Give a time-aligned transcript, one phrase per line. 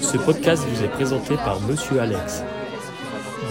[0.00, 2.42] Ce podcast vous est présenté par Monsieur Alex.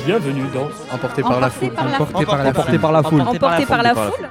[0.06, 1.74] Bienvenue dans Emporté par la foule.
[1.78, 3.22] Emporté par la Emporté par la foule.
[3.22, 4.30] Emporté par la foule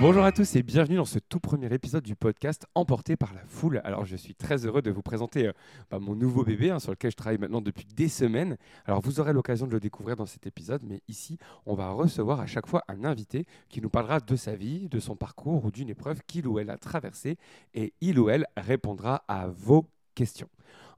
[0.00, 3.44] Bonjour à tous et bienvenue dans ce tout premier épisode du podcast Emporté par la
[3.44, 3.82] foule.
[3.84, 5.52] Alors je suis très heureux de vous présenter euh,
[5.90, 8.56] bah, mon nouveau bébé hein, sur lequel je travaille maintenant depuis des semaines.
[8.86, 12.40] Alors vous aurez l'occasion de le découvrir dans cet épisode, mais ici on va recevoir
[12.40, 15.70] à chaque fois un invité qui nous parlera de sa vie, de son parcours ou
[15.70, 17.36] d'une épreuve qu'il ou elle a traversée
[17.74, 20.48] et il ou elle répondra à vos questions.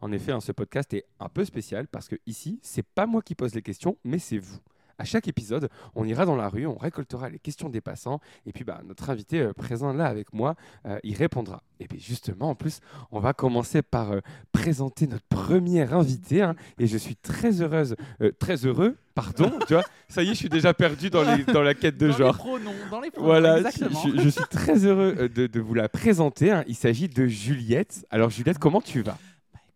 [0.00, 3.20] En effet, hein, ce podcast est un peu spécial parce que ici, c'est pas moi
[3.20, 4.60] qui pose les questions, mais c'est vous.
[4.98, 8.52] À chaque épisode, on ira dans la rue, on récoltera les questions des passants, et
[8.52, 10.55] puis bah, notre invité euh, présent là avec moi,
[10.87, 11.62] euh, il répondra.
[11.80, 14.20] Et puis justement, en plus, on va commencer par euh,
[14.52, 19.74] présenter notre premier invité, hein, et je suis très heureuse, euh, très heureux, pardon, tu
[19.74, 22.16] vois, ça y est, je suis déjà perdu dans, les, dans la quête de Dans
[22.16, 22.33] genre.
[22.34, 24.00] les pronoms, dans les pronoms, Voilà, exactement.
[24.06, 26.50] je, je suis très heureux de, de vous la présenter.
[26.52, 26.64] hein.
[26.69, 28.06] Il s'agit de Juliette.
[28.11, 29.19] Alors Juliette, comment tu vas?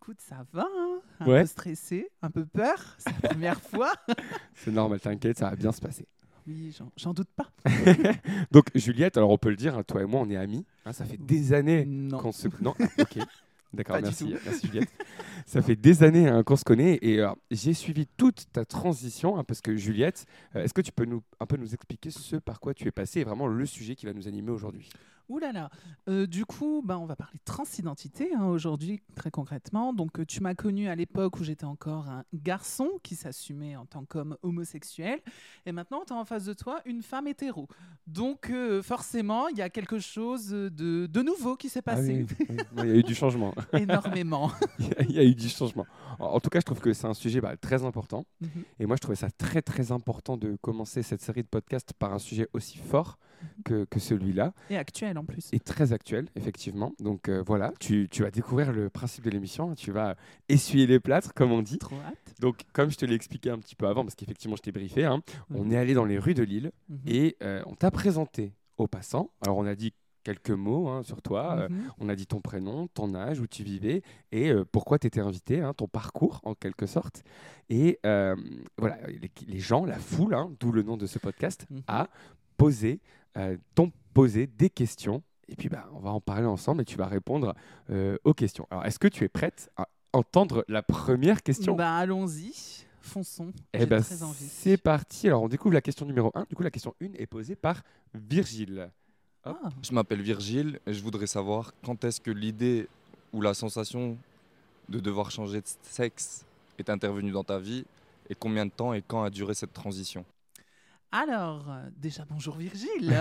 [0.07, 1.41] Écoute, ça va, hein un Ouais.
[1.41, 3.93] peu stressé, un peu peur, c'est la première fois.
[4.55, 6.07] C'est normal, t'inquiète, ça va bien se passer.
[6.47, 7.51] Oui, j'en- doute pas.
[8.53, 10.65] Donc Juliette, alors on peut le dire, hein, toi et moi on est amis.
[10.85, 11.85] hein, ça fait des années
[12.21, 12.47] qu'on se...
[12.61, 13.19] Non, ok.
[13.73, 14.89] D'accord, merci, merci Juliette.
[15.45, 19.37] Ça fait des années hein, qu'on se connaît et alors, j'ai suivi toute ta transition
[19.39, 22.37] hein, parce que Juliette, euh, est-ce que tu peux nous, un peu nous expliquer ce
[22.37, 24.89] par quoi tu es passé et vraiment le sujet qui va nous animer aujourd'hui?
[25.29, 25.71] Ouh là là.
[26.09, 29.93] Euh, du coup, bah, on va parler de transidentité hein, aujourd'hui, très concrètement.
[29.93, 33.87] Donc, euh, tu m'as connu à l'époque où j'étais encore un garçon qui s'assumait en
[33.87, 35.21] tant qu'homme homosexuel.
[35.67, 37.67] Et maintenant, tu as en face de toi une femme hétéro.
[38.07, 42.25] Donc, euh, forcément, il y a quelque chose de, de nouveau qui s'est Ah passé.
[42.39, 42.57] oui, oui.
[42.79, 43.53] Il y a eu du changement.
[43.73, 44.51] Énormément.
[44.79, 45.87] Il y a- il y a eu du changement.
[46.19, 48.27] En, en tout cas, je trouve que c'est un sujet bah, très important.
[48.41, 48.49] Mhm.
[48.81, 52.13] Et moi, je trouvais ça très, très important de commencer cette série de podcasts par
[52.13, 53.19] un sujet aussi fort
[53.65, 54.53] que, que celui-là.
[54.71, 55.49] Et actuel en plus.
[55.53, 56.93] Et très actuel, effectivement.
[56.99, 59.71] Donc euh, voilà, tu, tu vas découvrir le principe de l'émission.
[59.71, 59.75] hein.
[59.75, 60.17] Tu vas
[60.49, 61.79] essuyer les plâtres, comme on dit.
[61.79, 62.35] Trop hâte.
[62.41, 65.05] Donc, comme je te l'ai expliqué un petit peu avant, parce qu'effectivement, je t'ai briefé,
[65.05, 65.23] hein,
[65.55, 65.73] on Mhm.
[65.73, 66.99] est allé dans les rues de Lille Mhm.
[67.07, 69.31] et euh, on t'a présenté aux passants.
[69.43, 69.93] Alors, on a dit
[70.27, 71.57] quelques mots hein, sur toi.
[71.59, 71.91] euh, Mhm.
[72.01, 75.21] on a dit ton prénom, ton âge, où tu vivais et euh, pourquoi tu étais
[75.21, 77.23] invité, hein, ton parcours en quelque sorte.
[77.71, 78.35] Et euh,
[78.77, 81.83] voilà, les, les gens, la foule, hein, d'où le nom de ce podcast, Mhm.
[81.87, 82.09] a
[82.57, 83.01] posé,
[83.37, 85.23] euh, t'ont posé des questions.
[85.49, 87.55] Et puis, bah, on va en parler ensemble et tu vas répondre
[88.25, 88.67] aux questions.
[88.71, 91.77] Alors, est-ce que tu es prête à entendre la première question?
[91.77, 93.53] Bah, allons-y, fonçons.
[93.73, 95.29] Eh ben, c'est parti.
[95.29, 96.47] Alors, on découvre la question numéro 1.
[96.49, 97.83] Du coup, la question 1 est posée par
[98.13, 98.91] Virgile.
[99.49, 102.89] Ah, Je m'appelle Virgile et je voudrais savoir quand est-ce que l'idée
[103.33, 104.19] ou la sensation
[104.89, 106.45] de devoir changer de sexe
[106.79, 107.85] est intervenue dans ta vie
[108.29, 110.25] et combien de temps et quand a duré cette transition?
[111.13, 113.15] Alors, euh, déjà bonjour Virgile.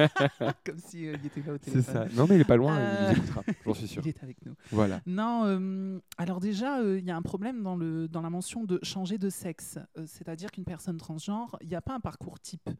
[0.64, 2.08] Comme si euh, il était là au C'est téléphone.
[2.08, 2.14] ça.
[2.14, 2.76] Non, mais il est pas loin.
[2.78, 4.02] Euh, Il nous écoutera, j'en suis sûr.
[4.06, 4.54] Il est avec nous.
[4.70, 5.00] Voilà.
[5.06, 8.64] Non, euh, alors déjà, euh, il y a un problème dans, le, dans la mention
[8.64, 9.78] de changer de sexe.
[9.98, 12.70] Euh, C'est-à-dire qu'une personne transgenre, il n'y a pas un parcours type.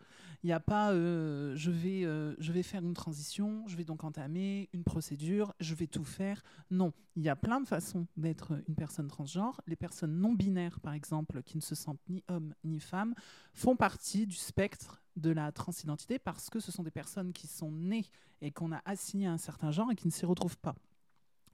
[0.43, 3.85] Il n'y a pas euh, je, vais, euh, je vais faire une transition, je vais
[3.85, 6.43] donc entamer une procédure, je vais tout faire.
[6.71, 9.61] Non, il y a plein de façons d'être une personne transgenre.
[9.67, 13.15] Les personnes non binaires, par exemple, qui ne se sentent ni homme ni femme,
[13.55, 17.73] font partie du spectre de la transidentité parce que ce sont des personnes qui sont
[17.73, 18.05] nées
[18.43, 20.75] et qu'on a assignées à un certain genre et qui ne s'y retrouvent pas.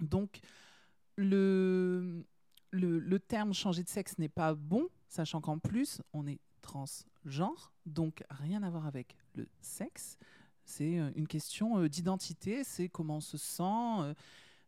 [0.00, 0.40] Donc,
[1.16, 2.24] le,
[2.70, 7.72] le, le terme changer de sexe n'est pas bon, sachant qu'en plus, on est transgenre,
[7.86, 10.18] donc rien à voir avec le sexe.
[10.64, 14.14] C'est euh, une question euh, d'identité, c'est comment on se sent, euh,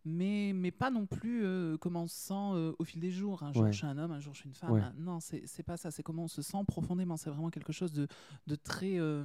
[0.04, 3.42] mais, mais pas non plus euh, comment on se sent euh, au fil des jours.
[3.42, 3.72] Un jour, Ouais.
[3.72, 4.70] je suis un homme, un jour, je suis une femme.
[4.72, 4.80] Ouais.
[4.80, 7.16] Un- Non, c'est pas ça, c'est comment on se sent profondément.
[7.16, 8.06] C'est vraiment quelque chose de,
[8.46, 9.24] de très, euh,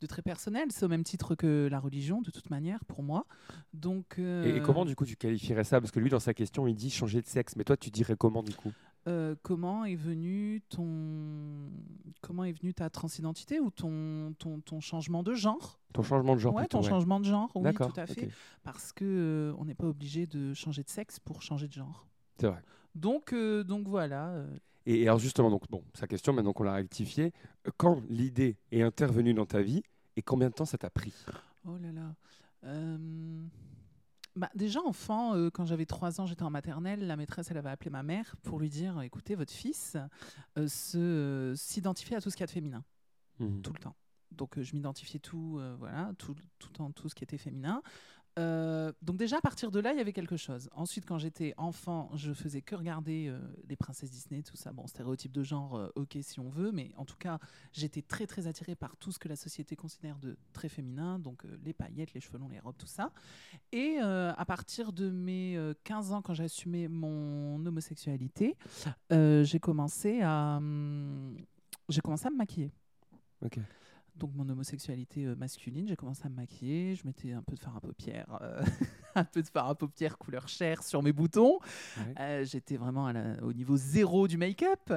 [0.00, 0.68] de très personnel.
[0.70, 3.26] C'est au même titre que la religion, de toute manière, pour moi.
[3.72, 5.80] Donc, Et, et comment, du coup, tu qualifierais ça?
[5.80, 7.56] Parce que lui, dans sa question, il dit changer de sexe.
[7.56, 8.72] Mais toi, tu dirais comment, du coup?
[9.06, 11.70] Euh, comment est venu ton
[12.22, 15.78] comment est venue ta transidentité ou ton, ton, ton changement de genre?
[15.92, 16.88] Ton changement de genre Ouais, plutôt, ton ouais.
[16.88, 18.30] changement de genre, oui, tout à fait.
[18.62, 22.06] Parce que euh, on n'est pas obligé de changer de sexe pour changer de genre.
[22.40, 22.62] C'est vrai.
[22.94, 24.42] Donc, euh, donc voilà.
[24.86, 27.32] Et, et alors, justement, donc, bon, sa question, maintenant qu'on l'a rectifiée,
[27.76, 29.82] quand l'idée est intervenue dans ta vie
[30.16, 31.12] et combien de temps ça t'a pris?
[31.66, 32.14] Oh là là.
[34.36, 37.70] Bah, déjà, enfant, euh, quand j'avais 3 ans, j'étais en maternelle, la maîtresse, elle avait
[37.70, 39.96] appelé ma mère pour lui dire écoutez, votre fils
[40.58, 40.66] euh,
[40.96, 42.84] euh, s'identifie à tout ce qu'il y a de féminin.
[43.38, 43.62] Mhm.
[43.62, 43.96] tout le temps.
[44.30, 47.82] Donc euh, je m'identifiais tout, voilà, tout, tout en tout ce qui était féminin.
[48.38, 50.68] Euh, donc déjà à partir de là, il y avait quelque chose.
[50.74, 53.38] Ensuite, quand j'étais enfant, je faisais que regarder euh,
[53.68, 54.72] les princesses Disney, tout ça.
[54.72, 57.38] Bon, stéréotype de genre, euh, ok si on veut, mais en tout cas,
[57.72, 61.44] j'étais très très attirée par tout ce que la société considère de très féminin, donc
[61.44, 63.12] euh, les paillettes, les cheveux longs, les robes, tout ça.
[63.72, 68.56] Et à partir de mes euh, 15 ans, quand j'ai assumé mon homosexualité,
[69.10, 71.36] j'ai commencé à hum,
[71.88, 72.72] j'ai commencé à me maquiller.
[73.44, 73.58] Ok.
[74.16, 77.60] Donc mon homosexualité euh, masculine, j'ai commencé à me maquiller, je mettais un peu de
[77.60, 78.38] fard à paupières,
[79.16, 81.58] un peu de fard à paupières couleur chair sur mes boutons.
[81.98, 82.14] Ouais.
[82.20, 84.92] Euh, J'étais vraiment à la- au niveau zéro du make-up.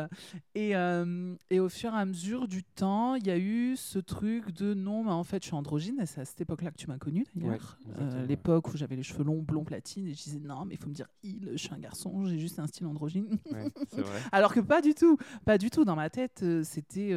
[0.56, 4.00] Et, euh, et au fur et à mesure du temps, il y a eu ce
[4.00, 6.02] truc de non, mais en fait je suis androgyne.
[6.06, 7.78] C'est à cette époque-là que tu m'as connue d'ailleurs.
[7.88, 8.26] Ouais, Euh.
[8.26, 10.90] L'époque où j'avais les cheveux longs, blond platine, et je disais non, mais il faut
[10.90, 13.38] me dire il, je suis un garçon, j'ai juste un style androgyne.
[13.52, 14.20] Ouais, c'est vrai.
[14.32, 15.86] Alors que pas du tout, pas du tout.
[15.86, 17.12] Dans ma tête, c'était,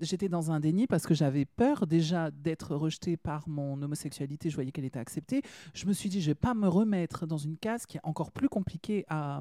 [0.00, 4.50] j'étais dans un déni parce que j'avais peur déjà d'être rejetée par mon homosexualité.
[4.50, 5.42] Je voyais qu'elle était acceptée.
[5.74, 8.32] Je me suis dit, je vais pas me remettre dans une case qui est encore
[8.32, 9.40] plus compliquée à,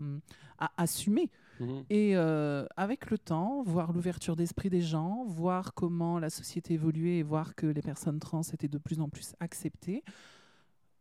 [0.60, 1.32] à assumer.
[1.60, 1.84] Mhm.
[1.90, 7.18] Et euh, avec le temps, voir l'ouverture d'esprit des gens, voir comment la société évoluait
[7.18, 10.04] et voir que les personnes trans étaient de plus en plus acceptées.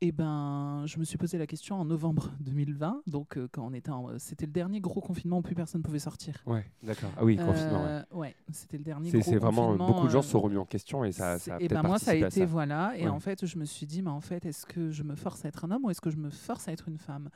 [0.05, 3.73] Et ben, je me suis posé la question en novembre 2020, donc euh, quand on
[3.73, 6.43] était, en- c'était le dernier gros confinement où plus personne pouvait sortir.
[6.45, 7.09] Ouais, d'accord.
[7.17, 7.87] Ah oui, confinement.
[7.87, 10.29] Euh, ouais, c'était le dernier C'est gros c'est vraiment confinement, beaucoup de gens euh, se
[10.29, 12.45] sont remis en question et ça, a et peut-être ben moi, ça a été ça.
[12.45, 12.93] voilà.
[12.99, 13.09] Et Ouais.
[13.09, 15.49] en fait, je me suis dit, mais en fait, est-ce que je me force à
[15.49, 17.31] être un homme ou est-ce que je me force à être une femme?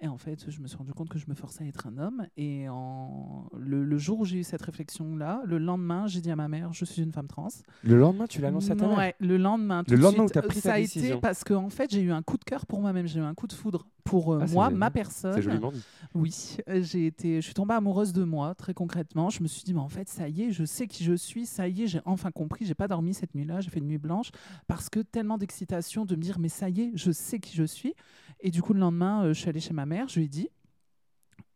[0.00, 1.98] Et en fait, je me suis rendu compte que je me forçais à être un
[1.98, 2.26] homme.
[2.36, 3.48] Et en...
[3.58, 6.72] le, le jour où j'ai eu cette réflexion-là, le lendemain, j'ai dit à ma mère,
[6.72, 7.48] je suis une femme trans.
[7.82, 9.82] Le lendemain, tu l'as annoncé à ta mère Ouais, le lendemain.
[9.82, 11.16] tout Le de lendemain où suite, t'as pris ta ça a décision.
[11.16, 13.06] été parce qu'en fait, j'ai eu un coup de cœur pour moi-même.
[13.08, 15.34] J'ai eu un coup de foudre pour euh, Ah, moi, ma personne.
[15.34, 15.82] C'est joliment dit.
[16.14, 19.28] Oui, j'ai été, je suis tombée amoureuse de moi, très concrètement.
[19.30, 21.44] Je me suis dit, mais en fait, ça y est, je sais qui je suis,
[21.44, 22.64] ça y est, j'ai enfin compris.
[22.64, 24.30] J'ai pas dormi cette nuit-là, j'ai fait une nuit blanche
[24.68, 27.64] parce que tellement d'excitation de me dire, mais ça y est, je sais qui je
[27.64, 27.94] suis.
[28.40, 30.28] Et du coup, le lendemain, euh, je suis allée chez ma mère, je lui ai
[30.28, 30.48] dit,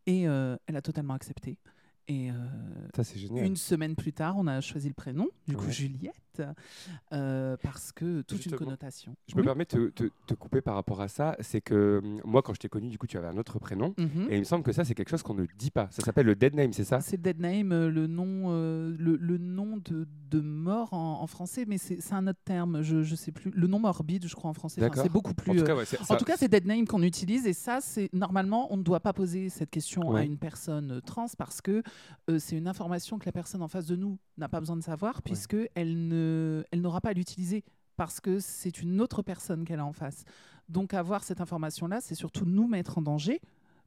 [0.07, 1.59] et euh, elle a totalement accepté.
[2.09, 2.35] Et euh,
[2.97, 3.47] Ça, c'est génial.
[3.47, 5.73] une semaine plus tard, on a choisi le prénom, du coup Ouais.
[5.73, 6.32] Juliette,
[7.13, 9.17] euh, parce que toute Justement, une connotation.
[9.29, 11.37] Je me permets de te, te- te couper par rapport à ça.
[11.41, 13.95] C'est que hum, moi, quand je t'ai connu, du coup, tu avais un autre prénom.
[13.99, 14.29] Mhm.
[14.31, 15.89] Et il me semble que ça, c'est quelque chose qu'on ne dit pas.
[15.91, 17.01] Ça s'appelle le dead name, c'est ça?
[17.01, 21.21] C'est le dead name, euh, le nom, euh, le, le nom de, de mort en,
[21.23, 23.51] en français, mais c'est un autre terme, je ne sais plus.
[23.55, 24.85] Le nom morbide, je crois, en français.
[24.85, 25.59] Enfin, c'est beaucoup En plus.
[25.59, 28.09] tout cas, ouais, c'est- en tout cas, c'est dead name qu'on utilise et ça, c'est
[28.13, 31.83] normalement, on ne doit pas poser cette question à une personne trans parce que
[32.31, 34.83] euh, c'est une information que la personne en face de nous n'a pas besoin de
[34.83, 36.22] savoir puisque elle ne,
[36.71, 37.65] elle n'aura pas à l'utiliser
[37.97, 40.25] parce que c'est une autre personne qu'elle a en face.
[40.69, 43.41] Donc avoir cette information-là, c'est surtout nous mettre en danger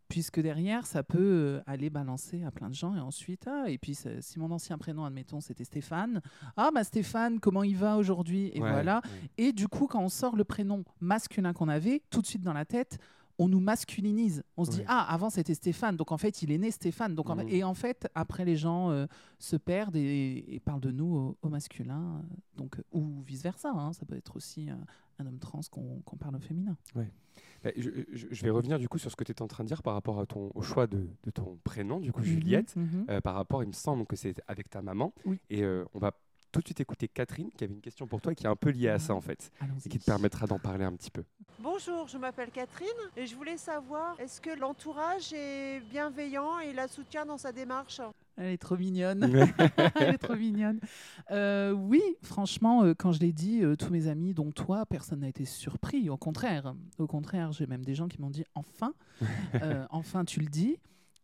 [0.08, 3.78] puisque derrière, ça peut euh, aller balancer à plein de gens et ensuite, ah, et
[3.78, 6.22] puis si mon ancien prénom, admettons, c'était Stéphane,
[6.58, 8.52] ah bah Stéphane, comment il va aujourd'hui?
[8.54, 9.02] Et Ouais, voilà.
[9.04, 9.30] ouais.
[9.48, 12.54] Et du coup, quand on sort le prénom masculin qu'on avait, tout de suite dans
[12.54, 13.00] la tête,
[13.38, 14.44] on nous masculinise.
[14.58, 14.86] On se dit Ouais.
[14.88, 17.16] ah avant c'était Stéphane, donc en fait il est né Stéphane.
[17.16, 17.50] Donc en fait- Mhm.
[17.50, 19.06] et en fait après les gens euh,
[19.40, 23.74] se perdent et, et parlent de nous au, au masculin, euh, donc ou vice versa.
[23.94, 24.76] ça peut être aussi euh,
[25.20, 26.78] un homme trans qu'on parle au féminin.
[27.64, 29.64] Bah, je, je- je vais revenir du coup sur ce que tu étais en train
[29.64, 32.26] de dire par rapport à ton, au choix de, de ton prénom, du coup Mhm,
[32.26, 32.76] Juliette.
[32.76, 33.06] mhm.
[33.10, 35.14] Euh, par rapport, il me semble que c'est avec ta maman.
[35.26, 35.40] Oui.
[35.50, 36.12] Et euh, on va
[36.56, 38.56] tout de suite écouter Catherine qui avait une question pour toi et qui est un
[38.56, 39.52] peu liée à ça en fait.
[39.86, 41.24] Et qui te permettra d'en parler un petit peu.
[41.60, 42.88] Bonjour, je m'appelle Catherine
[43.18, 48.00] et je voulais savoir est-ce que l'entourage est bienveillant et la soutient dans sa démarche?
[48.38, 49.24] Elle est trop mignonne.
[49.96, 50.80] Elle est trop mignonne.
[51.32, 55.22] Euh, oui, franchement, euh, quand je l'ai dit, euh, tous mes amis, dont toi, personne
[55.22, 56.10] n'a été surpris.
[56.10, 58.94] Au contraire, au contraire, j'ai même des gens qui m'ont dit enfin,
[59.62, 60.78] euh, enfin, tu le dis.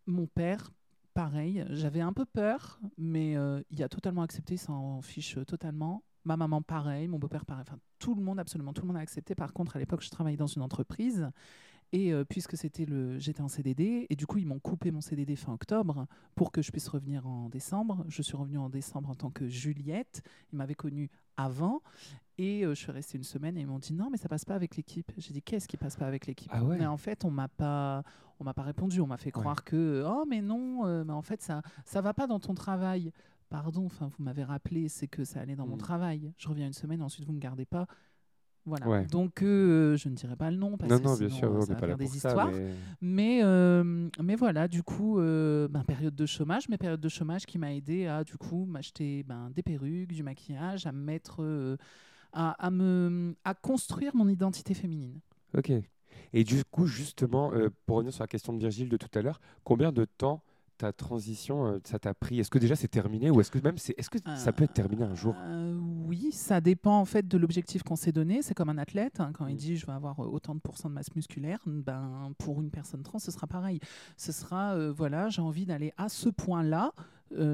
[0.08, 0.72] Mon père,
[1.14, 6.04] pareil, j'avais un peu peur, mais euh, il a totalement accepté, il s'en fiche totalement.
[6.24, 7.66] Ma maman, pareil, mon beau-père, pareil.
[7.68, 9.34] Enfin, tout le monde, absolument tout le monde a accepté.
[9.34, 11.30] Par contre, à l'époque, je travaillais dans une entreprise.
[11.94, 15.02] Et euh, puisque c'était le, j'étais en CDD, et du coup ils m'ont coupé mon
[15.02, 18.06] CDD fin octobre pour que je puisse revenir en décembre.
[18.08, 20.22] Je suis revenue en décembre en tant que Juliette.
[20.54, 21.82] Ils m'avaient connue avant,
[22.38, 24.46] et euh, je suis restée une semaine et ils m'ont dit non mais ça passe
[24.46, 25.12] pas avec l'équipe.
[25.18, 26.50] J'ai dit qu'est-ce qui passe pas avec l'équipe?
[26.54, 26.78] Ah ouais?
[26.78, 28.04] Mais en fait on m'a pas,
[28.40, 29.02] on m'a pas répondu.
[29.02, 32.14] On m'a fait croire que oh mais non, euh, mais en fait ça, ça va
[32.14, 33.12] pas dans ton travail.
[33.50, 35.80] Pardon, enfin vous m'avez rappelé, c'est que ça allait dans mon Mm.
[35.80, 36.34] travail.
[36.38, 37.86] Je reviens une semaine, ensuite vous me gardez pas.
[38.66, 38.88] Voilà.
[38.88, 39.06] Ouais.
[39.08, 41.52] Donc euh, je ne dirai pas le nom parce non, que non, bien sinon, sûr,
[41.52, 42.16] euh, on ça n'est va pas faire des ça.
[42.30, 42.52] histoires.
[42.52, 47.10] mais- Mais, euh, mais voilà, du coup, euh, ben, période de chômage, mais période de
[47.10, 51.02] chômage qui m'a aidé à du coup m'acheter ben, des perruques, du maquillage, à me
[51.04, 51.78] mettre,
[52.34, 55.20] à, à me, à construire mon identité féminine.
[55.58, 55.72] Ok.
[56.34, 57.52] Et du coup, justement,
[57.86, 60.44] pour revenir sur la question de Virgile de tout à l'heure, combien de temps
[60.82, 63.78] ta transition, euh, ça t'a pris Est-ce que déjà c'est terminé ou est-ce que même
[63.78, 65.36] c'est, est-ce que ça peut être terminé un jour?
[65.38, 68.42] Euh, Oui, ça dépend en fait de l'objectif qu'on s'est donné.
[68.42, 69.58] C'est comme un athlète, hein, quand il Mm.
[69.58, 73.04] dit je vais avoir euh, autant de pourcents de masse musculaire, ben, pour une personne
[73.04, 73.80] trans, ce sera pareil.
[74.18, 76.94] Ce sera, euh, voilà, j'ai envie d'aller à ce point-là,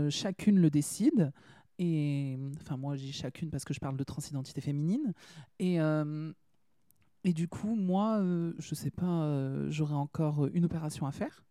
[0.10, 1.32] chacune le décide.
[1.80, 5.14] Et enfin, moi, dis chacune parce que je parle de transidentité féminine.
[5.60, 5.76] Et,
[7.24, 8.24] et du coup, moi,
[8.58, 9.30] je sais pas,
[9.70, 11.44] j'aurai encore une opération à faire.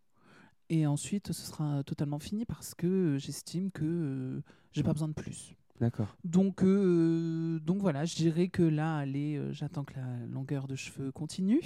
[0.69, 4.41] Et ensuite, ce sera totalement fini parce que j'estime que euh,
[4.73, 5.55] j'ai pas besoin de plus.
[5.79, 6.15] D'accord.
[6.23, 10.75] Donc, euh, donc voilà, je dirais que là, allez, euh, j'attends que la longueur de
[10.75, 11.61] cheveux continue.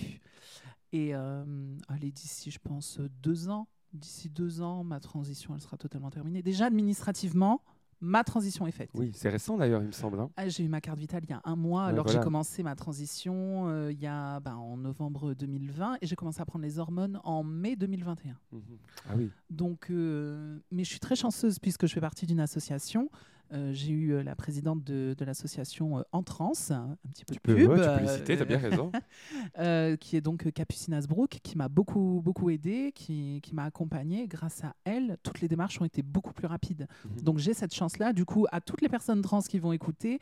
[0.92, 5.78] Et euh, allez, d'ici, je pense, deux ans, d'ici deux ans, ma transition, elle sera
[5.78, 6.42] totalement terminée.
[6.42, 7.62] Déjà, administrativement,
[8.02, 8.90] ma transition est faite.
[8.96, 10.20] Oui, c'est récent d'ailleurs, il me semble.
[10.20, 10.30] hein.
[10.36, 12.22] Ah, j'ai eu ma carte vitale il y a un mois, alors que voilà.
[12.22, 16.42] j'ai commencé ma transition euh, il y a, ben, en novembre 2020 et j'ai commencé
[16.42, 18.36] à prendre les hormones en mai 2021.
[18.52, 18.62] Mhm.
[19.08, 19.30] Ah oui.
[19.50, 23.10] Donc, euh, mais je suis très chanceuse puisque je fais partie d'une association.
[23.54, 27.34] Euh, j'ai eu euh, la présidente de, de l'association euh, En Trans, un petit peu
[27.34, 28.92] Tu de peux, pub, ouais, tu peux les citer, t'as bien raison.
[30.00, 34.28] qui est donc Capucine Asbrook, qui m'a beaucoup, beaucoup aidée, qui, qui m'a accompagnée.
[34.28, 36.88] Grâce à elle, toutes les démarches ont été beaucoup plus rapides.
[37.06, 37.22] Mhm.
[37.22, 38.14] Donc j'ai cette chance-là.
[38.14, 40.20] Du coup, à toutes les personnes trans qui vont écouter,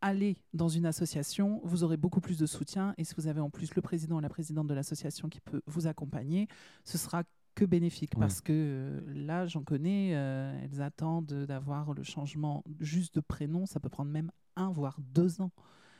[0.00, 2.94] allez dans une association, vous aurez beaucoup plus de soutien.
[2.98, 5.62] Et si vous avez en plus le président et la présidente de l'association qui peut
[5.66, 6.48] vous accompagner,
[6.84, 7.22] ce sera
[7.54, 8.20] que bénéfique Ouais.
[8.20, 13.66] parce que euh, là, j'en connais, euh, elles attendent d'avoir le changement juste de prénom.
[13.66, 15.50] Ça peut prendre même un, voire deux ans.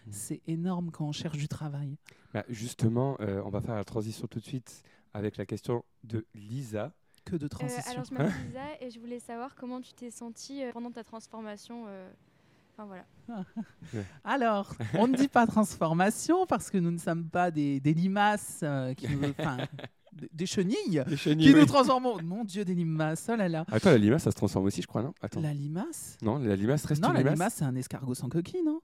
[0.07, 0.13] Mhm.
[0.13, 1.97] C'est énorme quand on cherche du travail.
[2.35, 4.83] Bah, justement, euh, on va faire la transition tout de suite
[5.15, 6.93] avec la question de Lisa.
[7.25, 7.93] Que de Euh, transition.
[7.93, 11.05] alors, je m'appelle Lisa et je voulais savoir comment tu t'es sentie euh, pendant ta
[11.05, 11.85] transformation.
[11.87, 12.11] euh,
[12.75, 13.05] Enfin voilà.
[14.25, 18.61] Alors, on ne dit pas transformation parce que nous ne sommes pas des, des limaces,
[18.63, 19.21] euh, qui nous-
[20.33, 22.23] des- chenilles Les qui nous transformons.
[22.23, 23.65] Mon Dieu, des limaces, oh là là.
[23.73, 25.15] Attends, la limace, ça se transforme aussi, je crois, non?
[25.23, 25.41] Attends.
[25.41, 26.17] La limace?
[26.23, 27.35] Non, la limace reste Non, une la limace.
[27.35, 28.81] limace, c'est un escargot sans coquille, non?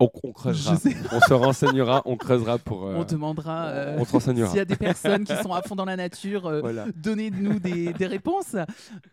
[0.00, 0.76] On, on creusera.
[1.12, 2.86] On se renseignera, on creusera pour.
[2.86, 4.48] euh, On demandera euh, on te renseignera.
[4.48, 6.46] s'il y a des personnes qui sont à fond dans la nature.
[6.46, 6.86] euh, Voilà.
[6.96, 8.56] Donnez-nous des, des réponses.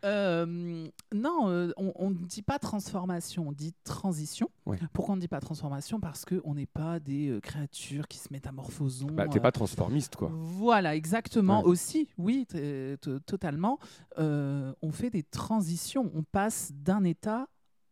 [0.05, 4.49] Euh, non, euh, on ne dit pas transformation, on dit transition.
[4.65, 4.77] Ouais.
[4.93, 5.99] Pourquoi on ne dit pas transformation?
[5.99, 9.05] Parce qu'on n'est pas des euh, créatures qui se métamorphosent.
[9.11, 10.31] Bah, t'es pas transformiste, quoi.
[10.33, 11.61] Voilà, exactement.
[11.61, 11.67] Ouais.
[11.67, 13.79] Aussi, oui, t- t- totalement.
[14.19, 16.09] Euh, on fait des transitions.
[16.15, 17.47] On passe d'un état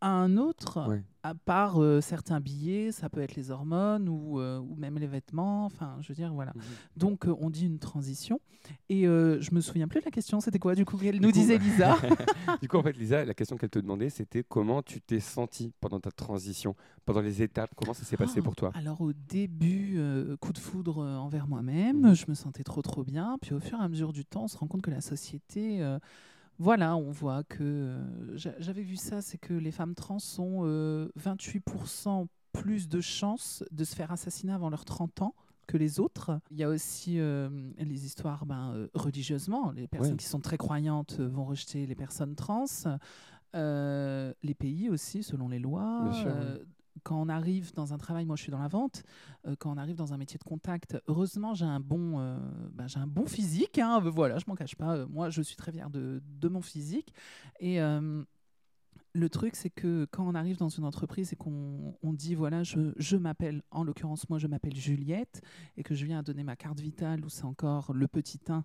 [0.05, 0.87] à un autre.
[0.87, 1.03] Ouais.
[1.23, 5.07] À part euh, certains billets, ça peut être les hormones ou, euh, ou même les
[5.07, 5.65] vêtements.
[5.65, 6.51] Enfin, je veux dire, voilà.
[6.55, 6.61] Mhm.
[6.97, 8.39] Donc, euh, on dit une transition.
[8.89, 10.39] Et je me souviens plus de la question.
[10.39, 11.97] C'était quoi, du coup, qu'elle nous coup- disait Lisa
[12.61, 15.71] Du coup, en fait, Lisa, la question qu'elle te demandait, c'était comment tu t'es sentie
[15.81, 18.71] pendant ta transition, pendant les étapes, comment ça s'est passé Oh, pour toi?
[18.75, 19.99] Alors au début,
[20.41, 22.13] coup de foudre envers moi-même, Mhm.
[22.15, 23.37] je me sentais trop trop bien.
[23.41, 25.83] Puis au fur et à mesure du temps, on se rend compte que la société,
[26.59, 30.61] voilà, on voit que euh, j'a- j'avais vu ça, c'est que les femmes trans ont
[30.65, 35.35] euh, 28% plus de chances de se faire assassiner avant leurs 30 ans
[35.67, 36.39] que les autres.
[36.51, 39.71] Il y a aussi euh, les histoires ben, euh, religieusement.
[39.71, 40.17] Les personnes Ouais.
[40.17, 42.65] qui sont très croyantes euh, vont rejeter les personnes trans.
[43.55, 46.09] Euh, les pays aussi, selon les lois.
[46.13, 46.57] Sûr, Euh,
[47.03, 49.03] quand on arrive dans un travail, moi je suis dans la vente,
[49.47, 52.37] euh, quand on arrive dans un métier de contact, heureusement j'ai un bon, euh,
[52.73, 55.55] ben, j'ai un bon physique, hein, euh, voilà, je m'en cache pas, moi je suis
[55.55, 57.13] très fière de, de mon physique.
[57.59, 58.23] Et euh,
[59.13, 62.63] le truc c'est que quand on arrive dans une entreprise et qu'on on dit voilà,
[62.63, 65.41] je, je m'appelle, en l'occurrence moi je m'appelle Juliette,
[65.77, 68.63] et que je viens à donner ma carte vitale où c'est encore le petit 1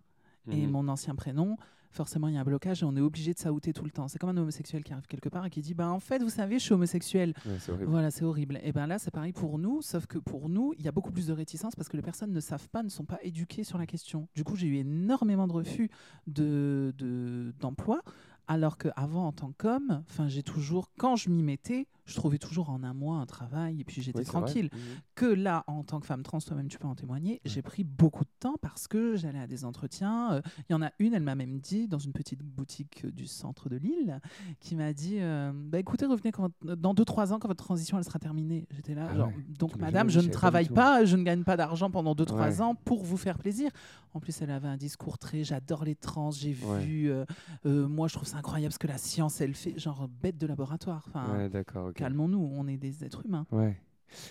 [0.50, 0.70] et Mhm.
[0.72, 1.56] mon ancien prénom,
[1.90, 4.08] forcément il y a un blocage et on est obligé de s'outer tout le temps.
[4.08, 6.30] C'est comme un homosexuel qui arrive quelque part et qui dit bah en fait vous
[6.30, 7.34] savez je suis homosexuel.
[7.46, 7.84] Ouais.
[7.86, 8.58] Voilà c'est horrible.
[8.62, 11.10] Et ben là c'est pareil pour nous, sauf que pour nous il y a beaucoup
[11.12, 13.78] plus de réticence parce que les personnes ne savent pas, ne sont pas éduquées sur
[13.78, 14.28] la question.
[14.34, 15.90] Du coup j'ai eu énormément de refus
[16.26, 18.02] de de- d'emploi.
[18.50, 22.82] Alors qu'avant, en tant qu'homme, j'ai toujours, quand je m'y mettais, je trouvais toujours en
[22.82, 24.68] un mois un travail et puis j'étais Oui, tranquille
[25.14, 28.24] que là, en tant que femme trans, toi-même tu peux en témoigner, j'ai pris beaucoup
[28.24, 30.32] de temps parce que j'allais à des entretiens.
[30.32, 33.12] Euh, Il y en a une, elle m'a même dit, dans une petite boutique euh,
[33.12, 34.20] du centre de Lille,
[34.58, 38.04] qui m'a dit euh, bah, écoutez, revenez quand dans 2-3 ans quand votre transition elle
[38.04, 38.66] sera terminée.
[38.72, 39.44] J'étais là, Ah genre, ouais.
[39.56, 42.60] donc madame, je ne pas travaille pas, je ne gagne pas d'argent pendant 2-3 Ouais.
[42.62, 43.70] ans pour vous faire plaisir.
[44.14, 47.24] En plus, elle avait un discours très j'adore les trans, j'ai vu, euh,
[47.64, 51.04] moi je trouve ça incroyable ce que la science elle fait, genre bête de laboratoire.
[51.08, 51.88] Enfin, Ouais, d'accord.
[51.88, 51.94] ok.
[51.94, 53.46] calmons-nous, on est des êtres humains.
[53.52, 53.76] Ouais.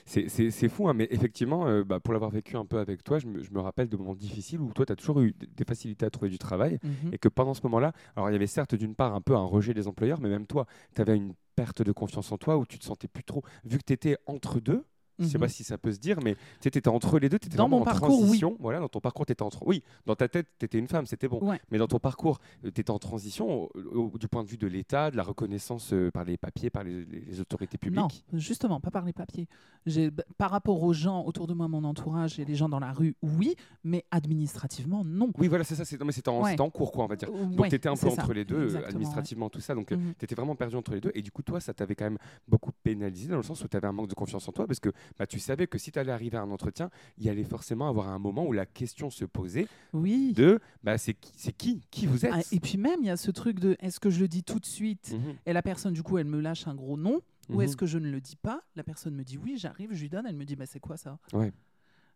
[0.06, 3.02] C'est- C'est c'est fou, hein, mais effectivement, euh, bah, pour l'avoir vécu un peu avec
[3.02, 5.34] toi, je me, je me rappelle de moments difficiles où toi, tu as toujours eu
[5.56, 7.14] des facilités à trouver du travail Mhm.
[7.14, 9.46] et que pendant ce moment-là, alors il y avait certes d'une part un peu un
[9.46, 12.66] rejet des employeurs, mais même toi, tu avais une perte de confiance en toi où
[12.66, 14.84] tu te sentais plus trop, vu que tu étais entre deux,
[15.20, 15.42] Je sais Mhm.
[15.42, 17.68] pas si ça peut se dire, mais tu étais entre les deux, tu étais Dans
[17.70, 18.26] mon en parcours, oui.
[18.26, 18.56] transition.
[18.60, 19.66] Voilà, dans ton parcours, tu étais entre.
[19.68, 21.40] Oui, dans ta tête, tu étais une femme, c'était bon.
[21.42, 21.60] Ouais.
[21.72, 23.70] Mais dans ton parcours, tu étais en transition au-
[24.14, 26.84] au- du point de vue de l'État, de la reconnaissance euh, par les papiers, par
[26.84, 28.00] les, autorités publiques?
[28.00, 29.48] Non, justement, pas par les papiers.
[29.86, 32.80] J'ai- b- Par rapport aux gens autour de moi, mon entourage et les gens dans
[32.80, 35.32] la rue, oui, mais administrativement, non.
[35.38, 35.86] Oui, voilà, c'est ça.
[35.86, 36.52] c'est- Non, mais c'était en, Ouais.
[36.52, 37.30] c'était en cours, quoi, on va dire.
[37.32, 39.76] Donc, Ouais, tu étais un peu ça, entre les deux, euh, exactement, administrativement, tout ça.
[39.76, 40.14] Donc, Mhm.
[40.18, 41.12] tu étais vraiment perdu entre les deux.
[41.14, 43.76] Et du coup, toi, ça t'avait quand même beaucoup pénalisé dans le sens où tu
[43.78, 46.00] avais un manque de confiance en toi parce que bah, tu savais que si tu
[46.00, 49.10] allais arriver à un entretien, il y allait forcément avoir un moment où la question
[49.10, 50.34] se posait Oui.
[50.34, 53.10] de bah, c'est qui, c'est qui Qui vous êtes Ah, et puis même, il y
[53.10, 55.36] a ce truc de est-ce que je le dis tout de suite Mhm.
[55.46, 57.62] et la personne, du coup, elle me lâche un gros non Ou Mhm.
[57.62, 58.62] est-ce que je ne le dis pas?
[58.76, 60.98] La personne me dit oui, j'arrive, je lui donne, elle me dit bah, c'est quoi
[60.98, 61.18] ça?
[61.34, 61.52] Ouais.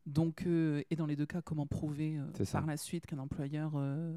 [0.06, 3.72] Donc, euh, et dans les deux cas, comment prouver euh, par la suite qu'un employeur
[3.76, 4.14] euh,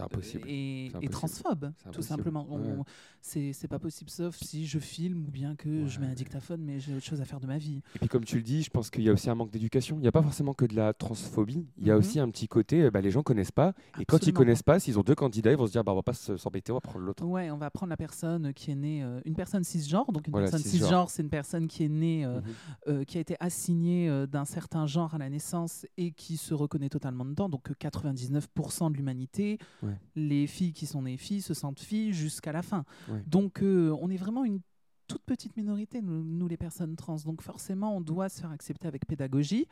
[0.00, 0.48] impossible.
[0.48, 1.12] est impossible.
[1.12, 2.46] transphobe, C'est tout simplement.
[2.50, 2.82] Ouais.
[3.20, 6.80] C'est pas possible sauf si je filme ou bien que je mets un dictaphone, mais
[6.80, 7.82] j'ai autre chose à faire de ma vie.
[7.94, 9.96] Et puis comme tu le dis, je pense qu'il y a aussi un manque d'éducation.
[9.98, 11.66] Il n'y a pas forcément que de la transphobie.
[11.78, 11.98] Il y a Mhm.
[11.98, 13.74] aussi un petit côté, euh, bah, les gens connaissent pas.
[14.00, 14.38] Et quand ils Absolument.
[14.38, 16.36] connaissent pas, s'ils ont deux candidats, ils vont se dire, bah, on va pas se-
[16.36, 17.24] s'embêter, on va prendre l'autre.
[17.24, 20.10] Ouais, on va prendre la personne qui est née, euh, une personne cisgenre.
[20.12, 21.10] Donc une Voilà, personne cisgenre.
[21.10, 22.44] c'est une personne qui est née, euh, Mhm.
[22.88, 26.88] euh, qui a été assignée d'un certain genre à la naissance et qui se reconnaît
[26.88, 27.48] totalement dedans.
[27.48, 29.98] Donc euh, 99% de l'humanité, Ouais.
[30.14, 32.84] les filles qui sont nées filles se sentent filles jusqu'à la fin.
[33.08, 33.22] Ouais.
[33.26, 34.60] Donc euh, on est vraiment une
[35.08, 37.16] toute petite minorité, nous, nous, les personnes trans.
[37.26, 39.66] Donc forcément, on doit se faire accepter avec pédagogie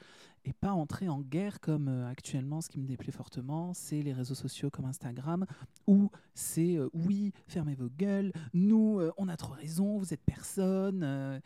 [0.44, 4.12] et pas entrer en guerre comme euh, actuellement, ce qui me déplaît fortement, c'est les
[4.12, 5.46] réseaux sociaux comme Instagram,
[5.86, 11.40] où c'est euh, oui, fermez vos gueules, nous, on a trop raison, vous êtes personne.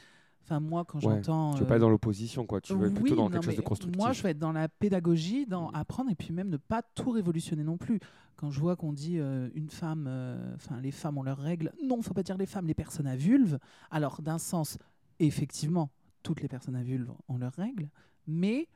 [0.44, 0.54] Euh.
[0.56, 1.52] Enfin, moi, quand Ouais, j'entends...
[1.54, 2.60] Tu veux euh, pas être dans l'opposition, quoi.
[2.60, 4.00] Tu veux être oui, plutôt dans quelque chose de constructif.
[4.00, 5.74] Moi, je vais être dans la pédagogie, dans Mm.
[5.76, 8.00] apprendre et puis même ne pas tout révolutionner non plus.
[8.36, 11.72] Quand je vois qu'on dit euh, une femme, euh, enfin les femmes ont leurs règles,
[11.84, 13.58] non, faut pas dire les femmes, les personnes à vulve.
[13.90, 14.76] Alors d'un sens,
[15.20, 15.90] effectivement,
[16.22, 17.88] toutes les personnes à vulve ont leurs règles,
[18.26, 18.68] mais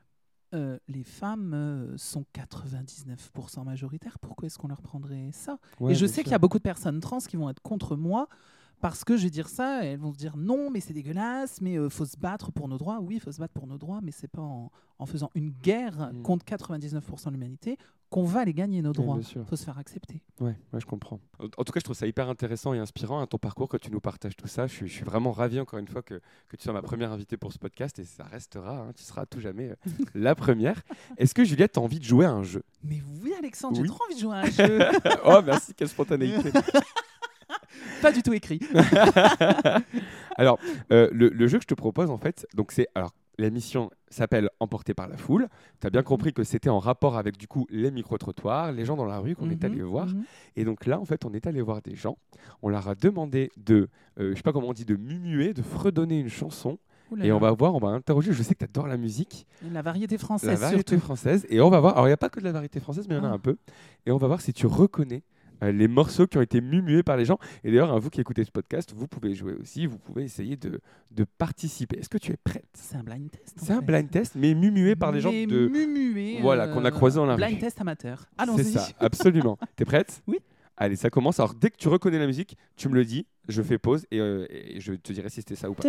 [0.55, 4.17] euh, les femmes euh, sont 99% majoritaires.
[4.19, 5.59] Pourquoi est-ce qu'on leur prendrait ça?
[5.79, 7.95] Ouais, et je sais qu'il y a beaucoup de personnes trans qui vont être contre
[7.95, 8.27] moi
[8.81, 11.61] parce que je vais dire ça, et elles vont se dire non, mais c'est dégueulasse,
[11.61, 12.99] mais il faut se battre pour nos droits.
[13.01, 15.51] Oui, il faut se battre pour nos droits, mais c'est pas en, en faisant une
[15.51, 16.21] guerre Mm.
[16.23, 17.77] contre 99% de l'humanité
[18.09, 19.19] qu'on va les gagner nos droits.
[19.35, 20.23] Il faut se faire accepter.
[20.39, 21.19] Ouais, ouais, je comprends.
[21.37, 23.77] En en tout cas, je trouve ça hyper intéressant et inspirant, hein, ton parcours, que
[23.77, 24.65] tu nous partages tout ça.
[24.65, 27.11] Je suis, je suis vraiment ravi, encore une fois, que, que tu sois ma première
[27.11, 29.75] invitée pour ce podcast et ça restera, hein, tu seras à tout jamais euh,
[30.15, 30.81] la première.
[31.17, 32.63] Est-ce que Juliette, tu as envie de jouer à un jeu?
[32.83, 33.83] Mais oui, Alexandre, Oui.
[33.87, 34.79] j'ai trop envie de jouer à un jeu.
[35.25, 36.51] Oh, merci, quelle spontanéité
[38.01, 38.59] pas du tout écrit.
[40.37, 40.59] Alors,
[40.91, 42.87] euh, le, le jeu que je te propose, en fait, donc c'est.
[42.95, 45.47] Alors, l'émission s'appelle Emporté par la foule.
[45.79, 48.95] Tu as bien compris que c'était en rapport avec, du coup, les micro-trottoirs, les gens
[48.97, 50.07] dans la rue qu'on est Mhm, allé voir.
[50.07, 50.23] mhm.
[50.55, 52.17] Et donc là, en fait, on est allé voir des gens.
[52.61, 53.87] On leur a demandé de,
[54.19, 56.77] euh, je sais pas comment on dit, de mumuer, de fredonner une chanson.
[57.15, 57.35] Là Et là.
[57.35, 58.33] on va voir, on va interroger.
[58.33, 61.05] Je sais que tu adores la musique, La variété française, la variété surtout.
[61.05, 61.45] française.
[61.49, 61.93] Et on va voir.
[61.93, 63.29] Alors, il n'y a pas que de la variété française, mais il y en a
[63.29, 63.33] Ah.
[63.33, 63.57] un peu.
[64.05, 65.23] Et on va voir si tu reconnais
[65.61, 67.37] les morceaux qui ont été mumués par les gens.
[67.63, 69.85] Et d'ailleurs, hein, vous qui écoutez ce podcast, vous pouvez jouer aussi.
[69.85, 70.79] Vous pouvez essayer de,
[71.11, 71.99] de participer.
[71.99, 73.57] Est-ce que tu es prête C'est un blind test.
[73.61, 75.67] en C'est un blind test, mais mumué par des gens Mais de.
[75.67, 77.41] mumué, Voilà, qu'on a croisé dans la rue.
[77.45, 78.19] Blind test amateur.
[78.37, 78.63] C'est Allons-y.
[78.71, 79.57] ça, absolument.
[79.75, 80.39] T'es prête Oui.
[80.81, 81.41] Allez, ça commence.
[81.41, 83.25] Alors, dès que tu reconnais la musique, tu me le dis.
[83.49, 85.81] Je fais pause et, euh, et je te dirai si c'était ça ou pas.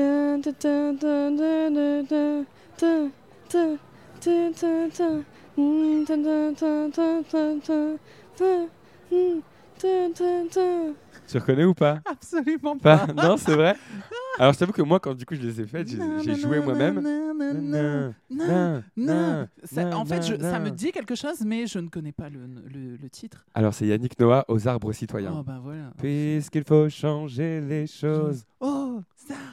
[11.26, 12.00] Tu reconnais ou pas?
[12.04, 13.06] Absolument pas?
[13.06, 13.76] Pas Non, c'est vrai?
[14.38, 17.00] Alors, je t'avoue que moi, quand du coup je les ai faites, j'ai joué moi-même.
[17.00, 19.48] Non, Non, non.
[19.64, 22.28] Ça- non, en fait, je- ça me dit quelque chose, mais je ne connais pas
[22.28, 22.40] le,
[22.72, 23.44] le- le titre.
[23.54, 25.34] Alors, c'est Yannick Noah aux arbres citoyens.
[25.38, 25.92] Oh, ben voilà.
[25.98, 28.44] Puisqu'il faut changer les choses.
[28.60, 29.00] Oh,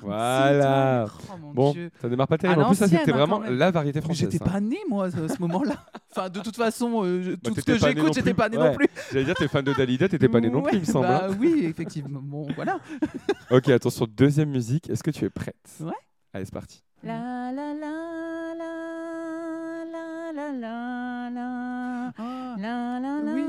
[0.01, 1.05] Voilà.
[1.29, 1.89] Oh mon Bon, Dieu.
[2.01, 2.61] ça démarre pas À terrible.
[2.63, 3.57] En plus, ça, c'était hein, vraiment même.
[3.57, 4.29] la variété française.
[4.31, 4.51] j'étais hein.
[4.51, 5.73] pas né, moi, à ce moment-là.
[6.11, 8.69] Enfin, de toute façon, euh, je- tout ce que j'écoute, j'étais pas né Ouais.
[8.71, 8.87] non plus.
[9.11, 11.05] J'allais dire, t'es fan de Dalida, t'étais pas né non plus, il me semble.
[11.07, 11.35] bah hein.
[11.39, 12.19] oui, effectivement.
[12.23, 12.79] Bon, voilà.
[13.51, 14.89] Ok, attention, deuxième musique.
[14.89, 15.55] Est-ce que tu es prête?
[15.79, 15.91] Ouais.
[16.33, 16.83] Allez, c'est parti.
[17.03, 17.93] La la la
[18.57, 18.73] la
[19.85, 22.09] la la la la
[22.57, 23.45] la la la Oui.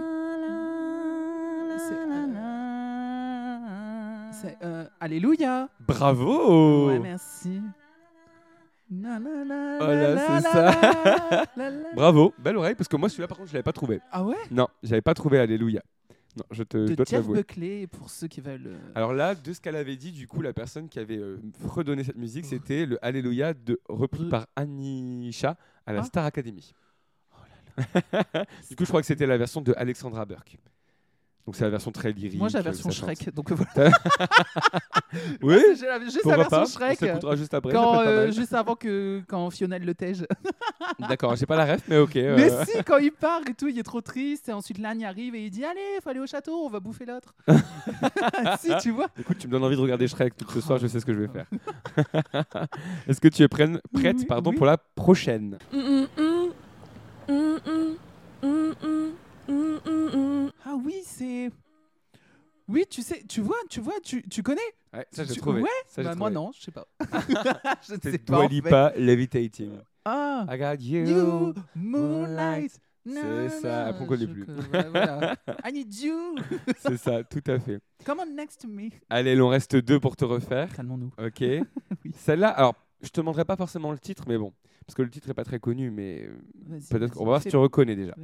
[1.68, 2.26] la C'est, la
[4.62, 5.68] euh, Alléluia.
[5.81, 7.61] Bravo Ouais, merci.
[8.90, 11.44] Na, na, na, Oh c'est ça.
[11.94, 14.01] Bravo, belle oreille, parce que moi, celui-là, par contre, je l'avais pas trouvé.
[14.11, 14.37] Ah ouais?
[14.51, 15.83] Non, j'avais pas trouvé Alléluia.
[16.37, 17.27] Non, je, te, De dois Jeff.
[17.27, 18.66] Buckley, pour ceux qui veulent.
[18.68, 21.38] euh, Alors là, de ce qu'elle avait dit, du coup, la personne qui avait euh,
[21.66, 26.05] redonné cette musique, c'était le Alléluia de, repris Re- par Anisha à la Ah.
[26.05, 26.72] Star Academy.
[27.77, 30.59] du coup, je crois que c'était la version de Alexandra Burke.
[31.48, 32.38] Donc c'est la version très lyrique.
[32.38, 32.90] Moi, j'ai la euh, version.
[32.90, 33.34] Shrek.
[33.34, 33.90] Donc voilà.
[35.42, 36.98] Oui, J'ai la- juste la version pas Shrek.
[37.00, 37.72] On s'écoutera juste après.
[37.72, 40.26] Quand, euh, juste avant que quand Fiona le tège.
[41.08, 42.16] D'accord, j'ai pas la ref, mais ok.
[42.16, 44.50] euh, Mais si, quand il part et tout, il est trop triste.
[44.50, 46.80] Et ensuite, l'âne y arrive et il dit Allez, faut aller au château, on va
[46.80, 47.34] bouffer l'autre.
[48.61, 49.06] si, tu vois.
[49.18, 51.14] Écoute, tu me donnes envie de regarder Shrek tout ce soir, je sais ce que
[51.14, 51.46] je vais faire.
[53.08, 54.56] Est-ce que tu es prête Oui, pardon, oui.
[54.58, 55.56] pour la prochaine?
[57.30, 57.77] Ah
[60.88, 61.51] oui, c'est.
[62.66, 64.61] Oui, tu sais, tu vois, tu vois, tu, tu connais?
[64.94, 65.62] Ouais, ça j'ai Tu- trouvé.
[65.62, 66.46] Ouais, Ça, j'ai Bah, moi trouvé.
[66.46, 66.87] non, je sais pas.
[67.87, 68.38] je ne sais C'est pas.
[68.38, 68.48] en fait.
[68.48, 69.79] Lipa, Levitating.
[70.05, 71.07] Ah, I got you.
[71.07, 72.72] you, moonlight.
[73.07, 74.44] C'est ça, na, après on connaît je plus.
[74.70, 75.37] voilà, voilà.
[75.66, 76.37] I need you.
[76.79, 77.81] C'est ça, tout à fait.
[78.05, 78.90] Come on next to me.
[79.09, 80.68] Allez, il en reste deux pour te refaire.
[80.74, 81.11] Calmons-nous.
[81.18, 81.42] Ok.
[82.16, 84.52] Celle-là, alors, je te demanderai pas forcément le titre, mais bon,
[84.87, 86.28] parce que le titre est pas très connu, mais
[86.90, 88.14] peut-être va voir si tu reconnais déjà.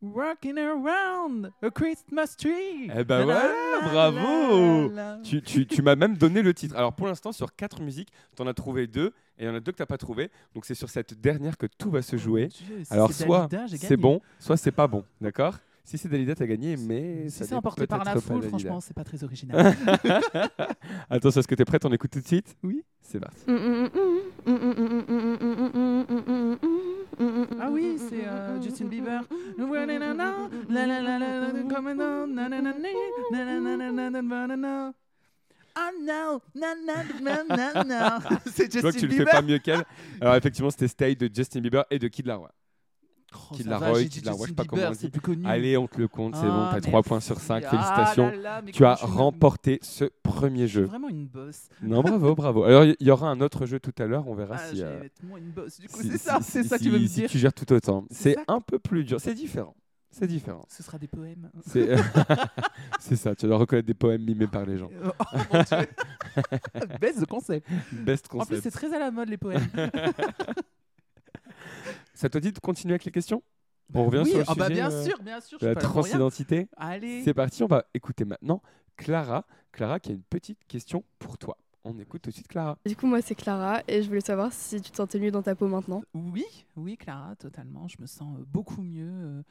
[0.00, 2.88] Walking around a Christmas tree.
[2.94, 4.92] Eh ben voilà, bravo.
[5.24, 6.76] Tu, tu, tu m'as même donné le titre.
[6.76, 9.60] Alors pour l'instant, sur quatre musiques, t'en as trouvé deux et il y en a
[9.60, 10.30] deux que tu n'as pas trouvé.
[10.54, 12.48] Donc c'est sur cette dernière que tout va se jouer.
[12.50, 13.96] Oh Dieu, si Alors c'est soit c'est gagné.
[13.96, 17.50] bon, soit c'est pas bon, d'accord Si c'est Dalida, t'as gagné, mais Si ça c'est
[17.52, 19.74] n'est emporté par la foule, franchement, c'est pas très original.
[21.10, 22.82] Attention, est-ce que t'es prête On écoute tout de suite Oui.
[23.00, 23.40] C'est parti.
[27.60, 29.22] ah oui, c'est euh, Justin Bieber.
[35.80, 38.18] Oh no, na, na, na, na, na.
[38.46, 39.30] C'est Je vois que Justin tu le fais Bieber.
[39.32, 39.84] pas mieux qu'elle.
[40.20, 42.50] Alors effectivement, c'était Stay de Justin Bieber et de Kid Laroi.
[43.34, 44.98] Oh, Kid Laroi, Kid Laroi, je sais Justin pas comment Bieber, on dit.
[45.02, 45.46] c'est plus connu.
[45.46, 48.30] Allez, on te le compte, c'est bon, Ah, t'as 3 points sur 5, Ah félicitations.
[48.30, 50.84] là là, Tu as comment remporté ce premier jeu.
[50.84, 51.68] vraiment une bosse.
[51.82, 52.64] Non, bravo, bravo.
[52.64, 54.82] Alors, il y aura un autre jeu tout à l'heure, on verra Ah, si...
[54.82, 55.02] euh,
[55.36, 55.78] une bosse.
[55.78, 57.28] Du coup, si- c'est ça, si- c'est ça que si- tu veux me si dire.
[57.30, 58.06] tu gères tout autant.
[58.10, 59.74] C'est un peu plus dur, c'est différent.
[60.10, 60.64] C'est différent.
[60.68, 61.50] Ce sera des poèmes.
[63.00, 64.90] C'est ça, tu dois reconnaître des poèmes mimés par les gens.
[65.04, 65.88] Oh mon dieu.
[67.00, 67.68] Baisse de concept.
[67.92, 68.62] Best En plus, concept.
[68.62, 69.68] c'est très à la mode les poèmes.
[72.14, 73.42] Ça te dit de continuer avec les questions?
[73.94, 75.58] On revient oui, sur le ah bah sujet bien euh, sûr, bien sûr.
[75.58, 76.68] de je la transidentité.
[76.76, 77.22] Allez.
[77.22, 78.60] C'est parti, on va écouter maintenant
[78.96, 79.46] Clara.
[79.72, 81.56] Clara qui a une petite question pour toi.
[81.84, 82.76] On écoute tout de suite Clara.
[82.84, 85.42] Du coup, moi, c'est Clara et je voulais savoir si tu te sentais mieux dans
[85.42, 86.02] ta peau maintenant.
[86.12, 86.44] Oui,
[86.76, 87.88] oui, Clara, totalement.
[87.88, 89.44] Je me sens euh, beaucoup mieux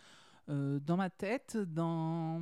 [0.49, 2.41] euh, dans ma tête, dans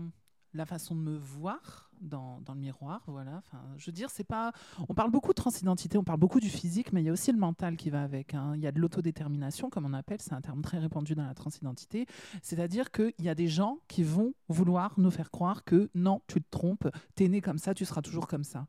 [0.54, 3.04] la façon de me voir dans, dans le miroir.
[3.08, 3.38] Voilà.
[3.38, 4.52] Enfin, je veux dire, c'est pas.
[4.90, 7.32] On parle beaucoup de transidentité, on parle beaucoup du physique, mais il y a aussi
[7.32, 8.34] le mental qui va avec.
[8.34, 8.54] hein.
[8.56, 11.34] Il y a de l'autodétermination, comme on appelle, c'est un terme très répandu dans la
[11.34, 12.06] transidentité.
[12.42, 16.42] C'est-à-dire qu'il y a des gens qui vont vouloir nous faire croire que non, tu
[16.42, 18.68] te trompes, t'es né comme ça, tu seras toujours comme ça.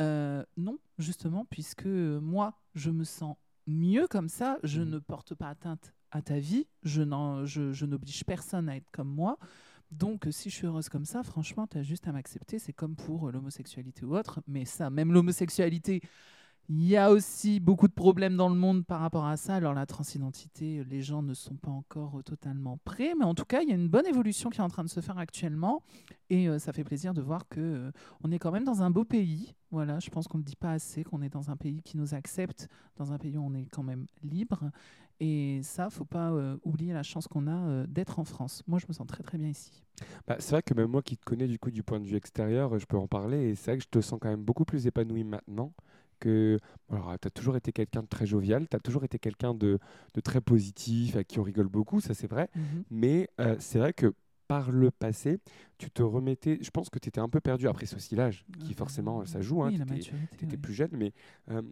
[0.00, 4.90] Euh, non, justement, puisque moi, je me sens mieux comme ça, je Mhm.
[4.90, 7.02] ne porte pas atteinte à ta vie, je
[7.84, 9.36] n'oblige personne à être comme moi.
[9.90, 12.58] Donc, euh, si je suis heureuse comme ça, franchement, tu as juste à m'accepter.
[12.58, 14.40] C'est comme pour euh, l'homosexualité ou autre.
[14.46, 16.00] Mais ça, même l'homosexualité,
[16.68, 19.56] il y a aussi beaucoup de problèmes dans le monde par rapport à ça.
[19.56, 23.14] Alors, la transidentité, euh, les gens ne sont pas encore totalement prêts.
[23.18, 24.88] Mais en tout cas, il y a une bonne évolution qui est en train de
[24.88, 25.82] se faire actuellement.
[26.30, 29.04] Et ça fait plaisir de voir que euh, on est quand même dans un beau
[29.04, 29.54] pays.
[29.70, 31.96] Voilà, je pense qu'on ne le dit pas assez, qu'on est dans un pays qui
[31.96, 34.70] nous accepte, dans un pays où on est quand même libre.
[35.24, 38.62] Et ça, faut pas euh, oublier la chance qu'on a euh, d'être en France.
[38.66, 39.82] Moi, je me sens très très bien ici.
[40.26, 42.16] Bah, c'est vrai que même moi qui te connais du coup du point de vue
[42.16, 44.42] extérieur, euh, je peux en parler et c'est vrai que je te sens quand même
[44.42, 45.72] beaucoup plus épanoui maintenant
[46.20, 46.58] que
[46.90, 49.78] alors tu as toujours été quelqu'un de très jovial, tu as toujours été quelqu'un de,
[50.14, 52.48] de très positif, à qui on rigole beaucoup, ça c'est vrai,
[52.90, 54.12] mais euh, c'est vrai que
[54.46, 55.38] par le passé,
[55.78, 57.66] tu te remettais, je pense que tu étais un peu perdu.
[57.66, 60.00] Après ce aussi l'âge qui Euh, forcément ça joue, hein, oui,
[60.38, 61.12] tu étais plus jeune, mais
[61.50, 61.62] euh,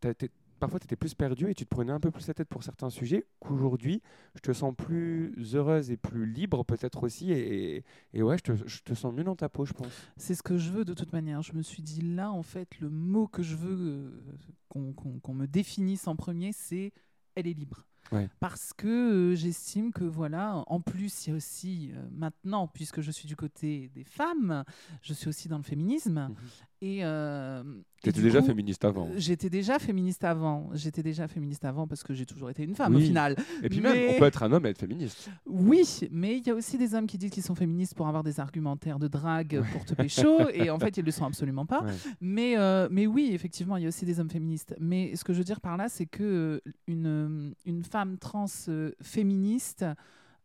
[0.00, 2.48] t'es- parfois tu étais plus perdu et tu te prenais un peu plus la tête
[2.48, 4.02] pour certains sujets, qu'aujourd'hui,
[4.36, 8.82] je te sens plus heureuse et plus libre peut-être aussi, et, ouais, je te, je
[8.82, 9.92] te sens mieux dans ta peau, je pense.
[10.16, 11.42] C'est ce que je veux de toute manière.
[11.42, 15.46] Je me suis dit là, en fait, le mot que je veux euh, qu'on me
[15.46, 16.92] définisse en premier, c'est
[17.34, 17.86] elle est libre.
[18.12, 18.28] Ouais.
[18.40, 18.88] Parce que
[19.32, 23.28] euh, j'estime que voilà, en plus, il y a aussi euh, maintenant, puisque je suis
[23.28, 24.64] du côté des femmes,
[25.02, 26.28] je suis aussi dans le féminisme.
[26.28, 26.36] Mhm.
[26.82, 27.62] Et euh,
[28.02, 29.06] Tu et étais du déjà coup, féministe avant.
[29.08, 30.70] euh, J'étais déjà féministe avant.
[30.72, 33.36] J'étais déjà féministe avant parce que j'ai toujours été une femme au final.
[33.62, 35.28] Et puis mais- même, on peut être un homme et être féministe.
[35.44, 38.22] Oui, mais il y a aussi des hommes qui disent qu'ils sont féministes pour avoir
[38.22, 41.82] des argumentaires de drague pour te pécho, et en fait, ils le sont absolument pas.
[41.82, 41.92] Ouais.
[42.22, 44.74] Mais, euh, mais oui, effectivement, il y a aussi des hommes féministes.
[44.80, 48.46] Mais ce que je veux dire par là, c'est que euh, une, une femme trans
[48.68, 49.84] euh, féministe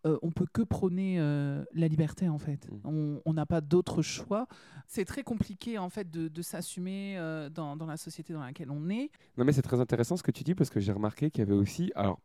[0.05, 2.67] euh, on peut que prôner euh, la liberté en fait.
[2.83, 3.17] Mm.
[3.25, 4.47] On n'a pas d'autre choix.
[4.87, 8.71] C'est très compliqué en fait de, de s'assumer euh, dans, dans la société dans laquelle
[8.71, 9.09] on est.
[9.37, 11.47] Non, mais c'est très intéressant ce que tu dis parce que j'ai remarqué qu'il y
[11.47, 11.91] avait aussi.
[11.95, 12.19] Alors,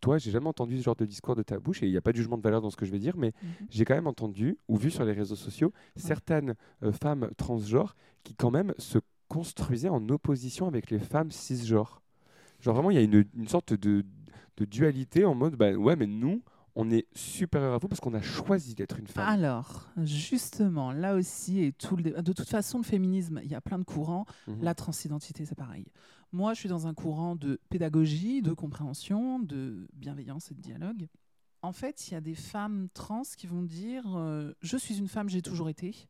[0.00, 2.02] toi, j'ai jamais entendu ce genre de discours de ta bouche et il n'y a
[2.02, 3.32] pas de jugement de valeur dans ce que je vais dire, mais
[3.70, 8.34] j'ai quand même entendu ou vu sur les réseaux sociaux certaines euh, femmes transgenres qui,
[8.34, 8.98] quand même, se
[9.28, 12.02] construisaient en opposition avec les femmes cisgenres.
[12.60, 14.04] Genre, vraiment, il y a une, une sorte de,
[14.58, 16.42] de dualité en mode bah, ouais, mais nous,
[16.78, 19.26] on est supérieur à vous parce qu'on a choisi d'être une femme.
[19.28, 23.54] Alors, justement, là aussi, et tout le dé- de toute façon, le féminisme, il y
[23.54, 24.26] a plein de courants.
[24.46, 24.58] Mhm.
[24.62, 25.86] La transidentité, c'est pareil.
[26.32, 31.08] Moi, je suis dans un courant de pédagogie, de compréhension, de bienveillance et de dialogue.
[31.62, 35.08] En fait, il y a des femmes trans qui vont dire euh, Je suis une
[35.08, 36.08] femme, j'ai toujours été.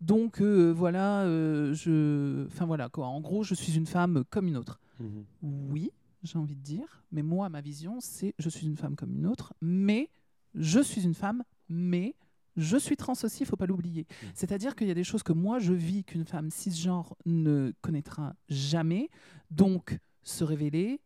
[0.00, 2.46] Donc, euh, voilà, euh, je.
[2.46, 3.06] Enfin, voilà, quoi.
[3.06, 4.80] En gros, je suis une femme comme une autre.
[4.98, 5.24] Mhm.
[5.42, 5.90] Oui,
[6.22, 7.04] j'ai envie de dire.
[7.12, 10.10] Mais moi, ma vision, c'est je suis une femme comme une autre, mais
[10.54, 12.14] je suis une femme, mais
[12.56, 14.06] je suis trans aussi, il faut pas l'oublier.
[14.10, 14.26] Mm.
[14.34, 18.34] C'est-à-dire qu'il y a des choses que moi, je vis qu'une femme cisgenre ne connaîtra
[18.48, 19.08] jamais.
[19.50, 21.00] Donc, se révéler,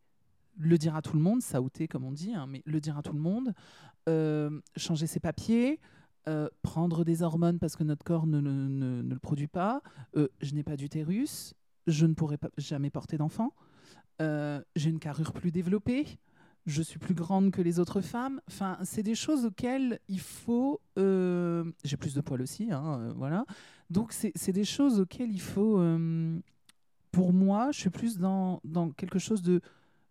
[0.57, 3.03] le dire à tout le monde, saouter comme on dit, hein, mais le dire à
[3.03, 3.55] tout le monde,
[4.09, 5.81] euh, changer ses papiers,
[6.29, 9.83] euh, prendre des hormones parce que notre corps ne, ne- ne- ne le produit pas,
[10.16, 11.55] euh, je n'ai pas d'utérus,
[11.87, 13.53] je ne pourrai pas, jamais porter d'enfant,
[14.20, 16.18] j'ai une carrure plus développée,
[16.66, 18.40] je suis plus grande que les autres femmes.
[18.48, 20.81] Enfin, c'est des choses auxquelles il faut.
[20.98, 23.44] euh, j'ai plus de poils aussi, hein, euh, voilà.
[23.90, 25.79] Donc, c'est des choses auxquelles il faut.
[25.79, 26.38] euh,
[27.11, 28.61] pour moi, je suis plus dans
[28.96, 29.61] quelque chose de.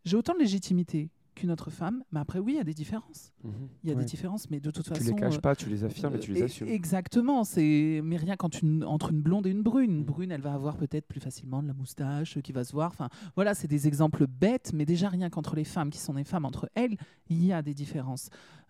[0.06, 3.34] J'ai autant de légitimité qu'une autre femme, mais après, oui, il y a des différences.
[3.43, 3.52] Mhm.
[3.84, 4.02] Il y a Ouais.
[4.04, 5.04] des différences, mais de toute Tu façon.
[5.15, 6.67] les caches euh, pas, tu les affirmes et tu les euh, assumes.
[6.67, 9.91] Exactement, c'est mais rien quand une, entre une blonde et une brune.
[10.00, 12.72] Une brune, elle va avoir peut-être plus facilement de la moustache euh, qui va se
[12.74, 12.91] voir.
[12.91, 16.24] Enfin, voilà, c'est des exemples bêtes, mais déjà rien qu'entre les femmes qui sont des
[16.24, 16.96] femmes entre elles,
[17.30, 18.30] il y a des différences.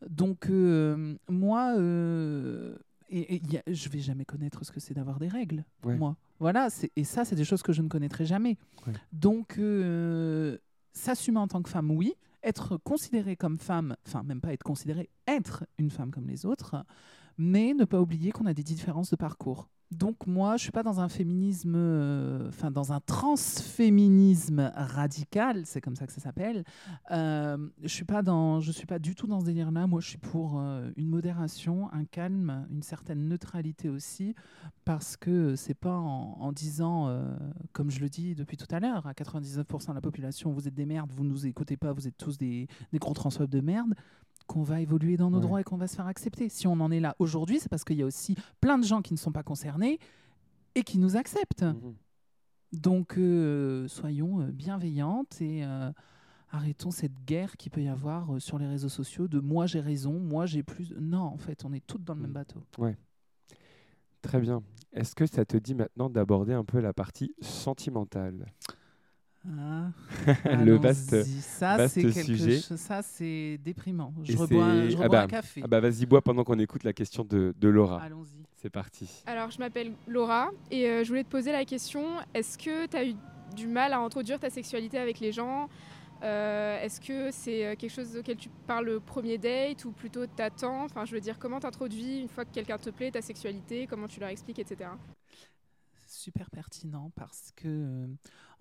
[0.09, 2.75] Donc euh, moi, euh,
[3.09, 5.63] et, et il y a- je vais jamais connaître ce que c'est d'avoir des règles.
[5.83, 5.95] Ouais.
[5.95, 8.57] Moi, voilà, et ça, c'est des choses que je ne connaîtrai jamais.
[8.87, 8.93] Ouais.
[9.13, 10.57] Donc euh,
[10.91, 12.13] s'assumer en tant que femme, oui.
[12.43, 16.85] Être considérée comme femme, enfin même pas être considérée, être une femme comme les autres,
[17.37, 19.69] mais ne pas oublier qu'on a des différences de parcours.
[19.91, 25.81] Donc moi, je suis pas dans un féminisme, euh, enfin dans un transféminisme radical, c'est
[25.81, 26.63] comme ça que ça s'appelle.
[27.11, 29.85] Euh, je suis pas dans, je suis pas du tout dans ce délire-là.
[29.85, 34.33] Moi, je suis pour euh, une modération, un calme, une certaine neutralité aussi,
[34.83, 37.23] parce que c'est pas en, disant,
[37.71, 40.73] comme je le dis depuis tout à l'heure, à 99% de la population, vous êtes
[40.73, 43.93] des merdes, vous nous écoutez pas, vous êtes tous des, des gros transphobes de merde
[44.47, 45.43] qu'on va évoluer dans nos Ouais.
[45.43, 46.49] droits et qu'on va se faire accepter.
[46.49, 49.01] Si on en est là aujourd'hui, c'est parce qu'il y a aussi plein de gens
[49.01, 49.99] qui ne sont pas concernés
[50.75, 51.63] et qui nous acceptent.
[51.63, 51.95] Mhm.
[52.73, 55.91] Donc, euh, soyons euh, bienveillantes et euh,
[56.49, 59.79] arrêtons cette guerre qui peut y avoir euh, sur les réseaux sociaux de moi j'ai
[59.79, 60.91] raison, moi j'ai plus.
[60.99, 62.33] Non, en fait, on est toutes dans le même Mm.
[62.33, 62.63] bateau.
[64.21, 64.63] Très bien.
[64.93, 68.45] Est-ce que ça te dit maintenant d'aborder un peu la partie sentimentale?
[69.45, 69.89] Ah,
[70.63, 71.23] Le vaste.
[71.41, 72.59] ça, vaste sujet.
[72.61, 74.13] chose- Ça, c'est déprimant.
[74.23, 75.61] Je Et rebois, c'est- je ah bah, un café.
[75.63, 78.01] Ah bah vas-y, bois pendant qu'on écoute la question de, de Laura.
[78.01, 78.43] Allons-y.
[78.55, 79.09] C'est parti.
[79.25, 82.03] Alors, je m'appelle Laura et euh, je voulais te poser la question
[82.33, 83.15] est-ce que tu as eu
[83.55, 85.67] du mal à introduire ta sexualité avec les gens?
[86.23, 90.25] Euh, Est-ce que c'est euh, quelque chose auquel tu parles au premier date ou plutôt
[90.25, 90.85] t'attends?
[90.85, 93.87] Enfin, je veux dire, comment t'introduis une fois que quelqu'un te plaît ta sexualité?
[93.87, 94.89] Comment tu leur expliques, etc.
[96.23, 98.07] Super pertinent parce que euh,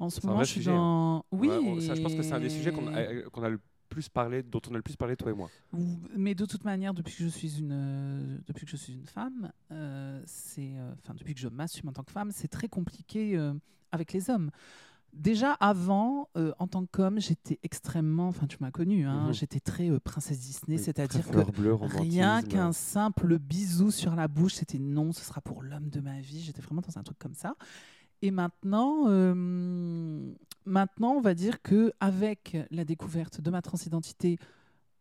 [0.00, 0.74] en ce moment je suis sujet, hein.
[0.74, 1.24] dans.
[1.30, 1.46] Oui.
[1.48, 3.42] Ouais, on- ça, je pense que c'est un des sujets qu'on a, et- euh, qu'on
[3.44, 5.48] a le plus parlé, dont on a le plus parlé, toi et moi.
[6.16, 9.06] Mais de toute manière, depuis que je suis une, euh, depuis que je suis une
[9.06, 9.52] femme,
[10.26, 10.72] c'est,
[11.04, 13.38] enfin depuis que je m'assume en tant que femme, c'est très compliqué
[13.92, 14.50] avec les hommes.
[15.12, 19.34] Déjà avant, euh, en tant qu'homme, j'étais extrêmement, enfin tu m'as connue, hein, Mhm.
[19.34, 24.26] j'étais très euh, princesse Disney, Oui, c'est-à-dire que bleue, rien qu'un simple bisou sur la
[24.26, 26.40] bouche, c'était non, ce sera pour l'homme de ma vie.
[26.40, 27.56] J'étais vraiment dans un truc comme ça.
[28.22, 30.32] Et maintenant, euh,
[30.64, 34.38] maintenant, on va dire que avec la découverte de ma transidentité,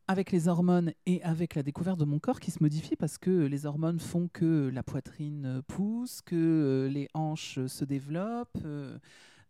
[0.08, 3.30] avec les hormones et avec la découverte de mon corps qui se modifie parce que
[3.46, 8.58] les hormones font que la poitrine pousse, que les hanches se développent.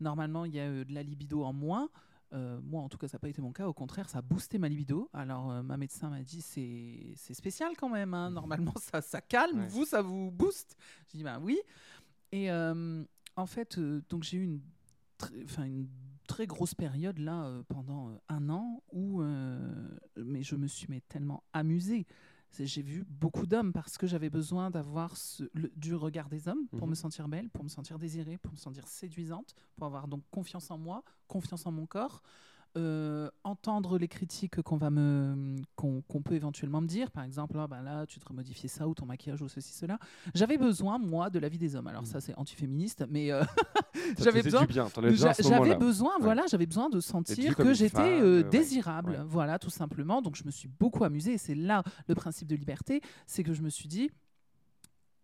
[0.02, 1.90] Normalement, il y a euh, de la libido en moins.
[2.34, 3.68] Euh, moi, en tout cas, ça n'a pas été mon cas.
[3.68, 5.10] Au contraire, ça a boosté ma libido.
[5.14, 8.14] Alors, euh, ma médecin m'a dit c'est spécial quand même.
[8.14, 8.30] hein.
[8.32, 9.60] Normalement, ça, ça calme.
[9.60, 9.68] Ouais.
[9.68, 10.78] Vous, ça vous booste.
[11.12, 11.60] J'ai dit bah oui.
[12.32, 13.04] Et euh,
[13.36, 13.78] en fait,
[14.10, 14.62] donc j'ai eu une,
[15.20, 15.88] tr- une
[16.28, 19.22] très grosse période là pendant un an où,
[20.16, 22.08] mais je me suis mais tellement amusée.
[22.60, 25.16] J'ai vu beaucoup d'hommes parce que j'avais besoin d'avoir
[25.76, 26.90] du regard des hommes pour Mhm.
[26.90, 30.70] me sentir belle, pour me sentir désirée, pour me sentir séduisante, pour avoir donc confiance
[30.70, 32.22] en moi, confiance en mon corps.
[32.78, 37.68] Euh, entendre les critiques qu'on va me qu'on peut éventuellement me dire par exemple Ah,
[37.68, 40.00] ben là tu devrais modifier ça ou ton maquillage ou ceci cela
[40.34, 43.44] j'avais besoin moi de l'avis des hommes alors ça c'est antiféministe mais euh,
[44.16, 44.66] te j'avais besoin
[45.44, 46.24] J'avais besoin, Ouais.
[46.24, 49.18] voilà, j'avais besoin de sentir que j'étais euh, désirable, Ouais.
[49.26, 50.22] voilà, tout simplement.
[50.22, 51.38] Donc je me suis beaucoup amusée.
[51.38, 54.10] C'est là le principe de liberté, c'est que je me suis dit,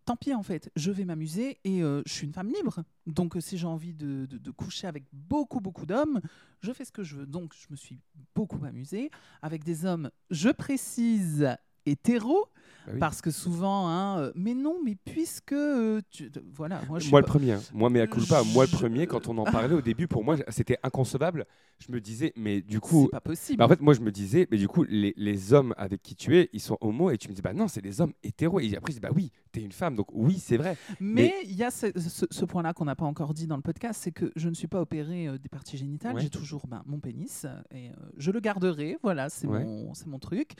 [0.08, 2.82] tant pis en fait, je vais m'amuser et euh, je suis une femme libre.
[3.06, 6.20] Donc euh, si j'ai envie de, de- de coucher avec beaucoup beaucoup d'hommes,
[6.62, 7.26] je fais ce que je veux.
[7.26, 8.00] Donc je me suis
[8.34, 9.10] beaucoup amusée
[9.42, 11.46] avec des hommes, je précise
[11.86, 12.46] hétéros
[12.86, 12.98] Bah oui.
[13.00, 17.20] parce que souvent hein, euh, mais non mais puisque euh, tu, voilà moi je Moi
[17.20, 17.60] le pas- premier, hein.
[17.74, 20.24] moi mais à culpa, moi le Je- premier quand on en parlait au début pour
[20.24, 21.46] moi c'était inconcevable.
[21.86, 24.10] Je me disais mais du coup c'est pas possible Bah, en fait, moi, je me
[24.10, 27.18] disais, mais du coup, les, les hommes avec qui tu es, ils sont homo, et
[27.18, 28.58] tu me dis, bah non, c'est des hommes hétéros.
[28.58, 30.76] Et après, je dis, bah oui, t'es une femme, donc oui, c'est vrai.
[30.98, 33.62] Mais il y a ce, ce- ce point-là qu'on n'a pas encore dit dans le
[33.62, 36.20] podcast, c'est que je ne suis pas opérée euh, des parties génitales, Ouais.
[36.22, 39.62] j'ai toujours ben, mon pénis euh, et euh, je le garderai, voilà, c'est Ouais.
[39.64, 40.54] mon, c'est mon truc.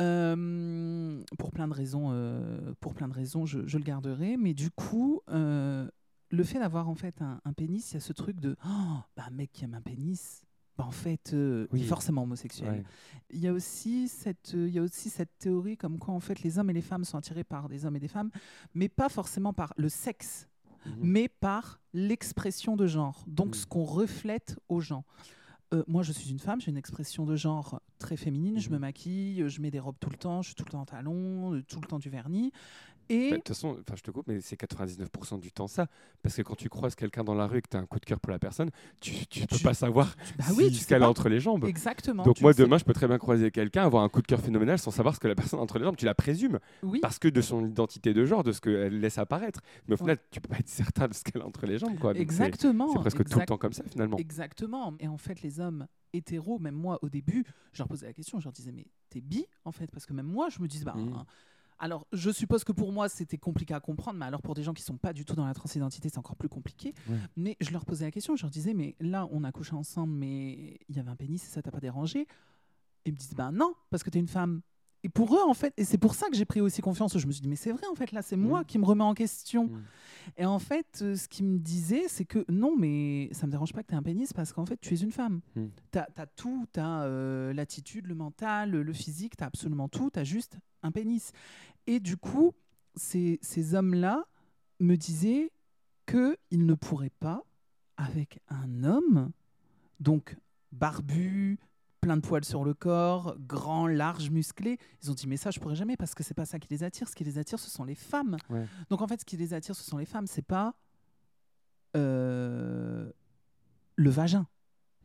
[0.00, 0.34] Euh,
[1.38, 4.36] pour plein de raisons, euh, pour plein de raisons, je, je le garderai.
[4.36, 5.88] Mais du coup, euh,
[6.30, 8.96] le fait d'avoir en fait un, un pénis, il y a ce truc de, oh,
[9.16, 10.42] bah, un mec qui aime un pénis.
[10.76, 12.70] bah, en fait, euh, il est forcément homosexuel.
[12.72, 12.84] Ouais.
[13.30, 16.20] Il y a aussi cette, euh, il y a aussi cette théorie comme quoi en
[16.20, 18.30] fait les hommes et les femmes sont attirés par des hommes et des femmes,
[18.74, 20.48] mais pas forcément par le sexe,
[20.86, 20.94] Mhm.
[21.00, 23.24] mais par l'expression de genre.
[23.26, 25.04] Donc ce qu'on reflète aux gens.
[25.74, 28.58] Euh, moi, je suis une femme, j'ai une expression de genre très féminine.
[28.58, 28.74] Je Mhm.
[28.74, 30.86] me maquille, je mets des robes tout le temps, je suis tout le temps en
[30.86, 32.52] talons, euh, tout le temps du vernis.
[33.08, 35.86] Et Bah, De toute façon, je te coupe, mais c'est 99% du temps ça.
[36.22, 37.98] Parce que quand tu croises quelqu'un dans la rue et que tu as un coup
[37.98, 40.86] de cœur pour la personne, tu ne peux Tu- pas savoir bah si tu ce
[40.86, 41.64] qu'elle a entre les jambes.
[41.64, 42.22] exactement.
[42.24, 42.62] Donc moi, sais.
[42.62, 45.14] demain, je peux très bien croiser quelqu'un, avoir un coup de cœur phénoménal sans savoir
[45.14, 45.96] ce que la personne a entre les jambes.
[45.96, 49.18] Tu la présumes oui, parce que de son identité de genre, de ce qu'elle laisse
[49.18, 49.60] apparaître.
[49.86, 49.98] Mais au Ouais.
[49.98, 51.98] final, tu peux pas être certain de ce qu'elle a entre les jambes.
[51.98, 52.12] Quoi.
[52.14, 52.92] Donc exactement.
[52.92, 54.16] C'est presque tout le temps comme ça, finalement.
[54.18, 54.94] Exactement.
[55.00, 58.38] Et en fait, les hommes hétéros, même moi au début, je leur posais la question,
[58.40, 59.90] je leur disais, mais t'es bi en fait?
[59.90, 60.94] Parce que même moi, je me disais, bah.
[60.96, 61.26] Hein.
[61.84, 64.72] Alors, je suppose que pour moi, c'était compliqué à comprendre, mais alors pour des gens
[64.72, 66.94] qui sont pas du tout dans la transidentité, c'est encore plus compliqué.
[67.06, 67.18] Ouais.
[67.36, 70.14] Mais je leur posais la question, je leur disais, mais là, on a couché ensemble,
[70.14, 72.26] mais il y avait un pénis et ça t'a pas dérangé?
[73.04, 74.62] Ils me disent, bah non, parce que t'es une femme.
[75.04, 77.26] Et pour eux, en fait, et c'est pour ça que j'ai pris aussi confiance, je
[77.26, 78.64] me suis dit, mais c'est vrai, en fait, là, c'est moi Mhm.
[78.64, 79.64] qui me remets en question.
[79.66, 79.82] Mhm.
[80.38, 83.72] Et en fait, euh, ce qu'il me disait, c'est que non, mais ça me dérange
[83.74, 85.40] pas que tu aies un pénis parce qu'en fait, tu es une femme.
[85.54, 85.66] Mm.
[85.92, 87.06] Tu as, tout, tu as
[87.52, 91.32] l'attitude, le mental, le physique, tu as absolument tout, tu as juste un pénis.
[91.86, 92.52] Et du coup,
[92.96, 94.24] ces, ces hommes-là
[94.80, 95.50] me disaient
[96.06, 97.42] qu'ils ne pourraient pas,
[97.98, 99.30] avec un homme,
[100.00, 100.36] donc
[100.72, 101.58] barbu,
[102.04, 104.78] plein de poils sur le corps, grand, large, musclé.
[105.02, 106.82] Ils ont dit mais ça je pourrais jamais parce que c'est pas ça qui les
[106.84, 107.08] attire.
[107.08, 108.36] Ce qui les attire, ce sont les femmes.
[108.50, 108.66] Ouais.
[108.90, 110.26] Donc en fait, ce qui les attire, ce sont les femmes.
[110.26, 110.74] C'est pas
[111.96, 113.10] euh,
[113.96, 114.46] le vagin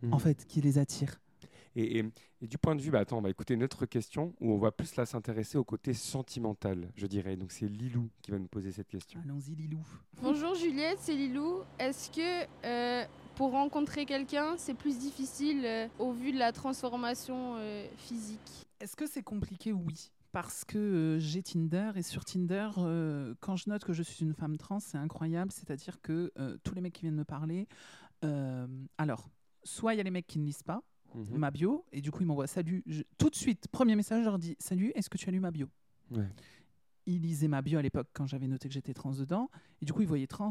[0.02, 0.14] Mhm.
[0.14, 1.20] en fait qui les attire.
[1.76, 2.06] Et, et-
[2.42, 4.58] et du point de vue, bah, attends, on va écouter une autre question où on
[4.58, 7.36] va plus là s'intéresser au côté sentimental, je dirais.
[7.36, 9.20] Donc c'est Lilou qui va nous poser cette question.
[9.24, 9.80] Allons-y, Lilou.
[10.22, 11.60] Bonjour Juliette, c'est Lilou.
[11.78, 13.06] Est-ce que euh,
[13.40, 18.98] pour rencontrer quelqu'un, c'est plus difficile euh, au vu de la transformation euh, physique Est-ce
[18.98, 19.72] que c'est compliqué?
[19.72, 20.12] Oui.
[20.34, 24.26] Parce que euh, j'ai Tinder et sur Tinder, euh, quand je note que je suis
[24.26, 25.54] une femme trans, c'est incroyable.
[25.54, 27.70] C'est-à-dire que euh, tous les mecs qui viennent me parler,
[28.26, 29.30] euh, alors,
[29.64, 30.82] soit il y a les mecs qui ne lisent pas
[31.16, 31.38] Mhm.
[31.38, 32.84] ma bio et du coup ils m'envoient salut.
[32.88, 35.40] Je- tout de suite, premier message, je leur dis salut, est-ce que tu as lu
[35.40, 35.68] ma bio?
[36.12, 36.28] Ouais.
[37.06, 39.50] Ils lisaient ma bio à l'époque quand j'avais noté que j'étais trans dedans
[39.82, 40.50] et du coup ils voyaient trans.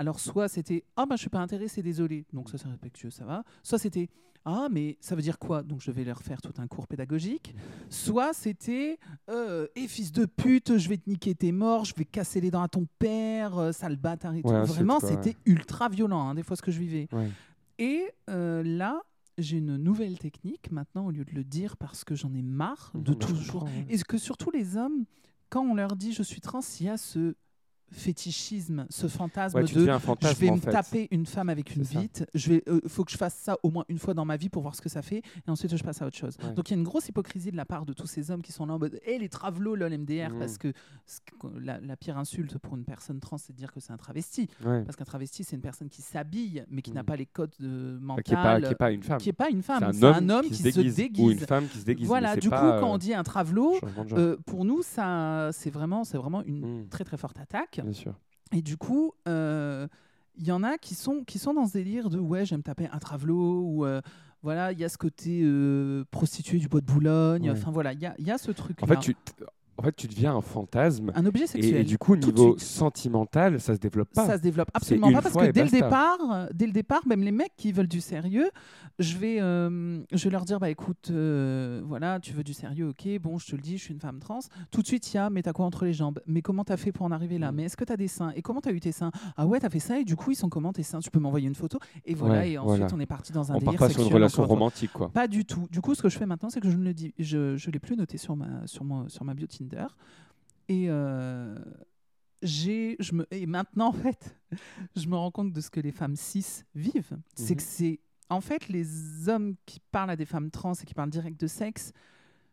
[0.00, 2.24] Alors soit c'était ah bah je suis pas intéressé, désolé.
[2.32, 3.44] Donc ça c'est respectueux, ça va.
[3.62, 4.08] Soit c'était
[4.46, 5.62] ah mais ça veut dire quoi?
[5.62, 7.54] Donc je vais leur faire tout un cours pédagogique.
[7.90, 12.06] Soit c'était euh, et fils de pute, je vais te niquer tes morts, je vais
[12.06, 14.48] casser les dents à ton père, euh, sale bâtard et tout.
[14.48, 17.06] Ouais, Vraiment c'était ultra violent hein, des fois ce que je vivais.
[17.12, 17.28] Ouais.
[17.78, 19.02] Et euh, là,
[19.36, 22.90] j'ai une nouvelle technique maintenant, au lieu de le dire parce que j'en ai marre
[22.94, 23.68] de toujours.
[23.90, 25.04] Et que surtout les hommes,
[25.50, 27.34] quand on leur dit je suis trans, il y a ce
[27.92, 30.70] fétichisme, ce fantasme Ouais, de je vais me fait.
[30.70, 33.70] taper une femme avec une bite, je vais, euh, faut que je fasse ça au
[33.70, 35.82] moins une fois dans ma vie pour voir ce que ça fait, et ensuite je
[35.82, 36.36] passe à autre chose.
[36.42, 36.52] Ouais.
[36.54, 38.52] Donc il y a une grosse hypocrisie de la part de tous ces hommes qui
[38.52, 40.72] sont là en mode, hé les travelots, lol MDR, parce que
[41.06, 43.92] ce que- la, la pire insulte pour une personne trans, c'est de dire que c'est
[43.92, 44.82] un travesti, Ouais.
[44.84, 47.06] parce qu'un travesti c'est une personne qui s'habille, mais qui n'a Mhm.
[47.06, 49.18] pas les codes de Enfin, mental, qui n'est pas, qui est pas une femme.
[49.18, 51.24] qui est pas une femme, C'est un homme, qui, se, déguise, déguise.
[51.26, 52.06] Ou une femme qui se déguise.
[52.06, 53.74] Voilà, du coup, pas, quand euh, on dit un travelot,
[54.12, 56.88] euh, pour nous, ça, c'est vraiment, c'est vraiment une Mm.
[56.88, 57.79] très très forte attaque.
[57.82, 58.14] Bien sûr.
[58.52, 59.86] Et du coup, euh,
[60.36, 62.88] il y en a qui sont, qui sont dans ce délire de ouais, j'aime taper
[62.90, 64.00] un travelot ou euh,
[64.42, 67.50] voilà, il y a ce côté euh, prostituée du bois de Boulogne.
[67.50, 67.56] Ouais.
[67.56, 68.82] Enfin voilà, il y a, y a ce truc.
[68.82, 69.14] En fait, tu,
[69.80, 71.10] en fait, tu deviens un fantasme.
[71.14, 71.76] Un objet Et, sexuel.
[71.80, 74.26] et du coup, au niveau sentimental, ça se développe pas.
[74.26, 77.22] Ça se développe absolument pas parce que dès le départ, euh, dès le départ, même
[77.22, 78.50] les mecs qui veulent du sérieux,
[78.98, 82.88] je vais, euh, je vais leur dire bah écoute, euh, voilà, tu veux du sérieux,
[82.90, 84.40] ok, bon, je te le dis, je suis une femme trans.
[84.70, 86.20] Tout de suite, il y a mais t'as quoi entre les jambes?
[86.26, 87.50] Mais comment t'as fait pour en arriver là?
[87.50, 87.54] Mm.
[87.54, 88.32] Mais est-ce que t'as des seins?
[88.36, 89.10] Et comment t'as eu tes seins?
[89.38, 91.00] Ah ouais, t'as fait ça et du coup ils sont comment tes seins?
[91.00, 91.78] Tu peux m'envoyer une photo?
[92.04, 92.94] Et voilà, Ouais, et ensuite voilà.
[92.94, 94.58] on est parti dans un On part délire pas sur une sexuel, relation encore une
[94.58, 94.64] fois.
[94.66, 95.08] romantique, quoi.
[95.10, 95.66] Pas du tout.
[95.70, 97.70] Du coup, ce que je fais maintenant, c'est que je ne le dis, je, je
[97.70, 99.69] l'ai plus noté sur ma, sur mon, sur ma bio Tinder.
[100.68, 101.58] Et euh,
[102.42, 104.38] je me, et maintenant en fait,
[104.96, 107.18] je me rends compte de ce que les femmes cis vivent.
[107.34, 107.56] C'est Mhm.
[107.56, 111.10] que c'est, en fait, les hommes qui parlent à des femmes trans et qui parlent
[111.10, 111.92] direct de sexe.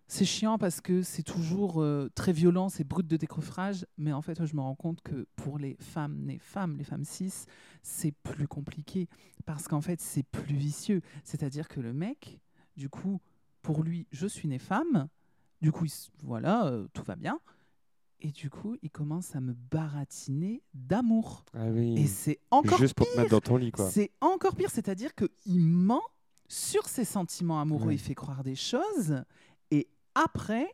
[0.09, 4.21] C'est chiant parce que c'est toujours euh, très violent, c'est brut de décoffrage, mais en
[4.21, 7.33] fait, je me rends compte que pour les femmes, les femmes, les femmes cis,
[7.83, 9.09] c'est plus compliqué
[9.45, 11.01] parce qu'en fait, c'est plus vicieux.
[11.25, 12.39] C'est-à-dire que le mec,
[12.77, 13.19] du coup,
[13.61, 15.09] pour lui, je suis né femme,
[15.61, 15.91] du coup, il
[16.23, 17.39] voilà, euh, tout va bien.
[18.19, 21.45] Et du coup, il commence à me baratiner d'amour.
[21.53, 21.95] Ah oui.
[22.01, 23.89] Et c'est encore Juste pour te mettre dans ton lit, quoi.
[23.91, 26.01] c'est encore pire, c'est-à-dire qu'il ment
[26.47, 27.95] sur ses sentiments amoureux, Ouais.
[27.95, 29.21] il fait croire des choses,
[29.69, 30.67] et après,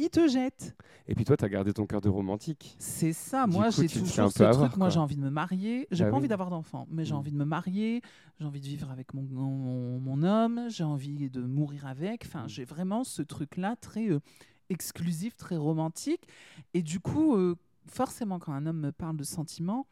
[0.00, 0.76] il te jette.
[1.06, 2.76] Et puis toi, tu as gardé ton cœur de romantique.
[2.78, 6.04] C'est ça, Du moi j'ai toujours ce truc, moi j'ai envie de me marier, j'ai
[6.04, 6.18] Bah pas oui.
[6.20, 7.16] envie d'avoir d'enfants, mais j'ai Mm.
[7.18, 8.02] envie de me marier,
[8.38, 12.44] j'ai envie de vivre avec mon, mon, mon homme, j'ai envie de mourir avec, enfin
[12.44, 12.48] Mm.
[12.48, 14.20] j'ai vraiment ce truc-là très euh,
[14.68, 16.22] exclusif, très romantique,
[16.74, 19.86] et du coup, euh, forcément quand un homme me parle de sentiments,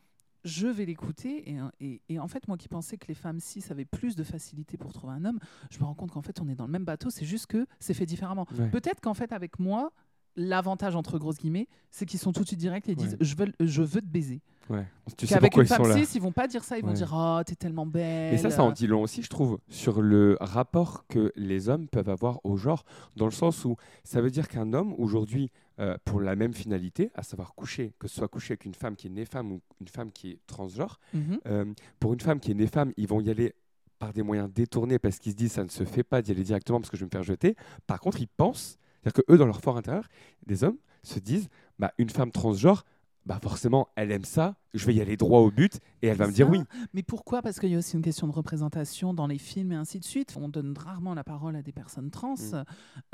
[0.44, 3.64] je vais l'écouter et, et- et en fait moi qui pensais que les femmes cis
[3.70, 5.38] avaient plus de facilité pour trouver un homme,
[5.70, 7.66] je me rends compte qu'en fait on est dans le même bateau, c'est juste que
[7.80, 8.46] c'est fait différemment.
[8.58, 8.68] Ouais.
[8.70, 9.92] Peut-être qu'en fait, avec moi,
[10.36, 13.18] l'avantage entre grosses guillemets, c'est qu'ils sont tout de suite directs et disent Ouais.
[13.20, 14.40] je, veux, je veux te baiser.
[14.70, 14.86] Ouais.
[15.16, 17.40] Tu sais pourquoi une femme cis, ils vont pas dire ça, ils vont dire oh,
[17.44, 18.34] t'es tellement belle.
[18.34, 21.88] Et ça, ça en dit long aussi, je trouve, sur le rapport que les hommes
[21.88, 22.84] peuvent avoir au genre,
[23.16, 25.50] dans le sens où ça veut dire qu'un homme, aujourd'hui,
[25.80, 28.96] euh, pour la même finalité, à savoir coucher, que ce soit coucher avec une femme
[28.96, 31.38] qui est née femme ou une femme qui est transgenre, Mhm.
[31.46, 31.64] euh,
[32.00, 33.54] pour une femme qui est née femme, ils vont y aller
[33.98, 36.44] par des moyens détournés parce qu'ils se disent ça ne se fait pas d'y aller
[36.44, 37.56] directement parce que je vais me faire jeter.
[37.86, 40.08] Par contre, ils pensent, c'est-à-dire que eux, dans leur fort intérieur,
[40.46, 41.48] des hommes se disent
[41.78, 42.84] bah, une femme transgenre,
[43.26, 46.26] bah forcément, elle aime ça, je vais y aller droit au but et elle va
[46.26, 46.60] me dire oui.
[46.94, 47.42] Mais pourquoi?
[47.42, 50.04] Parce qu'il y a aussi une question de représentation dans les films et ainsi de
[50.04, 50.34] suite.
[50.40, 52.34] On donne rarement la parole à des personnes trans.
[52.36, 52.64] Mm.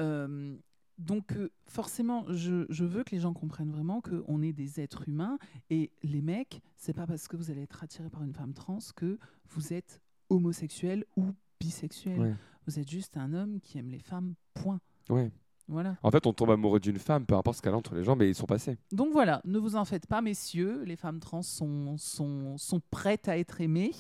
[0.00, 0.54] Euh,
[0.99, 5.09] donc euh, forcément, je, je veux que les gens comprennent vraiment qu'on est des êtres
[5.09, 5.38] humains
[5.70, 8.78] et les mecs, c'est pas parce que vous allez être attiré par une femme trans
[8.97, 9.18] que
[9.51, 11.26] vous êtes homosexuel ou
[11.61, 12.18] bisexuel.
[12.20, 12.34] Ouais.
[12.66, 14.34] Vous êtes juste un homme qui aime les femmes.
[14.55, 14.80] Point.
[15.11, 15.30] Ouais.
[15.68, 15.97] Voilà.
[16.03, 18.20] En fait, on tombe amoureux d'une femme, peu importe ce qu'elle a entre les jambes,
[18.22, 18.76] et ils sont passés.
[18.92, 20.82] Donc voilà, ne vous en faites pas, messieurs.
[20.84, 23.92] Les femmes trans sont, sont, sont prêtes à être aimées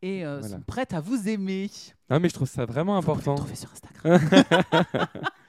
[0.00, 0.56] et euh, Voilà.
[0.56, 1.70] sont prêtes à vous aimer.
[2.08, 3.32] Non, mais je trouve ça vraiment Vous pouvez important.
[3.32, 4.20] le trouver sur Instagram.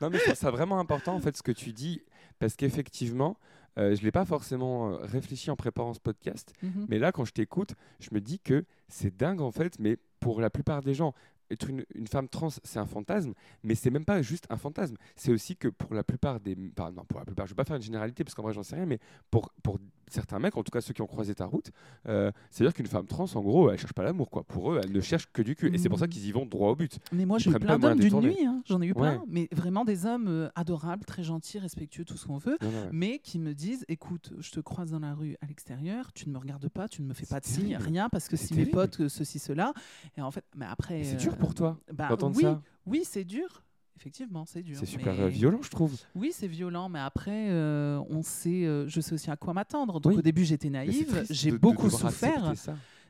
[0.00, 2.02] non, mais je trouve ça vraiment important, en fait, ce que tu dis,
[2.38, 3.36] parce qu'effectivement,
[3.78, 6.86] euh, je ne l'ai pas forcément euh, réfléchi en préparant ce podcast, Mhm.
[6.88, 10.40] mais là, quand je t'écoute, je me dis que c'est dingue, en fait, mais pour
[10.40, 11.14] la plupart des gens,
[11.50, 13.32] être une, une femme trans, c'est un fantasme,
[13.62, 14.96] mais c'est même pas juste un fantasme.
[15.16, 16.56] C'est aussi que pour la plupart des.
[16.78, 18.62] enfin, non, pour la plupart, je vais pas faire une généralité parce qu'en vrai, j'en
[18.62, 18.98] sais rien, mais
[19.30, 19.78] pour, pour
[20.10, 21.70] certains mecs, en tout cas ceux qui ont croisé ta route,
[22.08, 24.42] euh, c'est-à-dire qu'une femme trans, en gros, elle cherche pas l'amour, quoi.
[24.44, 25.74] Pour eux, elle ne cherche que du cul.
[25.74, 26.10] Et c'est pour ça Mm.
[26.10, 26.98] qu'ils y vont droit au but.
[27.12, 28.44] Mais moi, j'ai eu plein d'hommes d'une nuit.
[28.46, 28.62] hein.
[28.66, 29.16] J'en ai eu plein.
[29.18, 29.24] Ouais.
[29.28, 32.56] Mais vraiment des hommes euh, adorables, très gentils, respectueux, tout ce qu'on veut.
[32.62, 32.88] Non, non, ouais.
[32.92, 36.32] Mais qui me disent écoute, je te croise dans la rue à l'extérieur, tu ne
[36.34, 38.54] me regardes pas, tu ne me fais pas de signe, rien, parce que C'est si
[38.54, 39.72] mes potes, euh, ceci, cela.
[40.16, 40.98] Et en fait, mais après.
[40.98, 42.62] Mais C'est dur pour toi bah, d'entendre oui, ça.
[42.86, 43.62] Oui, c'est dur.
[43.96, 44.76] Effectivement, c'est dur.
[44.78, 45.96] C'est super mais- euh, violent, je trouve.
[46.14, 50.00] Oui, c'est violent, mais après, euh, on sait, euh, je sais aussi à quoi m'attendre.
[50.00, 50.18] Donc Oui.
[50.18, 52.52] au début, j'étais naïve, j'ai de- beaucoup souffert.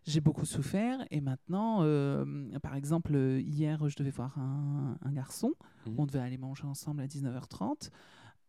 [0.07, 2.25] J'ai beaucoup souffert, et maintenant, euh,
[2.63, 5.53] par exemple, hier, je devais voir un, un garçon.
[5.87, 5.95] Mhm.
[5.99, 7.91] On devait aller manger ensemble à 19h30.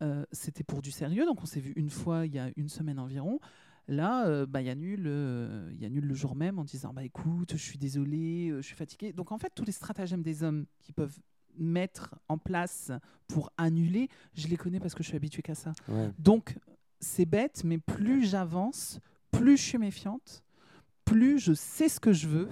[0.02, 2.70] Euh, C'était pour du sérieux, donc on s'est vu une fois il y a une
[2.70, 3.42] semaine environ.
[3.90, 7.54] Là, euh, bah, il annule, euh, il annule le jour même en disant bah écoute,
[7.54, 9.14] je suis désolé, euh, je suis fatigué.
[9.14, 11.18] Donc en fait, tous les stratagèmes des hommes qui peuvent
[11.58, 12.92] mettre en place
[13.28, 15.74] pour annuler, je les connais parce que je suis habituée qu'à ça.
[15.88, 16.12] Ouais.
[16.20, 16.56] Donc,
[17.00, 19.00] c'est bête, mais plus j'avance,
[19.32, 20.44] plus je suis méfiante,
[21.04, 22.48] plus je sais ce que je veux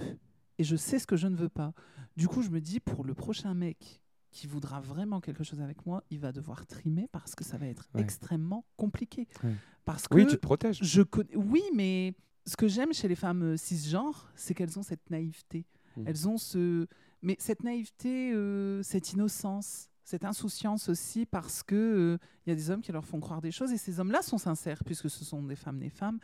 [0.58, 1.72] et je sais ce que je ne veux pas.
[2.16, 5.86] Du coup, je me dis, pour le prochain mec qui voudra vraiment quelque chose avec
[5.86, 8.02] moi, il va devoir trimer parce que ça va être Ouais.
[8.02, 9.26] extrêmement compliqué.
[9.42, 9.54] Ouais.
[9.84, 10.78] Parce que Oui, tu te protèges.
[10.82, 11.34] je connais.
[11.34, 12.14] Oui, mais
[12.46, 15.66] ce que j'aime chez les femmes euh, cisgenres, c'est qu'elles ont cette naïveté.
[15.96, 16.04] Mhm.
[16.06, 16.86] Elles ont ce.
[17.22, 22.70] Mais cette naïveté, euh, cette innocence, cette insouciance aussi, parce que il y a des
[22.70, 25.42] hommes qui leur font croire des choses et ces hommes-là sont sincères puisque ce sont
[25.42, 26.18] des femmes, des femmes.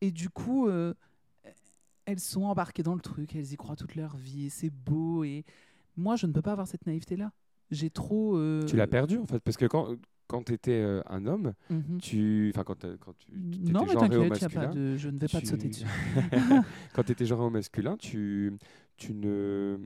[0.00, 0.94] Et du coup, euh,
[2.04, 5.24] elles sont embarquées dans le truc, elles y croient toute leur vie et c'est beau.
[5.24, 5.44] Et
[5.96, 7.32] moi, je ne peux pas avoir cette naïveté-là.
[7.70, 8.36] J'ai trop.
[8.36, 9.96] euh, Tu l'as perdu en fait, parce que quand,
[10.28, 11.98] quand tu étais un homme, Mhm.
[12.00, 13.32] tu, enfin quand, t'as- quand tu,
[13.72, 14.96] Non, mais t'inquiète, pas de...
[14.96, 15.84] je ne vais pas te sauter dessus.
[16.94, 18.52] quand tu étais genré au masculin, tu,
[18.96, 19.78] tu ne,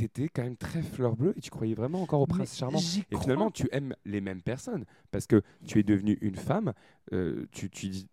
[0.00, 2.78] étais quand même très fleur bleue et tu croyais vraiment encore au Mais prince charmant.
[2.78, 6.72] Et finalement, tu aimes les mêmes personnes parce que tu es devenue une femme,
[7.12, 7.70] euh, tu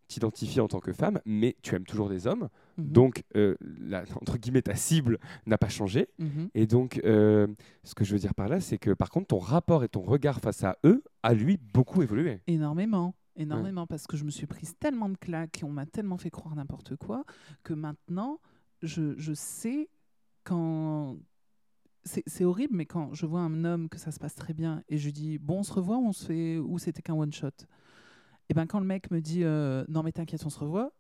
[0.08, 2.50] t'identifies en tant que femme, mais tu aimes toujours des hommes.
[2.78, 2.88] Mhm.
[2.88, 6.10] Donc, euh, la, entre guillemets, ta cible n'a pas changé.
[6.20, 6.50] Mhm.
[6.54, 7.48] Et donc, euh,
[7.84, 10.02] ce que je veux dire par là, c'est que par contre, ton rapport et ton
[10.02, 12.42] regard face à eux a lui beaucoup évolué.
[12.48, 13.16] Énormément.
[13.36, 16.30] Énormément, parce que je me suis prise tellement de claques et on m'a tellement fait
[16.30, 17.24] croire n'importe quoi
[17.64, 18.42] que maintenant,
[18.82, 19.90] je, je sais
[20.44, 21.18] quand.
[22.06, 24.98] C'est horrible, mais quand je vois un homme que ça se passe très bien et
[24.98, 26.58] je lui dis bon, on se revoit ou, on se fait...
[26.58, 27.50] ou c'était qu'un one shot?
[28.50, 30.92] Et ben quand le mec me dit euh, non, mais t'inquiète, on se revoit,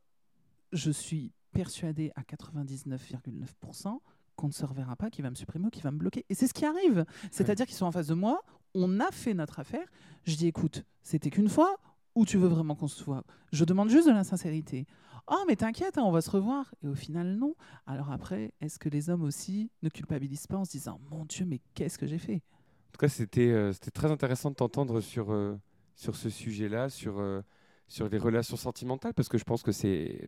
[0.72, 4.00] je suis persuadée à 99,9%
[4.36, 6.26] qu'on ne se reverra pas, qu'il va me supprimer ou qu'il va me bloquer.
[6.30, 7.06] Et c'est ce qui arrive.
[7.32, 8.42] C'est-à-dire qu'ils sont en face de moi,
[8.74, 9.86] on a fait notre affaire.
[10.24, 11.78] Je dis écoute, c'était qu'une fois
[12.16, 13.24] ou tu veux vraiment qu'on se voit?
[13.52, 14.86] Je demande juste de la sincérité.
[15.32, 16.74] Oh, mais t'inquiète, hein, on va se revoir.
[16.84, 17.56] Et au final, non.
[17.86, 21.46] Alors après, est-ce que les hommes aussi ne culpabilisent pas en se disant Mon Dieu,
[21.46, 22.42] mais qu'est-ce que j'ai fait?
[22.90, 25.56] En tout cas, c'était euh, c'était très intéressant de t'entendre sur, euh,
[25.94, 27.42] ce sujet-là, sur, euh,
[27.88, 29.72] sur les relations sentimentales, parce que je pense que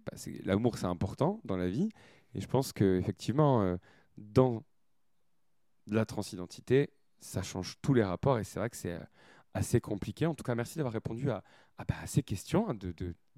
[0.06, 1.90] bah, l'amour, c'est important dans la vie.
[2.36, 3.78] Et je pense qu'effectivement,
[4.18, 4.64] dans
[5.88, 8.38] la transidentité, ça change tous les rapports.
[8.38, 9.00] Et c'est vrai que c'est
[9.54, 10.28] assez compliqué.
[10.28, 11.44] En tout cas, merci d'avoir répondu à,
[11.78, 12.76] bah, ces questions hein,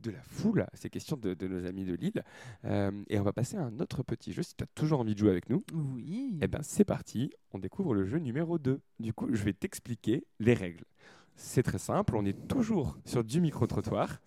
[0.04, 2.24] de la foule, à ces questions de, de nos amis de Lille.
[2.66, 4.44] Euh, et on va passer à un autre petit jeu.
[4.44, 6.38] Si tu as toujours envie de jouer avec nous, Oui.
[6.42, 8.80] eh ben, c'est parti, on découvre le jeu numéro 2.
[9.00, 10.84] Du coup, je vais t'expliquer les règles.
[11.36, 14.20] C'est très simple, on est toujours sur du micro-trottoir.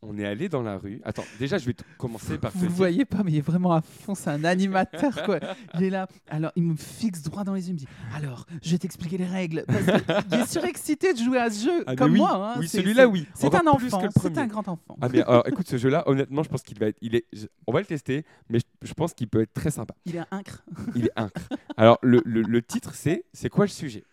[0.00, 1.00] On est allé dans la rue.
[1.04, 3.72] Attends, déjà, je vais commencer par Vous le dire- voyez pas, mais il est vraiment
[3.72, 4.14] à fond.
[4.14, 5.40] C'est un animateur, quoi.
[5.74, 6.06] Il est là.
[6.28, 7.70] Alors, il me fixe droit dans les yeux.
[7.70, 9.64] Il me dit Alors, je vais t'expliquer les règles.
[9.66, 9.84] Parce
[10.30, 12.52] qu'il est surexcité de jouer à ce jeu, Ah, comme oui, moi.
[12.54, 12.54] hein.
[12.60, 13.26] oui, C'est- celui-là, oui.
[13.34, 14.00] C'est un enfant.
[14.02, 14.96] le C'est un grand enfant.
[15.00, 16.98] Ah, mais alors, écoute, ce jeu-là, honnêtement, je pense qu'il va être.
[17.00, 17.24] Il est,
[17.66, 19.94] on va le tester, mais je, je pense qu'il peut être très sympa.
[20.06, 20.62] Il est incre.
[20.94, 21.48] Il est incre.
[21.76, 24.04] Alors, le, le- le titre, c'est C'est quoi le sujet?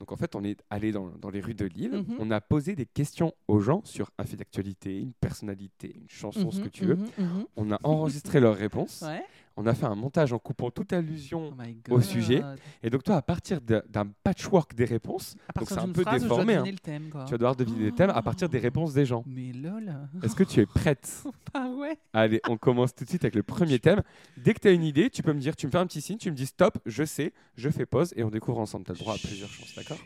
[0.00, 1.92] Donc, en fait, on est allé dans, dans les rues de Lille.
[2.08, 2.16] Mhm.
[2.18, 6.50] On a posé des questions aux gens sur un fait d'actualité, une personnalité, une chanson,
[6.50, 6.96] ce que Mhm, tu veux.
[6.96, 7.46] mhm.
[7.56, 9.02] On a enregistré leurs réponses.
[9.06, 9.24] Ouais.
[9.56, 11.56] On a fait un montage en coupant toute allusion.
[11.88, 12.42] Oh Au sujet.
[12.82, 16.54] Et donc, toi, à partir d'un patchwork des réponses, donc c'est un peu phrase, déformé,
[16.54, 16.64] hein.
[16.66, 19.22] le thème, tu vas devoir deviner les thèmes à partir des réponses des gens.
[19.26, 19.94] Mais lol.
[20.22, 21.22] Est-ce que tu es prête?
[21.56, 21.96] Ah ouais.
[22.12, 24.02] Allez, on commence tout de suite avec le premier thème.
[24.36, 26.00] Dès que tu as une idée, tu peux me dire, tu me fais un petit
[26.00, 28.84] signe, tu me dis stop, je sais, je fais pause et on découvre ensemble.
[28.84, 29.98] Tu as le droit à plusieurs chances, d'accord?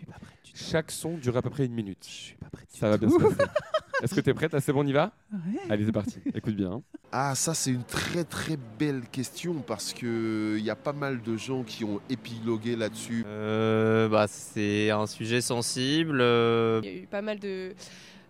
[0.54, 2.04] Chaque son dure à peu près une minute.
[2.08, 3.36] Je suis pas prête Ça va bien se passer.
[4.02, 4.54] Est-ce que tu es prête?
[4.54, 5.12] Ah, C'est bon, on y va?
[5.32, 5.60] Ouais.
[5.68, 6.18] Allez, c'est parti.
[6.32, 6.70] Écoute bien.
[6.72, 6.82] hein.
[7.10, 11.20] Ah, ça, c'est une très très belle question parce que il y a pas mal
[11.22, 13.24] de gens qui ont épilogué là-dessus.
[13.26, 16.20] Euh, bah, c'est un sujet sensible.
[16.20, 17.74] euh, Il y a eu pas mal de,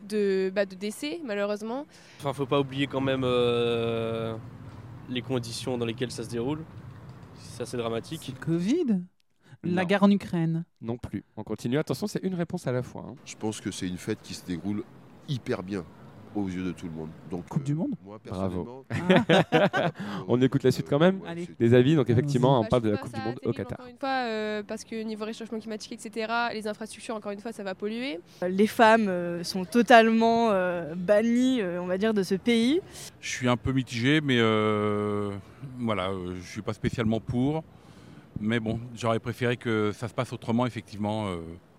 [0.09, 1.87] de, bah, de décès, malheureusement.
[2.19, 4.35] Enfin, faut pas oublier quand même euh,
[5.11, 6.65] les conditions dans lesquelles ça se déroule.
[7.35, 8.33] C'est assez C'est dramatique.
[8.41, 9.01] le Covid?
[9.65, 9.89] La Non.
[9.89, 10.65] guerre en Ukraine.
[10.81, 11.25] Non plus.
[11.37, 11.79] On continue.
[11.79, 13.07] Attention, c'est une réponse à la fois.
[13.09, 13.15] hein.
[13.25, 14.85] Je pense que c'est une fête qui se déroule
[15.29, 15.85] hyper bien
[16.37, 17.09] aux yeux de tout le monde.
[17.31, 19.91] Donc, Coupe du monde Moi, personnellement, Ah.
[20.29, 21.47] On écoute la suite quand même ouais, Allez.
[21.47, 23.27] c'est- Des avis, donc effectivement, on Bah, parle je de la trouve Coupe du ça
[23.29, 23.79] Monde au terrible, Qatar.
[23.81, 27.51] Encore une fois, euh, parce que niveau réchauffement climatique, etc., les infrastructures, encore une fois,
[27.53, 28.21] ça va polluer.
[28.49, 32.81] Les femmes euh, sont totalement euh, bannies, euh, on va dire, de ce pays.
[33.21, 35.31] Je suis un peu mitigé, mais euh,
[35.79, 37.65] voilà, euh, je suis pas spécialement pour.
[38.41, 41.29] Mais bon, j'aurais préféré que ça se passe autrement, effectivement.
[41.29, 41.37] euh.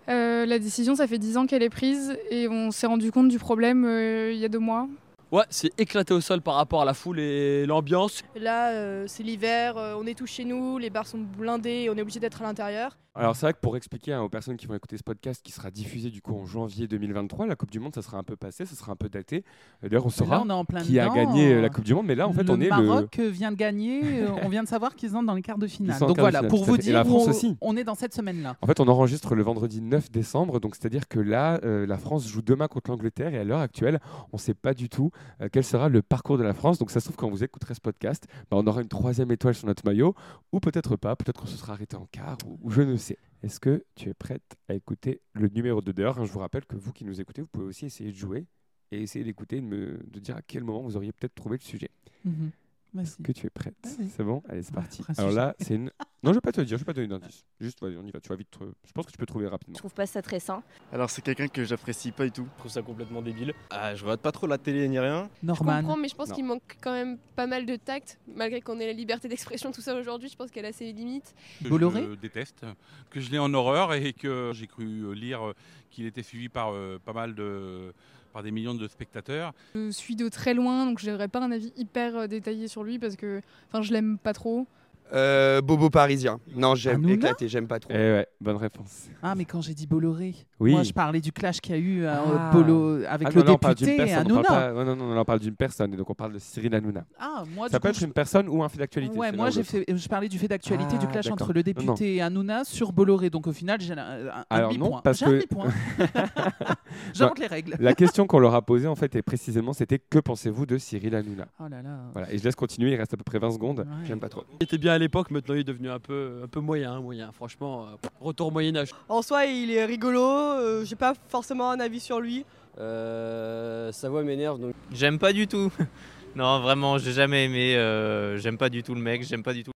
[0.08, 3.28] Euh, la décision, ça fait 10 ans qu'elle est prise et on s'est rendu compte
[3.28, 4.88] du problème euh, il y a deux mois.
[5.30, 8.22] Ouais, c'est éclaté au sol par rapport à la foule et l'ambiance.
[8.34, 11.90] Là, euh, c'est l'hiver, euh, on est tous chez nous, les bars sont blindés, et
[11.90, 12.98] on est obligé d'être à l'intérieur.
[13.16, 15.50] Alors c'est vrai que pour expliquer hein, aux personnes qui vont écouter ce podcast qui
[15.50, 18.36] sera diffusé du coup en janvier 2023, la Coupe du Monde ça sera un peu
[18.36, 19.44] passé, ça sera un peu daté.
[19.82, 21.82] Euh, D'ailleurs on Là, saura on est en plein qui a gagné euh, la Coupe
[21.84, 24.22] du Monde, mais là en fait le on est Maroc euh, vient de gagner.
[24.22, 25.98] euh, on vient de savoir qu'ils sont dans les quarts de finale.
[25.98, 27.56] Donc voilà, finale, pour vous dire, la France où aussi.
[27.60, 28.56] on est dans cette semaine-là.
[28.62, 32.28] En fait, on enregistre le vendredi 9 décembre, donc c'est-à-dire que là, euh, la France
[32.28, 33.98] joue demain contre l'Angleterre et à l'heure actuelle,
[34.32, 36.78] on ne sait pas du tout euh, quel sera le parcours de la France.
[36.78, 39.54] Donc ça se trouve quand vous écouterez ce podcast, bah, on aura une troisième étoile
[39.56, 40.14] sur notre maillot,
[40.52, 43.09] ou peut-être pas, peut-être qu'on se sera arrêté en quart, ou, ou je ne sais.
[43.42, 46.76] Est-ce que tu es prête à écouter le numéro 2 d'heure Je vous rappelle que
[46.76, 48.46] vous qui nous écoutez, vous pouvez aussi essayer de jouer
[48.92, 51.62] et essayer d'écouter, et de, me- dire à quel moment vous auriez peut-être trouvé le
[51.62, 51.90] sujet.
[52.24, 52.32] Mhm.
[52.32, 52.50] Vas-y.
[52.98, 54.08] Est-ce que tu es prête Vas-y.
[54.10, 55.02] C'est bon Allez, c'est parti.
[55.02, 55.90] après un Alors là, c'est une.
[56.22, 57.46] Non, je vais pas te le dire, je vais pas te donner d'indice.
[57.62, 58.20] Juste, vas-y, on y va.
[58.20, 58.50] Tu vas vite.
[58.50, 59.72] te- Je pense que tu peux trouver rapidement.
[59.74, 60.62] Je trouve pas ça très sain.
[60.92, 62.46] Alors c'est quelqu'un que j'apprécie pas du tout.
[62.56, 63.54] Je trouve ça complètement débile.
[63.70, 65.30] Ah, je regarde pas trop la télé ni rien.
[65.40, 65.78] Je Norman.
[65.80, 68.86] comprends, mais je pense qu'il manque quand même pas mal de tact, malgré qu'on ait
[68.86, 70.28] la liberté d'expression, tout ça aujourd'hui.
[70.28, 71.34] Je pense qu'elle a ses limites.
[71.64, 72.66] que Bolloré je déteste,
[73.08, 75.54] que je l'ai en horreur et que j'ai cru lire
[75.90, 77.94] qu'il était suivi par euh, pas mal de
[78.32, 79.52] par des millions de spectateurs.
[79.74, 82.84] Je suis de très loin, donc je n'aurais pas un avis hyper euh, détaillé sur
[82.84, 83.40] lui parce que
[83.80, 84.66] je l'aime pas trop.
[85.12, 86.38] Euh, Bobo parisien.
[86.54, 87.90] Non, j'aime Hanouna éclaté, j'aime pas trop.
[87.92, 89.08] Eh ouais, bonne réponse.
[89.22, 90.72] Ah, mais quand j'ai dit Bolloré, Oui.
[90.72, 92.50] moi je parlais du clash qu'il y a eu euh, Ah.
[92.52, 94.72] Bolo- avec Ah le non, là, on parle d'une député et personne, on parle Hanouna.
[94.72, 96.74] pas- ouais, non, non, non, on parle d'une personne, et donc on parle de Cyril
[96.74, 97.04] Hanouna.
[97.18, 99.16] Ah, moi, Ça du peut coup, être je- une personne ou un fait d'actualité.
[99.18, 99.70] Ouais, c'est moi l'un ou j'ai l'autre.
[99.88, 101.42] fait, je parlais du fait d'actualité du Ah, clash d'accord.
[101.48, 101.92] entre le Non, non.
[101.94, 103.30] député et Hanouna sur Bolloré.
[103.30, 104.90] Donc au final, j'ai un, un Alors demi-point.
[104.90, 105.66] non, parce J'ai que un demi-point.
[107.14, 107.74] J'invente les règles.
[107.80, 111.14] La question qu'on leur a posée en fait, et précisément, c'était que pensez-vous de Cyril
[111.14, 111.46] Hanouna?
[111.58, 111.98] Oh là là.
[112.12, 112.92] Voilà, et je laisse continuer.
[112.92, 113.86] Il reste à peu près 20 secondes.
[114.04, 114.44] J'aime pas trop.
[114.60, 117.32] Il était bien à l'époque, maintenant il est devenu un peu, un peu moyen, moyen.
[117.32, 118.90] Franchement, euh, retour au Moyen Âge.
[119.08, 122.44] En soi, il est rigolo, euh, j'ai pas forcément un avis sur lui.
[122.78, 124.74] Euh, sa voix m'énerve donc.
[124.92, 125.70] J'aime pas du tout.
[126.36, 127.74] non, vraiment, j'ai jamais aimé.
[127.76, 129.72] euh, j'aime pas du tout le mec, j'aime pas du tout.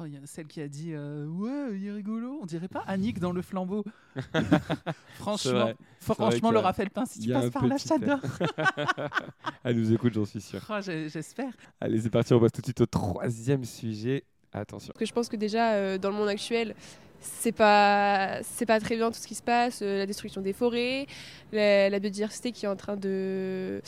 [0.00, 2.38] Oh, il y a celle qui a dit euh, Ouais, il est rigolo.
[2.40, 3.84] On dirait pas Annick dans le flambeau.
[5.14, 8.20] franchement, franchement le Raphaël Pain, si tu passes par là, t'adore.
[9.64, 10.60] Elle nous écoute, j'en suis sûr.
[10.70, 11.52] Oh, J'espère.
[11.80, 12.32] Allez, c'est parti.
[12.32, 14.24] On passe tout de suite au troisième sujet.
[14.52, 14.92] Attention.
[14.92, 16.74] Parce que je pense que déjà, euh, dans le monde actuel,
[17.20, 20.52] c'est pas, c'est pas très bien tout ce qui se passe, euh, la destruction des
[20.52, 21.06] forêts,
[21.52, 23.82] la, la biodiversité qui est en train de,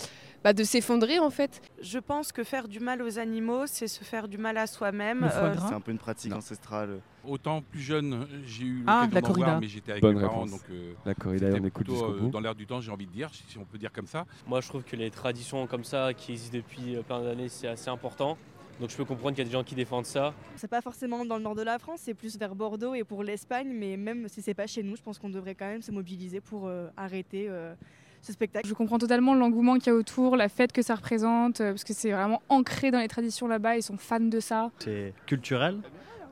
[0.44, 1.60] bah, de s'effondrer en fait.
[1.82, 5.24] Je pense que faire du mal aux animaux, c'est se faire du mal à soi-même.
[5.24, 7.00] Euh, C'est un peu une pratique ancestrale.
[7.24, 9.46] Autant plus jeune, j'ai eu Ah, la corrida.
[9.46, 12.04] voir, mais j'étais avec Bonne mes parents, donc euh, La corrida, c'était on écoute plutôt,
[12.14, 12.28] euh, bout.
[12.30, 14.24] dans l'air du temps, j'ai envie de dire, si on peut dire comme ça.
[14.46, 17.90] Moi je trouve que les traditions comme ça qui existent depuis plein d'années c'est assez
[17.90, 18.38] important.
[18.80, 20.32] Donc je peux comprendre qu'il y a des gens qui défendent ça.
[20.56, 23.22] C'est pas forcément dans le nord de la France, c'est plus vers Bordeaux et pour
[23.22, 25.92] l'Espagne, mais même si c'est pas chez nous, je pense qu'on devrait quand même se
[25.92, 27.74] mobiliser pour euh, arrêter euh,
[28.22, 28.66] ce spectacle.
[28.68, 31.84] Je comprends totalement l'engouement qu'il y a autour, la fête que ça représente, euh, parce
[31.84, 34.70] que c'est vraiment ancré dans les traditions là-bas, ils sont fans de ça.
[34.78, 35.78] C'est culturel.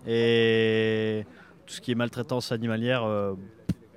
[0.07, 1.25] Et
[1.67, 3.35] tout ce qui est maltraitance animalière, euh,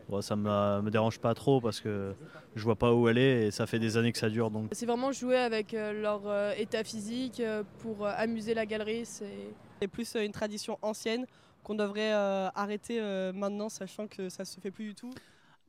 [0.09, 2.13] bon, ça me, me dérange pas trop parce que
[2.55, 4.51] je vois pas où elle est et ça fait des années que ça dure.
[4.51, 7.41] Donc C'est vraiment jouer avec euh, leur euh, état physique
[7.79, 9.05] pour euh, amuser la galerie.
[9.05, 11.25] C'est plus une tradition ancienne
[11.63, 15.11] qu'on devrait euh, arrêter euh, maintenant, sachant que ça se fait plus du tout.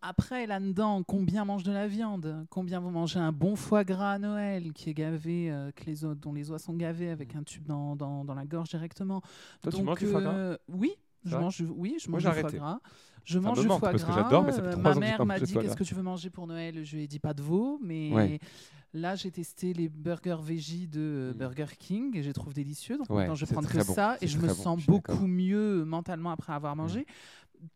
[0.05, 2.45] Après, là-dedans, combien mange de la viande?
[2.51, 6.05] Combien vous mangez un bon foie gras à Noël qui est gavé, euh, que les
[6.05, 9.21] os, dont les os sont gavés avec un tube dans, dans, dans la gorge directement?
[9.63, 10.33] Toi, tu Donc, manges du foie gras?
[10.33, 10.91] euh, Oui,
[11.25, 12.81] je mange, du- oui, je Moi, mange j'ai du foie gras.
[13.25, 14.23] Je mange du foie parce que gras.
[14.25, 15.75] j'adore, mais ça fait Euh, trois Ma ans j'ai mère m'a dit qu'est-ce gras.
[15.77, 16.85] que tu veux manger pour Noël?
[16.85, 18.41] Je lui ai dit pas de veau, mais Ouais.
[18.95, 22.99] là j'ai testé les burgers veggie de euh, Burger King et je les trouve délicieux.
[22.99, 24.87] Donc Ouais, maintenant je vais prendre que bon, ça et je me bon, sens je
[24.87, 27.07] beaucoup mieux mentalement après avoir mangé.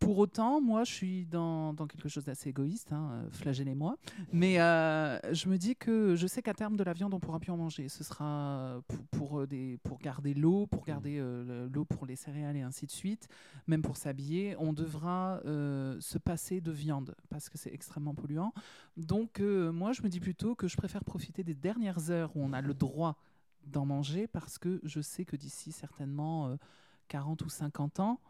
[0.00, 3.96] Pour autant, moi, je suis dans, dans quelque chose d'assez égoïste, hein, euh, flagellez-moi.
[4.32, 7.38] Mais euh, je me dis que je sais qu'à terme de la viande, on pourra
[7.38, 7.88] plus en manger.
[7.88, 12.04] Ce sera pour, pour, euh, des, pour garder l'eau, pour garder euh, le- l'eau pour
[12.04, 13.28] les céréales et ainsi de suite,
[13.68, 14.56] même pour s'habiller.
[14.58, 18.52] On devra euh, se passer de viande parce que c'est extrêmement polluant.
[18.96, 22.52] Donc, moi, je me dis plutôt que je préfère profiter des dernières heures où on
[22.52, 23.16] a le droit
[23.66, 26.56] d'en manger parce que je sais que d'ici certainement euh,
[27.08, 28.20] 40 ou 50 ans,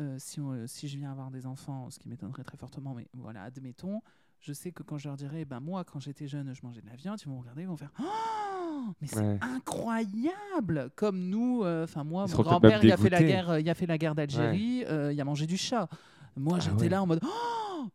[0.00, 3.06] euh, si, on- si je viens avoir des enfants, ce qui m'étonnerait très fortement, mais
[3.14, 4.00] voilà, admettons,
[4.40, 6.86] je sais que quand je leur dirai, ben moi, quand j'étais jeune, je mangeais de
[6.86, 9.38] la viande, ils vont regarder, ils vont faire Oh, mais c'est Ouais.
[9.42, 13.60] incroyable Comme nous, euh, enfin moi, Ils mon grand-père, il a fait la guerre, euh,
[13.60, 15.88] il a fait la guerre d'Algérie, euh, il a mangé du chat.
[16.36, 16.88] Moi, Ah j'étais ouais.
[16.88, 17.28] là en mode Oh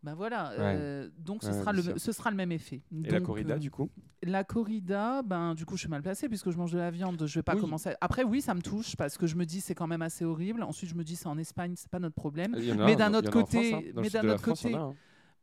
[0.03, 1.93] Ben voilà, euh, donc ce, Ouais, sera le, sûr.
[1.97, 2.81] ce sera le même effet.
[3.03, 3.89] Et la corrida, euh, du coup?
[4.23, 7.23] La corrida, ben du coup, je suis mal placée puisque je mange de la viande.
[7.25, 7.61] Je vais pas Oui.
[7.61, 7.89] commencer.
[7.89, 10.25] à- Après, oui, ça me touche parce que je me dis c'est quand même assez
[10.25, 10.63] horrible.
[10.63, 12.55] Ensuite, je me dis c'est en Espagne, c'est pas notre problème.
[12.55, 13.81] Mais un, d'un autre côté, hein.
[13.95, 14.95] Mais d'un autre côté, hein.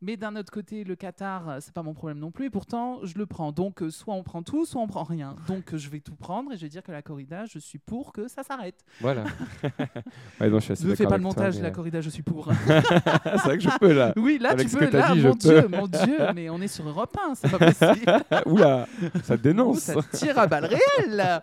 [0.03, 2.47] Mais d'un autre côté, le Qatar, euh, c'est pas mon problème non plus.
[2.47, 3.51] Et pourtant, je le prends.
[3.51, 5.35] Donc, euh, soit on prend tout, soit on prend rien.
[5.47, 7.79] Donc, euh, je vais tout prendre et je vais dire que la corrida, je suis
[7.79, 8.83] pour que ça s'arrête.
[8.99, 9.23] Voilà.
[10.41, 12.21] ouais, non, je Ne fais pas le avec toi, montage, mais, la corrida, je suis
[12.23, 12.51] pour.
[12.67, 14.13] c'est vrai que je peux là.
[14.17, 14.89] Oui, là, Avec tu peux.
[14.89, 15.37] Là, dit, mon peux.
[15.37, 18.11] Dieu, mon Dieu, mais on est sur Europe 1, c'est pas possible.
[18.45, 18.87] Oula,
[19.23, 19.79] ça Ouh, dénonce.
[19.79, 21.41] ça tire à balles réelles.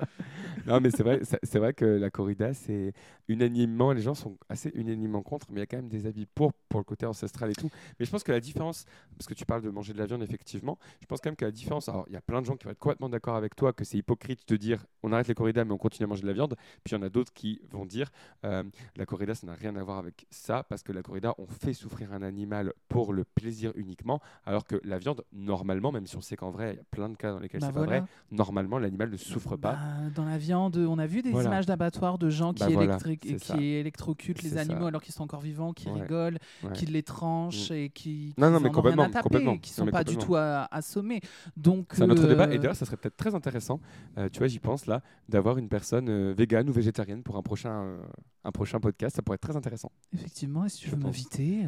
[0.67, 2.93] Non, mais c'est vrai, c'est c'est vrai que la corrida, c'est
[3.29, 6.27] unanimement, les gens sont assez unanimement contre, mais il y a quand même des avis
[6.27, 7.71] pour, pour le côté ancestral et tout.
[7.99, 8.85] Mais je pense que la différence,
[9.17, 11.45] parce que tu parles de manger de la viande, effectivement, je pense quand même que
[11.45, 13.55] la différence, alors il y a plein de gens qui vont être complètement d'accord avec
[13.57, 16.23] toi que c'est hypocrite de dire on arrête les corridas, mais on continue à manger
[16.23, 16.57] de la viande.
[16.85, 18.11] Puis il y en a d'autres qui vont dire
[18.45, 18.63] euh,
[18.97, 21.73] la corrida, ça n'a rien à voir avec ça, parce que la corrida, on fait
[21.73, 26.21] souffrir un animal pour le plaisir uniquement, alors que la viande, normalement, même si on
[26.21, 28.01] sait qu'en vrai, il y a plein de cas dans lesquels Bah c'est voilà.
[28.01, 29.73] pas vrai, normalement, l'animal ne souffre pas.
[29.73, 30.77] Bah, dans la viande, viande.
[30.77, 31.49] On a vu des Voilà.
[31.49, 33.57] images d'abattoirs de gens qui, Bah voilà, c'est ça.
[33.57, 34.89] électrocutent les C'est animaux ça.
[34.89, 36.03] alors qu'ils sont encore vivants, qui Ouais.
[36.03, 36.73] rigolent, Ouais.
[36.75, 37.75] qui les tranchent Mm.
[37.75, 39.59] et qui, Non, qui non, mais complètement, rien à taper, complètement.
[39.59, 41.21] qui Non, sont pas du tout assommés.
[41.57, 42.49] Donc C'est un autre débat.
[42.53, 43.81] Et euh, d'ailleurs, ça serait peut-être très intéressant,
[44.19, 47.43] euh, tu vois, j'y pense là, d'avoir une personne euh, végane ou végétarienne pour un
[47.43, 47.99] prochain, euh,
[48.45, 49.17] un prochain podcast.
[49.17, 49.93] Ça pourrait être très intéressant.
[50.13, 51.67] Effectivement, et si tu Je veux m'inviter.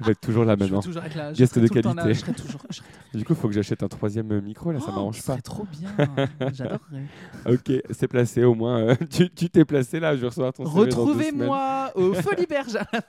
[0.00, 0.80] Je vais être toujours là maintenant.
[0.80, 2.12] toujours je Guest serai de qualité.
[3.14, 4.70] du coup, il faut que j'achète un troisième micro.
[4.72, 5.32] Là, ça Oh, m'arrange pas.
[5.32, 5.90] serait trop bien.
[6.52, 7.04] J'adorerais.
[7.46, 8.80] Ok, c'est placé au moins.
[8.80, 10.14] euh, tu tu t'es placé là.
[10.16, 10.64] Je vais recevoir ton.
[10.64, 12.86] Retrouvez-moi au Folie Bergère.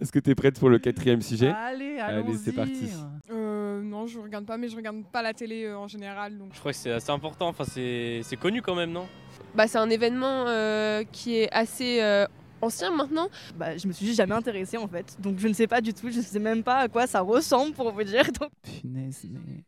[0.00, 1.48] Est-ce que tu es prête pour le quatrième sujet?
[1.48, 2.52] Allez, Allez, c'est allons-y.
[2.52, 2.90] parti.
[3.30, 6.36] Euh, non, je regarde pas, mais je regarde pas la télé euh, en général.
[6.38, 6.50] Donc.
[6.54, 9.06] Je crois que c'est assez important, enfin c'est c'est connu quand même, non?
[9.54, 12.26] Bah, c'est un événement euh, qui est assez euh,
[12.60, 13.28] ancien maintenant.
[13.56, 16.10] Bah, je me suis jamais intéressée en fait, donc je ne sais pas du tout,
[16.10, 18.24] je sais même pas à quoi ça ressemble pour vous dire.
[18.40, 19.64] donc- Punaise, mais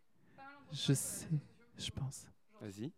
[0.72, 1.26] je sais,
[1.78, 2.26] je pense.
[2.61, 2.92] Vas-y.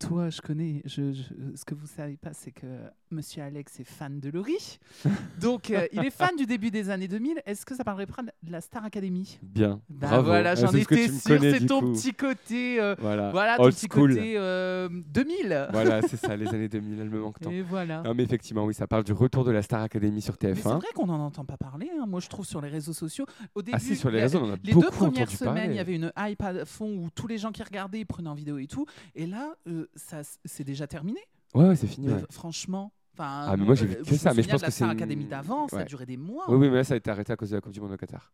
[0.00, 0.80] Toi, je connais.
[0.86, 1.22] Je, je-
[1.54, 2.66] ce que vous savez pas, c'est que
[3.10, 4.78] Monsieur Alex est fan de Laurie.
[5.40, 7.42] Donc, euh, il est fan du début des années 2000.
[7.44, 9.38] Est-ce que ça parlerait pas de la Star Academy?
[9.42, 9.80] Bien.
[9.90, 10.24] Bah Bravo.
[10.28, 11.38] voilà, j'en étais sûr.
[11.40, 11.92] C'est ton coup.
[11.92, 12.80] petit côté.
[12.80, 13.56] euh, Voilà.
[13.58, 14.14] ton Old petit school.
[14.14, 15.68] côté euh, 2000.
[15.70, 17.50] Voilà, c'est ça, les années 2000, elles me manquent tant.
[17.50, 18.00] Et voilà.
[18.02, 20.62] Non, mais effectivement, oui, ça parle du retour de la Star Academy sur Mais c'est
[20.62, 20.76] TF1.
[20.76, 21.90] vrai qu'on n'en entend pas parler.
[22.00, 22.06] hein.
[22.06, 23.26] Moi, je trouve sur les réseaux sociaux.
[23.54, 25.72] Au début, Ah si, sur les réseaux, on en a les beaucoup deux premières semaines,
[25.72, 28.30] il y avait une hype à fond où tous les gens qui regardaient ils prenaient
[28.30, 28.86] en vidéo et tout.
[29.14, 31.20] Et là, euh, ça, c'est déjà terminé.
[31.54, 32.22] Ouais, ouais, c'est fini, ouais.
[32.30, 32.92] Franchement.
[33.14, 34.84] enfin, Ah, mais moi j'ai euh, vu que ça, mais je pense que c'est.
[34.84, 36.44] Academy d'avant, ça a duré des mois.
[36.48, 37.92] Oui, oui, mais là ça a été arrêté à cause de la Coupe du Monde
[37.92, 38.32] au Qatar.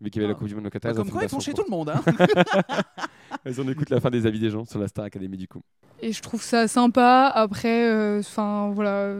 [0.00, 0.38] Vu qu'il y avait la Ah.
[0.38, 0.94] Coupe du Monde au Bah, Qatar.
[0.94, 1.88] comme ont quoi, fait ils font chez tout le monde.
[1.90, 2.02] Hein.
[3.44, 5.62] Vas-y, on écoute la fin des avis des gens sur la Star Academy du coup.
[6.02, 7.32] Et je trouve ça sympa.
[7.34, 9.14] Après, euh, enfin voilà.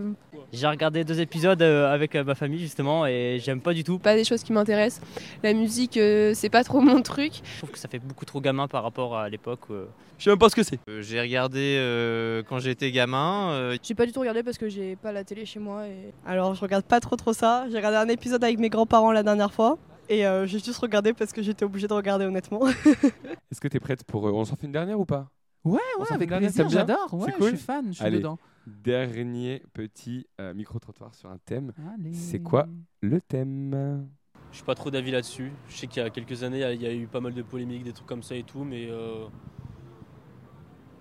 [0.53, 3.99] J'ai regardé deux épisodes euh, avec euh, ma famille justement et j'aime pas du tout.
[3.99, 5.01] Pas des choses qui m'intéressent.
[5.43, 7.33] La musique, euh, c'est pas trop mon truc.
[7.55, 9.61] Je trouve que ça fait beaucoup trop gamin par rapport à l'époque.
[9.71, 9.87] euh.
[10.19, 10.79] Je sais même pas ce que c'est.
[10.91, 13.51] Euh, J'ai regardé euh, quand j'étais gamin.
[13.53, 15.87] euh, J'ai pas du tout regardé parce que j'ai pas la télé chez moi.
[15.87, 16.13] Et...
[16.27, 17.65] Alors je regarde pas trop trop ça.
[17.71, 19.79] J'ai regardé un épisode avec mes grands-parents la dernière fois.
[20.09, 22.67] Et euh, j'ai juste regardé parce que j'étais obligée de regarder honnêtement.
[23.51, 24.27] Est-ce que tu es prête pour.
[24.29, 25.31] euh, on s'en fait une dernière ou pas?
[25.65, 27.13] Ouais, On ouais, s'en fait avec une dernière, plaisir, j'adore.
[27.15, 28.39] Ouais, C'est je cool suis fan, je suis Allez, dedans.
[28.67, 31.73] Dernier petit euh, micro-trottoir sur un thème.
[31.95, 32.13] Allez.
[32.13, 32.67] C'est quoi
[33.01, 34.07] le thème?
[34.53, 35.53] Je suis pas trop d'avis là-dessus.
[35.69, 37.83] Je sais qu'il y a quelques années, il y a eu pas mal de polémiques,
[37.83, 39.27] des trucs comme ça et tout, mais euh,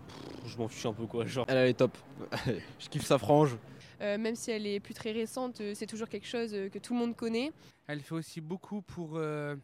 [0.07, 1.25] pff, je m'en fiche un peu quoi.
[1.25, 1.45] Genre.
[1.47, 1.95] Elle, elle est top.
[2.79, 3.55] je kiffe sa frange.
[4.01, 6.79] Euh, même si elle est plus très récente, euh, c'est toujours quelque chose euh, que
[6.79, 7.51] tout le monde connaît.
[7.87, 9.55] Elle fait aussi beaucoup pour, euh,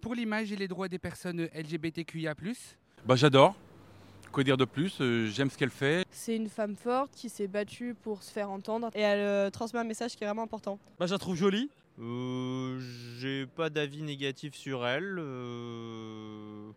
[0.00, 2.34] pour l'image et les droits des personnes LGBTQIA.
[3.06, 3.54] Bah, j'adore.
[4.32, 4.96] Quoi dire de plus
[5.30, 6.04] J'aime ce qu'elle fait.
[6.10, 8.90] C'est une femme forte qui s'est battue pour se faire entendre.
[8.94, 10.78] Et elle euh, transmet un message qui est vraiment important.
[10.98, 11.70] Bah, je la trouve jolie.
[12.00, 12.80] euh,
[13.20, 15.18] J'ai pas d'avis négatif sur elle.
[15.20, 16.70] euh,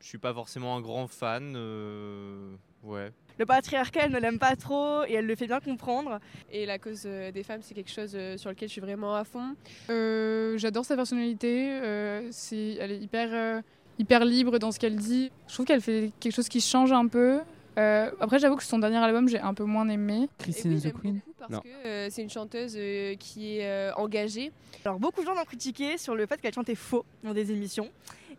[0.00, 1.52] Je suis pas forcément un grand fan.
[1.54, 3.12] euh, Ouais.
[3.40, 6.20] Le patriarcat, elle ne l'aime pas trop et elle le fait bien comprendre.
[6.52, 9.14] Et la cause euh, des femmes, c'est quelque chose euh, sur lequel je suis vraiment
[9.14, 9.56] à fond.
[9.88, 11.70] Euh, J'adore sa personnalité.
[11.72, 13.62] euh, c'est, elle est hyper, euh,
[13.98, 15.32] hyper libre dans ce qu'elle dit.
[15.48, 17.40] Je trouve qu'elle fait quelque chose qui change un peu.
[17.78, 20.28] Euh, après, j'avoue que son dernier album, j'ai un peu moins aimé.
[20.36, 21.20] Christine oui, the Queen.
[21.38, 24.52] Parce que euh, c'est une chanteuse euh, qui est euh, engagée.
[24.84, 27.88] Alors beaucoup de gens l'ont critiqué sur le fait qu'elle chantait faux dans des émissions.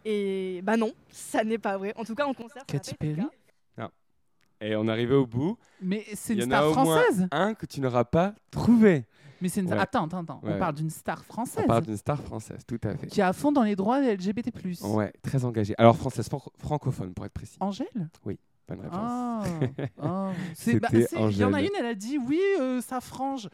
[0.06, 1.91] Et bah non, ça n'est pas vrai.
[1.95, 2.64] En tout cas en concert.
[2.68, 3.22] Katy Perry.
[3.22, 3.30] Non.
[4.62, 5.57] Et on arrivé au bout.
[5.82, 7.28] Mais c'est une star française.
[7.32, 9.05] un que tu n'auras pas trouvé.
[9.41, 9.74] Mais c'est une...
[9.74, 9.80] Ouais.
[9.80, 10.39] Attends, attends, attends.
[10.43, 10.53] Ouais.
[10.55, 13.07] On parle d'une star française On parle d'une star française, tout à fait.
[13.07, 14.51] qui est à fond dans les droits LGBT+.
[14.84, 15.74] Ouais, très engagée.
[15.80, 17.57] Alors française, fran- francophone pour être précis.
[17.59, 17.88] Angèle?
[18.24, 18.38] Oui,
[18.68, 18.99] bonne réponse.
[19.01, 19.43] Ah,
[19.99, 20.32] ah.
[20.53, 23.49] C'est- bah, Il y en a une, elle a dit oui, euh, ça frange.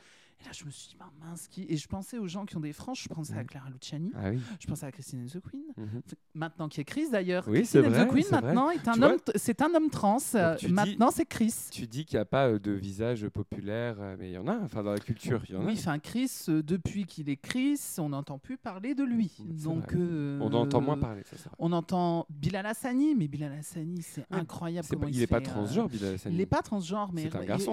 [0.48, 2.62] Là, je me suis dit, bah, mince, qui Et je pensais aux gens qui ont
[2.62, 3.04] des franges.
[3.04, 4.12] Je pensais à Clara Luciani.
[4.16, 4.40] Ah oui.
[4.62, 5.64] Je pensais à Christine and the Queen.
[5.76, 6.02] Mhm.
[6.36, 7.44] Maintenant qui est Chris d'ailleurs.
[7.48, 10.18] Oui, Christine and vrai, the Queen maintenant est un homme, c'est un homme trans.
[10.34, 11.54] Donc, maintenant c'est Chris.
[11.72, 14.48] Tu dis qu'il n'y a pas euh, de visage populaire, euh, mais il y en
[14.48, 15.80] a, enfin dans la culture, il y en Oui, a.
[15.80, 19.32] enfin Chris, euh, depuis qu'il est Chris, on n'entend plus parler de lui.
[19.46, 21.56] Donc euh, On entend moins parler, ça, c'est vrai.
[21.60, 25.22] On entend Bilal Hassani, mais Bilal Hassani, c'est Ouais, incroyable c'est comment pas- il il
[25.22, 26.36] est se pas transgenre, Bilal Hassani.
[26.36, 27.24] Il n'est pas transgenre, mais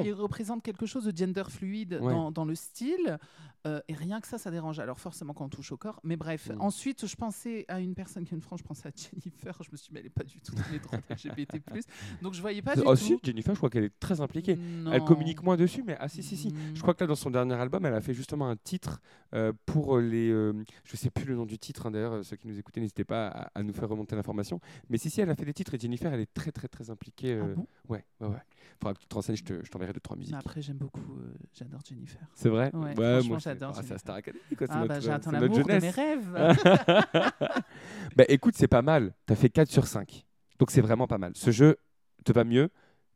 [0.05, 2.13] il- représente quelque chose de gender fluide Ouais.
[2.13, 3.19] dans, dans le style.
[3.67, 4.79] euh, et rien que ça, ça dérange.
[4.79, 5.99] Alors forcément quand on touche au corps.
[6.05, 6.61] Mais bref, Mm.
[6.61, 9.57] ensuite, je pensais à une personne qui a une frange, je pensais à Jennifer.
[9.63, 11.63] Je me suis dit, mais elle n'est pas du tout dans les droits LGBT+.
[12.23, 12.97] Donc je voyais pas du oh, tout.
[12.97, 14.57] si, Jennifer, je crois qu'elle est très impliquée.
[14.57, 14.93] Non.
[14.93, 16.49] Elle communique moins dessus, mais ah si, si, si.
[16.49, 16.75] Mm.
[16.75, 19.01] Je crois que là, dans son dernier album, elle a fait justement un titre
[19.35, 20.29] euh, pour les.
[20.31, 20.53] euh,
[20.85, 23.05] je sais plus le nom du titre, hein, d'ailleurs, euh, ceux qui nous écoutaient, n'hésitez
[23.05, 24.61] pas à, à nous faire remonter l'information.
[24.91, 26.91] Mais si, si, elle a fait des titres et Jennifer, elle est très, très, très
[26.91, 27.33] impliquée.
[27.33, 27.67] euh, Ah bon?
[27.89, 28.37] Ouais, ouais, ouais.
[28.81, 30.33] Faudra que tu te renseignes, je te- t'enverrai deux, trois musiques.
[30.33, 31.17] Mais après, j'aime beaucoup.
[31.19, 32.21] euh, j'adore Jennifer.
[32.35, 33.75] C'est vrai Ouais, Ouais, franchement, j'adore.
[33.77, 33.99] ah, c'est.
[33.99, 36.33] Star Academy, quoi, c'est Ah, bah, j'attends l'amour de mes rêves.
[38.17, 39.15] bah écoute, c'est pas mal.
[39.27, 40.25] T'as fait 4 sur 5.
[40.59, 41.33] Donc c'est vraiment pas mal.
[41.35, 41.77] Ce jeu
[42.25, 42.71] te va mieux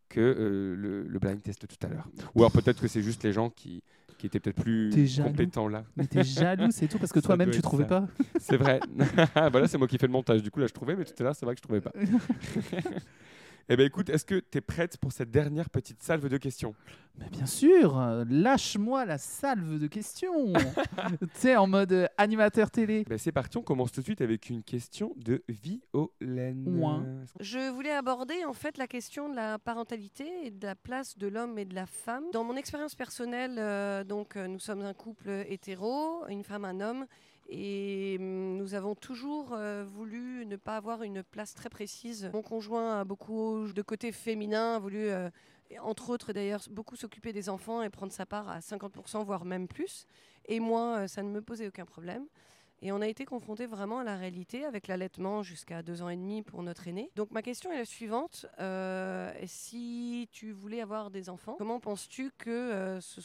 [0.09, 2.09] que euh, le, le blind test tout à l'heure.
[2.35, 3.83] Ou alors peut-être que c'est juste les gens qui,
[4.17, 4.91] qui étaient peut-être plus
[5.23, 5.85] compétents là.
[5.97, 7.89] Mais t'es jaloux, c'est tout, parce que toi-même, tu trouvais ça.
[7.89, 8.09] pas.
[8.39, 8.81] C'est vrai.
[9.51, 10.43] voilà, c'est moi qui fais le montage.
[10.43, 11.93] Du coup, là, je trouvais, mais tout à l'heure, c'est vrai que je trouvais pas.
[13.71, 16.75] Eh bien, écoute, est-ce que tu es prête pour cette dernière petite salve de questions?
[17.19, 20.55] Mais bien sûr, euh, lâche-moi la salve de questions.
[21.21, 23.05] tu sais, en mode euh, animateur télé.
[23.07, 26.65] Ben, C'est parti, on commence tout de suite avec une question de Violaine.
[26.67, 27.05] Ouin.
[27.41, 31.27] Je voulais aborder en fait la question de la parentalité et de la place de
[31.27, 32.25] l'homme et de la femme.
[32.33, 36.81] Dans mon expérience personnelle, euh, donc euh, nous sommes un couple hétéro, une femme, un
[36.81, 37.05] homme,
[37.49, 42.31] et hum, nous avons toujours euh, voulu ne pas avoir une place très précise.
[42.33, 45.31] Mon conjoint a beaucoup de côté féminin, a voulu, euh,
[45.81, 49.69] entre autres d'ailleurs, beaucoup s'occuper des enfants et prendre sa part à 50%, voire même
[49.69, 50.07] plus.
[50.47, 52.27] Et moi, euh, ça ne me posait aucun problème.
[52.81, 56.17] Et on a été confrontés vraiment à la réalité avec l'allaitement jusqu'à deux ans et
[56.17, 57.11] demi pour notre aîné.
[57.17, 58.47] Donc ma question est la suivante.
[59.47, 63.21] Si tu voulais avoir des enfants, comment penses-tu que euh, ce-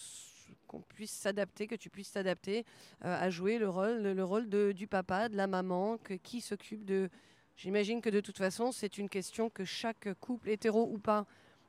[0.68, 2.66] qu'on puisse s'adapter, que tu puisses t'adapter
[3.06, 6.42] euh, à jouer le rôle, le rôle de, du papa, de la maman, que qui
[6.42, 7.10] s'occupe de...
[7.56, 11.26] J'imagine que de toute façon, c'est une question que chaque couple, hétéro ou pas,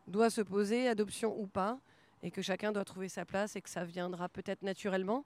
[0.07, 1.78] doit se poser, adoption ou pas,
[2.22, 5.24] et que chacun doit trouver sa place et que ça viendra peut-être naturellement.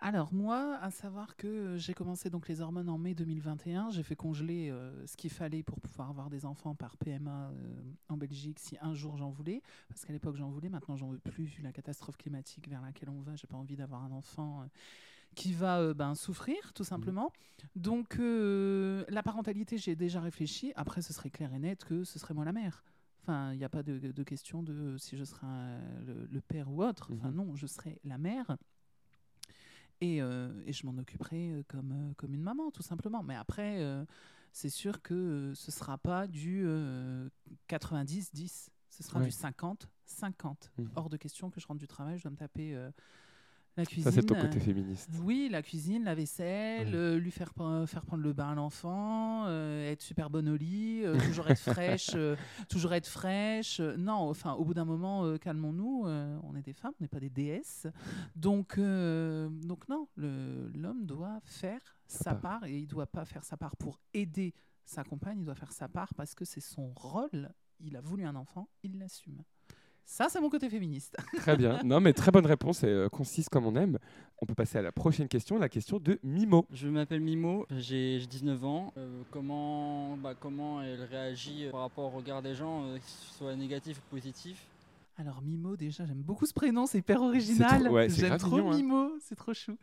[0.00, 4.02] Alors moi, à savoir que euh, j'ai commencé donc les hormones en mai 2021, j'ai
[4.02, 8.18] fait congeler euh, ce qu'il fallait pour pouvoir avoir des enfants par PMA euh, en
[8.18, 11.44] Belgique si un jour j'en voulais, parce qu'à l'époque j'en voulais, maintenant j'en veux plus
[11.44, 14.66] vu la catastrophe climatique vers laquelle on va, j'ai pas envie d'avoir un enfant euh,
[15.34, 17.32] qui va ben, souffrir tout simplement.
[17.76, 20.72] Donc la parentalité, j'ai déjà réfléchi.
[20.76, 22.84] Après, ce serait clair et net que ce serait moi la mère.
[23.22, 26.40] Enfin, il n'y a pas de, de question de si je serai un- le, le
[26.40, 27.10] père ou autre.
[27.16, 28.56] Enfin, non, je serai la mère.
[30.04, 33.22] Et, euh, et je m'en occuperai euh, comme, euh, comme une maman, tout simplement.
[33.22, 34.04] Mais après, euh,
[34.52, 37.28] c'est sûr que ce ne sera pas du euh,
[37.68, 38.68] 90-10.
[38.90, 39.26] Ce sera Ouais.
[39.26, 40.70] du 50-50.
[40.78, 40.90] Mhm.
[40.96, 42.76] Hors de question que je rentre du travail, je dois me taper
[43.76, 44.04] la cuisine.
[44.04, 45.10] Ça, c'est ton côté euh, féministe.
[45.22, 46.94] Oui, la cuisine, la vaisselle, Ouais.
[46.94, 47.52] euh, lui faire,
[47.86, 52.10] faire prendre le bain à l'enfant, euh, être super bonne au lit, toujours être fraîche,
[52.68, 53.80] toujours être fraîche.
[53.80, 56.04] Non, enfin, au bout d'un moment, calmons-nous.
[56.06, 57.86] on est des femmes, on n'est pas des déesses.
[58.36, 62.60] Donc, donc non, l'homme doit faire sa part.
[62.60, 64.54] part et il doit pas faire sa part pour aider
[64.84, 67.50] sa compagne, il doit faire sa part parce que c'est son rôle.
[67.80, 69.42] Il a voulu un enfant, il l'assume.
[70.06, 71.16] Ça, c'est mon côté féministe.
[71.36, 71.80] Très bien.
[71.82, 73.98] Non, mais très bonne réponse et euh, concise comme on aime.
[74.42, 76.66] On peut passer à la prochaine question, la question de Mimo.
[76.72, 78.92] Je m'appelle Mimo, j'ai j'ai 19 ans.
[78.96, 83.04] Euh, comment, bah, comment elle réagit euh, par rapport au regard des gens, euh, que
[83.04, 84.66] ce soit négatif ou positif?
[85.16, 87.84] Alors Mimo, déjà, j'aime beaucoup ce prénom, c'est hyper original.
[87.84, 88.76] trop- ouais, c'est j'aime trop mignon, hein.
[88.76, 89.78] Mimo, c'est trop chou.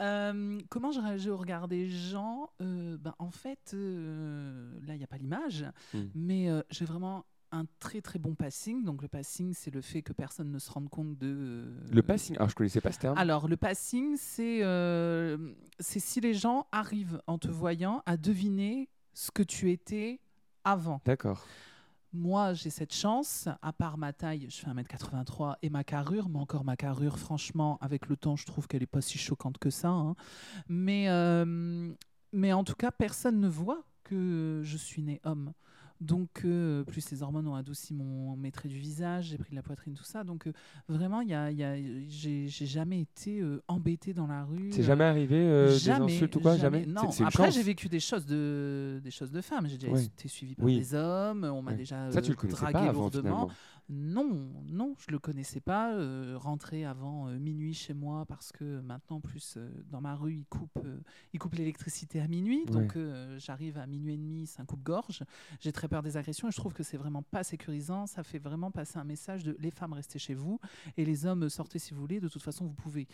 [0.00, 2.50] Euh, comment je réagis au regard des gens?
[2.60, 5.64] Euh, ben, En fait, euh, là, il n'y a pas l'image,
[5.94, 6.06] Hmm.
[6.16, 8.82] mais euh, j'ai vraiment un très très bon passing.
[8.84, 11.26] Donc le passing, c'est le fait que personne ne se rende compte de...
[11.28, 12.36] euh, Le passing.
[12.36, 13.16] Alors, je connaissais pas ce terme.
[13.18, 18.88] alors, le passing, c'est euh, c'est si les gens arrivent en te voyant à deviner
[19.14, 20.20] ce que tu étais
[20.64, 21.00] avant.
[21.04, 21.46] D'accord.
[22.14, 26.38] Moi, j'ai cette chance, à part ma taille, je fais 1m83 et ma carrure, mais
[26.38, 29.70] encore ma carrure, franchement, avec le temps, je trouve qu'elle n'est pas si choquante que
[29.70, 29.88] ça.
[29.88, 30.14] hein.
[30.68, 31.90] Mais, euh,
[32.32, 35.54] mais en tout cas, personne ne voit que je suis né homme.
[36.02, 39.54] Donc, euh, plus les hormones ont adouci mon, mes traits du visage, j'ai pris de
[39.56, 40.24] la poitrine, tout ça.
[40.24, 40.52] Donc, euh,
[40.88, 41.76] vraiment, y a, y a-
[42.08, 44.70] j'ai jamais été euh, embêtée dans la rue.
[44.72, 46.56] C'est jamais arrivé, euh, des jamais, insultes ou quoi?
[46.56, 49.66] Jamais Non, après, j'ai vécu des choses de, des choses de femmes.
[49.68, 50.78] J'ai déjà été suivie par Oui.
[50.78, 53.22] des hommes, on m'a déjà Ça, tu le dragué pas avant, lourdement.
[53.22, 53.50] finalement.
[53.88, 55.92] Non, non, je le connaissais pas.
[55.94, 60.14] euh, rentrer avant euh, minuit chez moi parce que maintenant, en plus, euh, dans ma
[60.14, 61.00] rue, ils coupent, euh,
[61.32, 62.64] ils coupent l'électricité à minuit.
[62.66, 63.36] Donc, Ouais.
[63.38, 65.24] j'arrive à minuit et demi, c'est un coupe-gorge.
[65.60, 68.06] J'ai très peur des agressions et je trouve que c'est vraiment pas sécurisant.
[68.06, 70.58] Ça fait vraiment passer un message de les femmes, restez chez vous
[70.96, 72.20] et les hommes, sortez si vous voulez.
[72.20, 73.06] De toute façon, vous pouvez.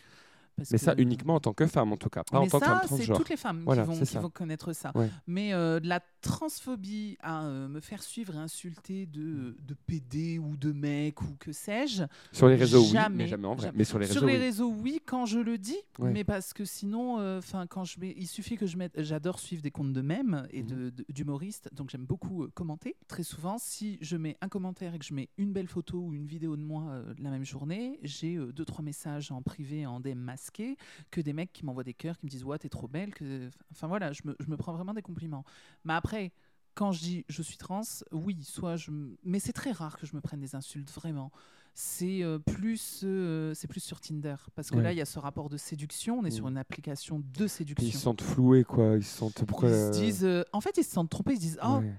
[0.59, 2.59] Parce Mais ça que- uniquement en tant que femme, en tout cas, pas en tant
[2.59, 4.91] que femme c'est toutes les femmes Voilà, qui, vont, qui connaître ça.
[4.95, 5.09] Ouais.
[5.27, 10.39] Mais euh, de la transphobie à euh, me faire suivre et insulter de, de PD
[10.39, 12.03] ou de mec ou que sais-je.
[12.31, 13.71] Sur les réseaux, oui, mais jamais en vrai.
[13.75, 14.37] Mais sur les réseaux, oui.
[14.37, 15.77] réseaux, oui, quand je le dis.
[15.99, 16.11] Ouais.
[16.11, 18.93] Mais parce que sinon, euh, quand je mets, il suffit que je mette.
[19.01, 22.95] J'adore suivre des comptes de mèmes et de- d'humoristes, donc j'aime beaucoup euh, commenter.
[23.07, 26.13] Très souvent, si je mets un commentaire et que je mets une belle photo ou
[26.13, 29.85] une vidéo de moi euh, la même journée, j'ai euh, deux trois messages en privé,
[29.85, 30.17] en DM
[30.49, 30.77] masqué,
[31.11, 33.49] que des mecs qui m'envoient des cœurs, qui me disent ouais t'es trop belle, que
[33.71, 35.43] enfin voilà, je me, je me prends vraiment des compliments.
[35.85, 36.31] Mais après.
[36.75, 37.81] Quand je dis je suis trans,
[38.13, 38.89] oui, soit je.
[39.25, 41.29] Mais c'est très rare que je me prenne des insultes, vraiment.
[41.73, 44.35] C'est euh, plus, euh, c'est plus sur Tinder.
[44.55, 44.83] Parce que Ouais.
[44.83, 46.19] là, il y a ce rapport de séduction.
[46.19, 46.49] On est sur Mm.
[46.51, 47.85] une application de séduction.
[47.85, 48.95] Ils se sentent floués, quoi.
[48.95, 49.43] Ils se sentent.
[49.45, 51.33] Pourquoi Ils se disent, euh, en fait, ils se sentent trompés.
[51.33, 51.93] Ils se disent, oh, Ouais.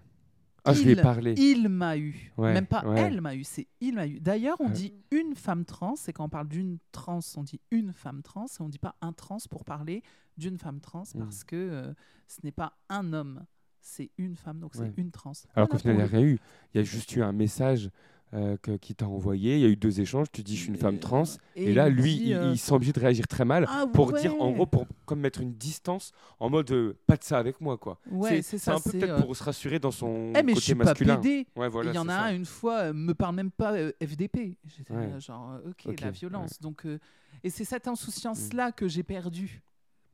[0.65, 1.35] Ah, je lui ai il- parlé.
[1.39, 2.33] Il m'a eu.
[2.37, 3.01] Ouais, Même pas ouais.
[3.01, 4.21] elle m'a eu, c'est il m'a eu.
[4.21, 7.93] D'ailleurs, on dit une femme trans, et quand on parle d'une trans, on dit une
[7.93, 10.03] femme trans, et on dit pas un trans pour parler
[10.37, 11.19] d'une femme trans, Mm.
[11.21, 11.93] parce que euh,
[12.29, 13.45] ce n'est pas un homme,
[13.81, 15.33] c'est une femme, donc c'est une trans.
[15.55, 16.39] Alors qu'au final, il n'y a rien eu.
[16.75, 17.91] Il y a juste eu un message
[18.33, 19.57] euh, que- qui t'a envoyé.
[19.57, 20.29] Il y a eu deux échanges.
[20.33, 21.25] Tu dis, je suis une femme trans.
[21.57, 23.87] Et, et là, lui, dit, il, euh, il sent obligé de réagir très mal Ah
[23.93, 27.39] pour dire, en gros, pour comme mettre une distance en mode euh, pas de ça
[27.39, 27.99] avec moi, quoi.
[28.11, 30.75] Ouais, c'est un peu peut-être euh, pour se rassurer dans son Eh mais je suis
[30.75, 31.17] masculin.
[31.17, 31.61] pas.
[31.61, 33.91] Ouais, voilà, Il y en a un une fois euh, me parle même pas euh,
[34.03, 34.57] FDP.
[34.67, 35.21] J'étais Ouais.
[35.21, 36.61] genre euh, ok, la violence.
[36.61, 36.63] Mm.
[36.63, 36.99] Donc euh,
[37.43, 39.63] et c'est cette insouciance là que j'ai perdue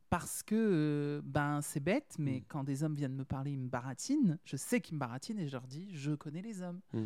[0.09, 2.43] parce que euh, ben c'est bête, mais Mm.
[2.47, 4.37] quand des hommes viennent me parler, ils me baratinent.
[4.45, 6.79] Je sais qu'ils me baratinent et je leur dis je connais les hommes.
[6.93, 7.03] Mm.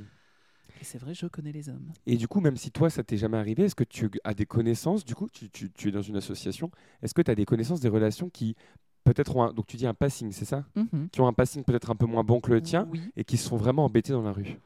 [0.79, 1.91] Et c'est vrai, je connais les hommes.
[2.05, 4.45] Et du coup, même si toi, ça t'est jamais arrivé, est-ce que tu as des
[4.45, 7.45] connaissances, du coup, tu, tu- tu es dans une association, est-ce que tu as des
[7.45, 8.55] connaissances des relations qui
[9.03, 11.09] peut-être ont un, donc tu dis un passing, c'est ça Mhm.
[11.11, 13.11] Qui ont un passing peut-être un peu moins bon que le tien Oui.
[13.15, 14.57] et qui se sont vraiment embêtés dans la rue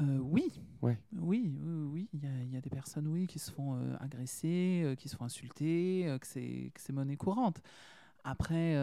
[0.00, 0.52] Euh, oui.
[0.82, 0.98] Ouais.
[1.16, 2.08] Oui, oui, oui.
[2.12, 4.94] Il y, a- il y a des personnes, oui, qui se font euh, agresser, euh,
[4.96, 7.60] qui se font insulter, que c'est que c'est monnaie courante.
[8.24, 8.74] Après,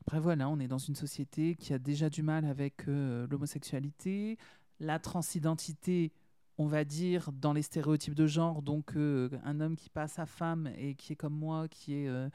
[0.00, 4.38] après, voilà, on est dans une société qui a déjà du mal avec l'homosexualité,
[4.80, 6.12] la transidentité,
[6.56, 8.62] on va dire, dans les stéréotypes de genre.
[8.62, 12.08] Donc, euh, un homme qui passe à femme et qui est comme moi, qui est,
[12.08, 12.28] euh,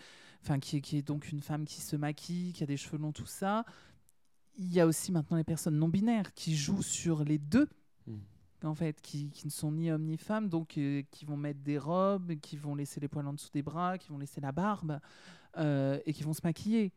[0.62, 3.12] qui est, qui est donc une femme qui se maquille, qui a des cheveux longs,
[3.12, 3.66] tout ça.
[4.58, 7.68] Il y a aussi maintenant les personnes non binaires qui jouent sur les deux
[8.66, 11.60] en fait, qui, qui ne sont ni hommes ni femmes, donc euh, qui vont mettre
[11.60, 14.54] des robes, qui vont laisser les poils en dessous des bras, qui vont laisser la
[14.54, 15.00] barbe
[15.58, 16.94] et qui vont se maquiller.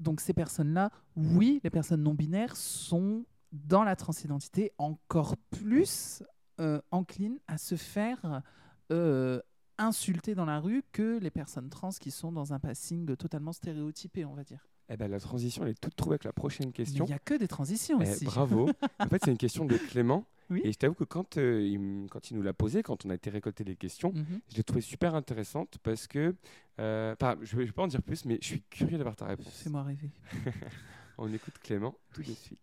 [0.00, 6.22] Donc ces personnes-là, oui, les personnes non binaires sont dans la transidentité encore plus
[6.60, 8.42] euh, enclines à se faire
[8.90, 9.40] euh,
[9.78, 14.24] insulter dans la rue que les personnes trans qui sont dans un passing totalement stéréotypé,
[14.24, 14.66] on va dire.
[14.90, 17.04] Eh ben, la transition, elle est toute trouvée avec la prochaine question.
[17.04, 18.24] il n'y a que des transitions Eh, ici.
[18.24, 18.70] bravo.
[18.98, 20.24] en fait, c'est une question de Clément.
[20.50, 20.62] Oui.
[20.64, 23.14] Et je t'avoue que quand, euh, il, quand il nous l'a posée, quand on a
[23.14, 24.40] été récolter les questions, Mhm.
[24.50, 26.34] je l'ai trouvée super intéressante parce que,
[26.80, 29.46] euh, je ne vais pas en dire plus, mais je suis curieux d'avoir ta réponse.
[29.62, 30.10] Fais-moi rêver.
[31.18, 32.58] on écoute Clément tout de suite.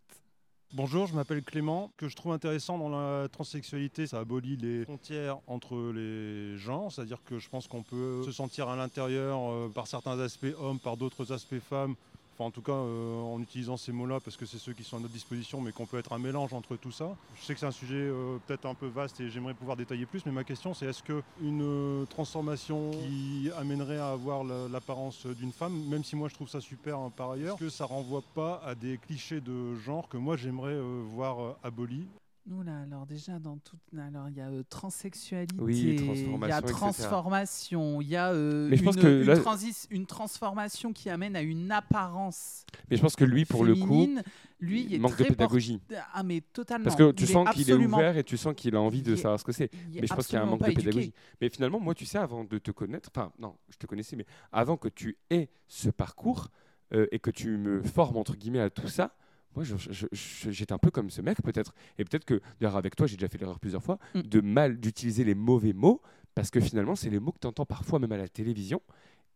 [0.73, 1.91] Bonjour, je m'appelle Clément.
[1.93, 6.91] Ce que je trouve intéressant dans la transsexualité, ça abolit les frontières entre les genres,
[6.91, 10.79] c'est-à-dire que je pense qu'on peut se sentir à l'intérieur euh, par certains aspects hommes,
[10.79, 11.95] par d'autres aspects femmes.
[12.37, 14.97] Enfin, en tout cas, euh, en utilisant ces mots-là, parce que c'est ceux qui sont
[14.97, 17.15] à notre disposition, mais qu'on peut être un mélange entre tout ça.
[17.33, 20.05] Je sais que c'est un sujet euh, peut-être un peu vaste et j'aimerais pouvoir détailler
[20.05, 25.25] plus, mais ma question c'est est-ce qu'une euh, transformation qui amènerait à avoir la- l'apparence
[25.27, 27.85] d'une femme, même si moi je trouve ça super hein, par ailleurs, est-ce que ça
[27.85, 31.53] renvoie pas à des clichés de genre que moi j'aimerais euh, voir euh,
[32.47, 36.51] abolis Oula, alors déjà dans toute, alors il y a euh, transsexualité, Oui, il y
[36.51, 40.05] a transformation, il y a euh, Mais je une, pense que une là- transis- une
[40.05, 42.65] transformation qui amène à une apparence.
[42.89, 44.23] Mais je pense que lui, pour le coup, féminine.
[44.59, 45.81] lui, il, il est manque de pédagogie.
[46.13, 46.83] Ah mais totalement.
[46.85, 49.13] Parce que tu Il sens qu'il est ouvert et tu sens qu'il a envie de
[49.13, 49.71] est- savoir ce que c'est.
[49.93, 50.83] Mais je pense qu'il y a un manque de éduqué.
[50.85, 51.13] pédagogie.
[51.41, 54.25] Mais finalement, moi, tu sais, avant de te connaître, enfin, non, je te connaissais, mais
[54.51, 56.49] avant que tu aies ce parcours
[56.93, 59.15] euh, et que tu me formes, entre guillemets, à tout ça,
[59.55, 59.63] moi,
[60.11, 61.73] j'étais un peu comme ce mec, peut-être.
[61.97, 64.21] Et peut-être que, d'ailleurs, avec toi, j'ai déjà fait l'erreur plusieurs fois, Mm.
[64.21, 66.01] de mal d'utiliser les mauvais mots,
[66.33, 68.81] parce que finalement, c'est les mots que tu entends parfois même à la télévision.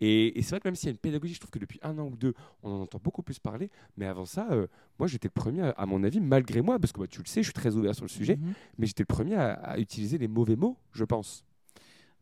[0.02, 1.78] Et, et c'est vrai que même s'il y a une pédagogie, je trouve que depuis
[1.82, 3.70] un an ou deux, on en entend beaucoup plus parler.
[3.98, 4.68] Mais avant ça, euh,
[4.98, 7.26] moi, j'étais le premier, à, à mon avis, malgré moi, parce que bah, tu le
[7.28, 8.54] sais, je suis très ouvert sur le sujet, Mhm.
[8.78, 11.44] mais j'étais le premier à, à utiliser les mauvais mots, je pense.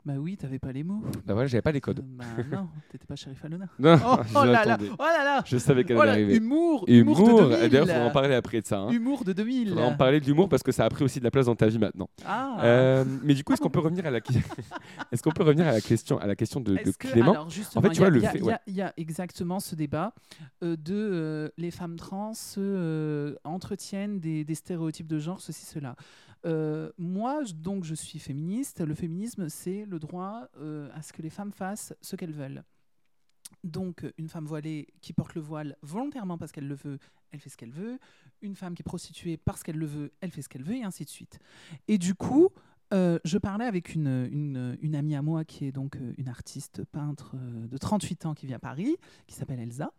[0.08, 1.02] Bah oui, t'avais pas les mots.
[1.26, 2.00] Bah voilà, j'avais pas les codes.
[2.02, 3.66] Bah non, t'étais pas Sheriff Alona.
[3.78, 5.44] Non, oh, oh là là, oh là là.
[5.46, 6.38] Je savais qu'elle Oh allait arriver.
[6.38, 7.66] Humour, humour, de 2000.
[7.66, 8.80] Et D'ailleurs, il faudra en parler après de ça.
[8.80, 8.90] hein.
[8.90, 9.70] Humour de 2000.
[9.70, 11.56] faudra en parler de l'humour parce que ça a pris aussi de la place dans
[11.56, 12.10] ta vie maintenant.
[12.26, 12.58] Ah.
[12.62, 14.20] Euh, mais du coup, est-ce qu'on peut revenir à la
[15.12, 17.32] est-ce qu'on peut revenir à la question à la question de, de Est-ce que- Clément?
[17.34, 18.38] alors, justement, En fait, tu il y a- vois le fait.
[18.38, 18.54] il y, ouais.
[18.54, 20.14] a- il y a exactement ce débat
[20.64, 25.96] euh, de euh, les femmes trans euh, entretiennent des, des stéréotypes de genre, ceci, cela.
[26.46, 28.82] Euh, moi, donc, je suis féministe.
[28.82, 32.64] Le féminisme, c'est le droit euh, à ce que les femmes fassent ce qu'elles veulent.
[33.64, 37.00] Donc, une femme voilée qui porte le voile volontairement parce qu'elle le veut,
[37.32, 38.00] elle fait ce qu'elle veut.
[38.42, 40.84] Une femme qui est prostituée parce qu'elle le veut, elle fait ce qu'elle veut, et
[40.84, 41.40] ainsi de suite.
[41.88, 42.50] Et du coup,
[42.94, 47.36] euh, je parlais avec une, amie à moi qui est donc euh, une artiste peintre
[47.36, 48.96] euh, de 38 ans qui vit à Paris,
[49.28, 49.92] qui s'appelle Elsa.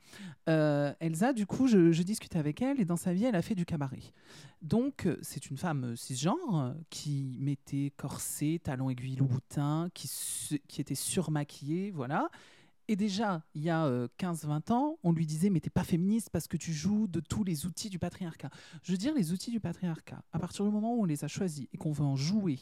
[1.01, 3.55] Elsa, du coup, je, je discutais avec elle et dans sa vie, elle a fait
[3.55, 4.03] du cabaret.
[4.63, 10.09] Donc, c'est une femme cisgenre qui mettait corset, talons aiguilles, Louboutin, qui,
[10.67, 12.31] qui était surmaquillée, voilà.
[12.89, 16.31] Et déjà, il y a euh, 15-20 ans, on lui disait Mais t'es pas féministe
[16.31, 18.51] parce que tu joues de tous les outils du patriarcat.
[18.83, 21.29] Je veux dire, les outils du patriarcat, à partir du moment où on les a
[21.29, 22.59] choisis et qu'on veut en jouer,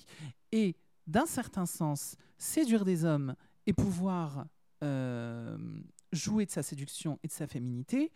[0.52, 4.46] et d'un certain sens, séduire des hommes et pouvoir
[4.82, 5.56] euh,
[6.12, 8.12] jouer de sa séduction et de sa féminité,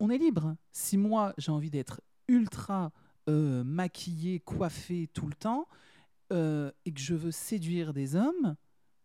[0.00, 0.56] on est libre.
[0.72, 2.92] Si moi, j'ai envie d'être ultra
[3.28, 5.68] euh, maquillée, coiffée tout le temps,
[6.32, 8.56] euh, et que je veux séduire des hommes,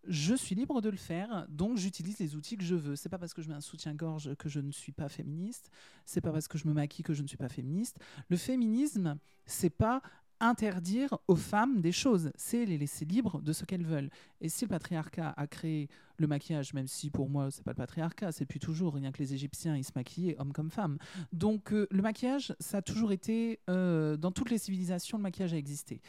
[0.10, 2.96] je suis libre de le faire, donc j'utilise les outils que je veux.
[2.96, 5.72] C'est pas parce que je mets un soutien-gorge que je ne suis pas féministe,
[6.06, 8.00] c'est pas parce que je me maquille que je ne suis pas féministe.
[8.28, 10.02] Le féminisme, c'est pas
[10.40, 14.10] interdire aux femmes des choses, c'est les laisser libres de ce qu'elles veulent.
[14.42, 17.76] Et si le patriarcat a créé le maquillage, même si pour moi c'est pas le
[17.76, 20.98] patriarcat, c'est depuis toujours, rien que les Égyptiens ils se maquillaient, hommes comme femmes.
[21.34, 25.54] Donc euh, le maquillage, ça a toujours été, euh, dans toutes les civilisations, le maquillage
[25.54, 26.02] a existé.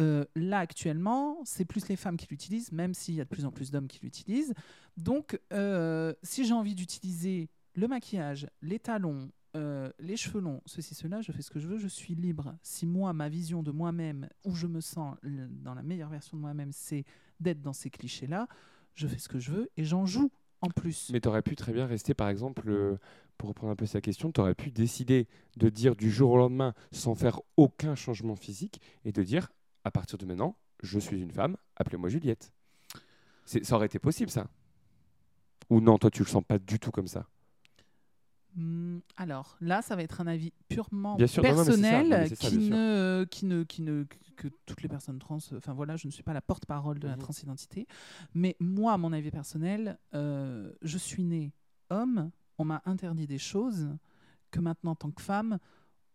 [0.00, 3.44] Euh, là actuellement, c'est plus les femmes qui l'utilisent, même s'il y a de plus
[3.44, 4.54] en plus d'hommes qui l'utilisent.
[4.96, 5.40] Donc
[6.22, 11.32] si j'ai envie d'utiliser le maquillage, les talons, euh, les cheveux longs, ceci, cela, je
[11.32, 12.56] fais ce que je veux, je suis libre.
[12.62, 16.42] Si moi, ma vision de moi-même, où je me sens dans la meilleure version de
[16.42, 17.04] moi-même, c'est
[17.40, 18.48] d'être dans ces clichés-là,
[18.94, 20.30] je fais ce que je veux et j'en joue
[20.60, 21.10] en plus.
[21.12, 22.96] Mais tu aurais pu très bien rester, par exemple, euh,
[23.36, 26.36] pour reprendre un peu sa question, tu aurais pu décider de dire du jour au
[26.36, 29.52] lendemain, sans faire aucun changement physique, et de dire,
[29.84, 32.52] à partir de maintenant, je suis une femme, appelez-moi Juliette.
[33.44, 34.48] Ça aurait été possible, ça?
[35.70, 37.26] Ou non, toi, tu le sens pas du tout comme ça?
[39.16, 42.34] Alors là, ça va être un avis purement Bien sûr, non, personnel non, mais c'est
[42.36, 42.76] ça, qui, bien sûr.
[42.76, 44.04] ne, qui ne, qui ne,
[44.36, 45.38] que toutes les personnes trans.
[45.56, 47.20] Enfin voilà, je ne suis pas la porte-parole de la Mhm.
[47.22, 47.86] transidentité,
[48.34, 51.52] mais moi, mon avis personnel, euh, je suis née
[51.90, 52.30] homme.
[52.58, 53.88] On m'a interdit des choses
[54.50, 55.58] que maintenant, en tant que femme,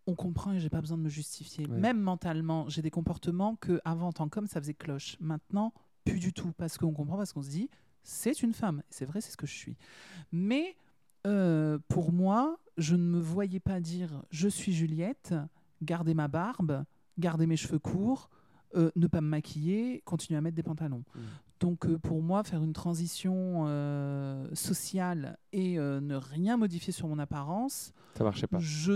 [0.07, 1.65] on comprend et j'ai pas besoin de me justifier.
[1.67, 1.77] Ouais.
[1.79, 5.15] Même mentalement, j'ai des comportements que avant, en tant qu'homme, ça faisait cloche.
[5.21, 5.73] Maintenant,
[6.03, 7.69] plus du tout, parce qu'on comprend, parce qu'on se dit,
[8.03, 8.83] c'est une femme.
[8.89, 9.77] C'est vrai, c'est ce que je suis.
[10.33, 10.75] Mais
[11.25, 15.33] euh, pour moi, je ne me voyais pas dire je suis Juliette,
[15.81, 16.83] garder ma barbe,
[17.17, 18.29] garder mes cheveux courts,
[18.75, 21.03] euh, ne pas me maquiller, continuer à mettre des pantalons.
[21.59, 23.65] Donc euh, pour moi, faire une transition
[24.53, 28.57] sociale et ne rien modifier sur mon apparence, Ça marchait pas.
[28.59, 28.93] je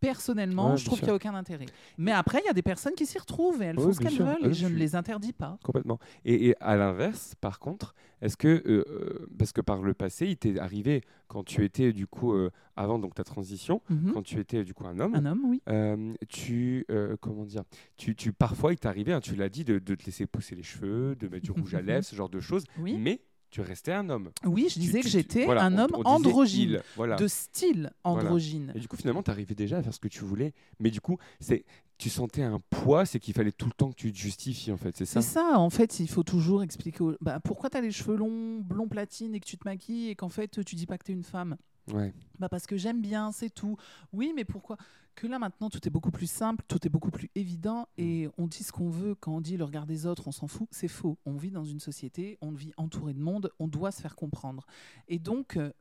[0.00, 1.66] personnellement, Ouais, je trouve qu'il n'y a aucun intérêt.
[1.96, 4.16] Mais après, il y a des personnes qui s'y retrouvent et elles font ce qu'elles
[4.18, 5.58] veulent Ah et je ne les interdis pas.
[5.64, 5.98] Complètement.
[6.24, 10.26] Et, et à l'inverse, par contre, est-ce que, euh, euh, parce que par le passé,
[10.26, 14.12] il t'est arrivé quand tu étais du coup, euh, avant donc ta transition, Mhm.
[14.12, 15.62] quand tu étais du coup un homme, Un homme, oui.
[15.68, 16.86] euh, tu,
[17.20, 17.62] comment dire,
[17.96, 20.62] tu, tu, parfois il t'arrivait, hein, tu l'as dit, de, de te laisser pousser les
[20.62, 22.96] cheveux, de mettre du rouge à lèvres, ce genre de choses, Oui.
[22.98, 23.20] mais
[23.50, 24.30] tu restais un homme.
[24.44, 27.16] Oui, je Tu- disais tu- que j'étais voilà, un on- homme on androgyne, il, voilà.
[27.16, 28.22] de style Voilà.
[28.26, 28.72] androgyne.
[28.74, 31.00] Et du coup, finalement, tu arrivais déjà à faire ce que tu voulais, mais du
[31.00, 31.64] coup, c'est,
[31.96, 34.76] tu sentais un poids, c'est qu'il fallait tout le temps que tu te justifies, en
[34.76, 35.20] fait, c'est ça?
[35.22, 38.16] C'est ça, en fait, il faut toujours expliquer aux- bah, pourquoi tu as les cheveux
[38.16, 41.04] longs, blond platine et que tu te maquilles et qu'en fait tu dis pas que
[41.04, 41.56] tu es une femme?
[41.92, 42.12] Ouais.
[42.38, 43.76] Bah parce que j'aime bien, c'est tout.
[44.12, 44.76] Oui, mais pourquoi?
[45.14, 48.46] Que là maintenant tout est beaucoup plus simple, tout est beaucoup plus évident et on
[48.46, 50.86] dit ce qu'on veut quand on dit le regard des autres, on s'en fout, c'est
[50.86, 51.18] faux.
[51.26, 54.66] On vit dans une société, on vit entouré de monde, on doit se faire comprendre.
[55.08, 55.72] Et donc euh,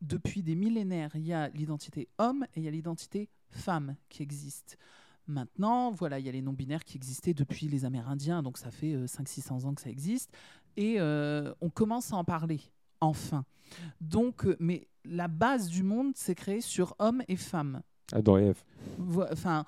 [0.00, 4.22] depuis des millénaires, il y a l'identité homme et il y a l'identité femme qui
[4.22, 4.78] existe.
[5.26, 8.94] Maintenant, voilà, il y a les non-binaires qui existaient depuis les Amérindiens, donc ça fait
[8.94, 10.32] 500-600 ans que ça existe.
[10.76, 12.60] Et euh, on commence à en parler,
[13.00, 13.44] enfin.
[14.00, 17.82] Donc, euh, mais la base du monde s'est créée sur hommes et femmes.
[18.12, 18.62] Adam et Ève.
[18.98, 19.64] Vo- Enfin,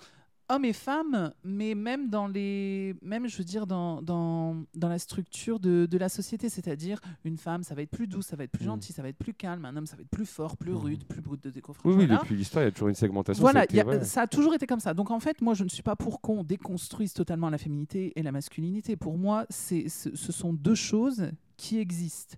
[0.49, 4.99] hommes et femmes, mais même dans les, même je veux dire dans, dans, dans la
[4.99, 8.45] structure de, de la société, c'est-à-dire une femme, ça va être plus douce, ça va
[8.45, 8.68] être plus Mm.
[8.68, 11.05] gentil, ça va être plus calme, un homme, ça va être plus fort, plus rude,
[11.05, 11.84] plus brut de décoffrage.
[11.86, 12.22] Oui, oui, voilà.
[12.22, 13.41] depuis l'histoire, il y a toujours une segmentation.
[13.43, 14.05] Voilà, ça a été- il y a- ouais.
[14.05, 14.93] ça a toujours été comme ça.
[14.95, 18.22] Donc en fait, moi, je ne suis pas pour qu'on déconstruise totalement la féminité et
[18.22, 18.97] la masculinité.
[18.97, 22.36] Pour moi, c'est, ce, ce sont deux choses qui existent.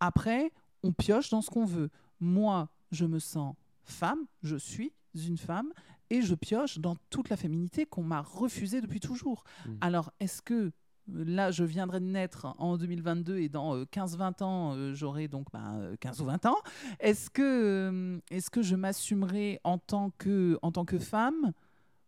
[0.00, 0.50] Après,
[0.82, 1.88] on pioche dans ce qu'on veut.
[2.24, 3.54] Moi, je me sens
[3.84, 4.92] femme, je suis
[5.28, 5.72] une femme,
[6.10, 9.44] et je pioche dans toute la féminité qu'on m'a refusée depuis toujours.
[9.66, 9.70] Mm.
[9.80, 10.72] Alors, est-ce que
[11.06, 15.48] Là, je viendrai de naître en 2022 et dans euh, 15-20 ans, euh, j'aurai donc
[15.52, 16.56] bah, euh, 15 ou 20 ans.
[16.98, 21.52] Est-ce que, euh, est-ce que je m'assumerai en, tant que- en tant que femme?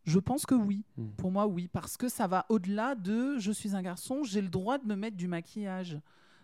[0.05, 0.83] Je pense que oui.
[0.97, 1.09] Mm.
[1.19, 1.69] Pour moi, oui.
[1.69, 4.97] Parce que ça va au-delà de je suis un garçon, j'ai le droit de me
[4.97, 6.01] mettre du maquillage.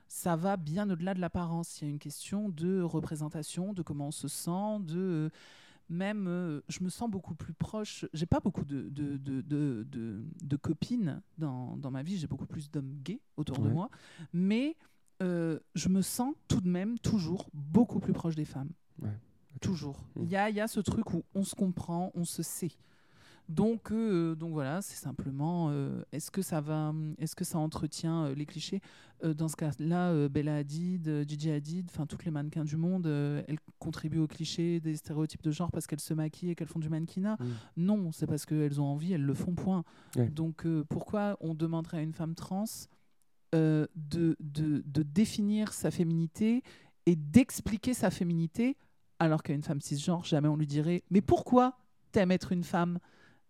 [0.08, 1.80] Ça va bien au-delà de l'apparence.
[1.80, 5.30] Il y a une question de représentation, de comment on se sent, de euh,
[5.88, 8.04] même, euh, je me sens beaucoup plus proche.
[8.12, 12.70] J'ai pas beaucoup de, de, de, de, copines dans, dans ma vie, j'ai beaucoup plus
[12.70, 13.90] d'hommes gays autour de moi,
[14.32, 14.76] mais
[15.22, 18.70] euh, je me sens tout de même toujours beaucoup plus proche des femmes.
[19.00, 19.16] Ouais.
[19.60, 20.04] Toujours.
[20.16, 20.22] Mm.
[20.22, 22.72] Il y a, il y a ce truc où on se comprend, on se sait.
[23.48, 28.26] Donc, euh, donc voilà, c'est simplement euh, est-ce que ça va, est-ce que ça entretient
[28.26, 28.80] euh, les clichés?
[29.36, 34.18] Dans ce cas-là, Bella Hadid, Gigi Hadid, enfin toutes les mannequins du monde, elles contribuent
[34.18, 37.36] aux clichés des stéréotypes de genre parce qu'elles se maquillent et qu'elles font du mannequinat?
[37.38, 37.46] Mm.
[37.76, 39.54] Non, c'est parce qu'elles ont envie, elles le font.
[39.54, 39.84] Point.
[40.16, 40.28] Ouais.
[40.28, 42.64] Donc pourquoi on demanderait à une femme trans
[43.52, 46.64] de, de, de définir sa féminité
[47.06, 48.76] et d'expliquer sa féminité
[49.20, 51.78] alors qu'à une femme cisgenre, jamais on lui dirait mais pourquoi
[52.10, 52.98] t'aimes être une femme,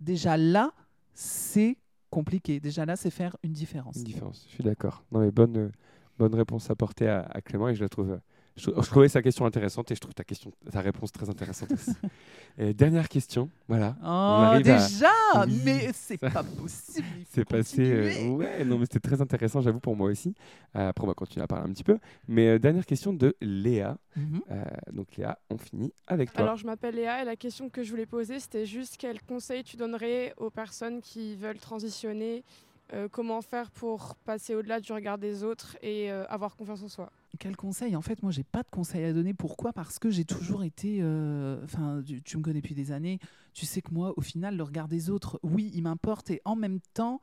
[0.03, 0.73] déjà là,
[1.15, 1.77] c'est
[2.11, 2.61] compliqué.
[2.61, 3.97] Déjà là, c'est faire une différence.
[3.97, 5.05] Une différence, je suis d'accord.
[5.13, 5.69] Non, mais bonne, euh,
[6.19, 8.19] bonne réponse apportée à, à Clément et je la trouve.
[8.57, 11.29] Je, trou- je trouvais sa question intéressante et je trouve ta, question, ta réponse très
[11.31, 11.93] intéressante aussi.
[12.59, 13.97] Et dernière question, voilà.
[14.05, 15.09] Oh, déjà?
[15.47, 17.07] Oui, Mais c'est pas possible.
[17.31, 17.81] C'est passé.
[17.83, 20.35] euh, ouais, non, mais c'était très intéressant, j'avoue, pour moi aussi.
[20.77, 21.99] Euh, après, on va continuer à parler un petit peu.
[22.29, 23.97] Mais euh, dernière question de Léa.
[24.17, 24.43] Mhm.
[24.51, 26.43] Euh, donc, Léa, on finit avec toi.
[26.43, 29.65] Alors, je m'appelle Léa et la question que je voulais poser, c'était juste quel conseil
[29.65, 32.45] tu donnerais aux personnes qui veulent transitionner
[32.93, 36.89] euh, Comment faire pour passer au-delà du regard des autres et euh, avoir confiance en
[36.89, 37.11] soi?
[37.39, 37.97] Quel conseil?
[37.97, 39.33] En fait, moi, j'ai pas de conseil à donner.
[39.33, 39.73] Pourquoi?
[39.73, 40.99] Parce que j'ai toujours été.
[41.01, 43.19] euh, Enfin, tu, me connais depuis des années.
[43.55, 46.31] Tu sais que moi, au final, le regard des autres, oui, il m'importe.
[46.31, 47.21] Et en même temps,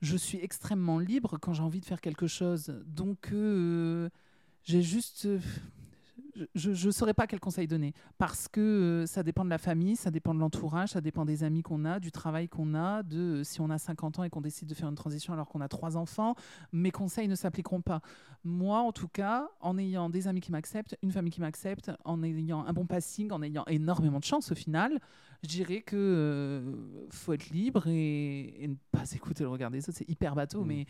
[0.00, 2.82] je suis extrêmement libre quand j'ai envie de faire quelque chose.
[2.86, 4.08] Donc, euh,
[4.64, 5.28] j'ai juste.
[6.54, 9.96] Je ne saurais pas quel conseil donner parce que euh, ça dépend de la famille,
[9.96, 13.40] ça dépend de l'entourage, ça dépend des amis qu'on a, du travail qu'on a, de
[13.40, 15.60] euh, si on a 50 ans et qu'on décide de faire une transition alors qu'on
[15.60, 16.34] a trois enfants,
[16.72, 18.00] mes conseils ne s'appliqueront pas.
[18.44, 22.22] Moi, en tout cas, en ayant des amis qui m'acceptent, une famille qui m'accepte, en
[22.22, 24.98] ayant un bon passing, en ayant énormément de chance au final,
[25.42, 29.88] je dirais que euh, faut être libre et, et ne pas écouter le regard des
[29.88, 29.98] autres.
[29.98, 30.86] C'est hyper bateau, mais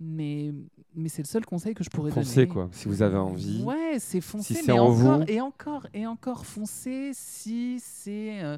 [0.00, 0.52] mais
[0.94, 2.48] mais c'est le seul conseil que je pourrais Foncez, donner.
[2.48, 3.62] quoi, si vous avez envie.
[3.62, 5.24] Ouais, c'est foncer, c'est mais en encore vous.
[5.28, 8.56] et encore et encore foncer si c'est euh,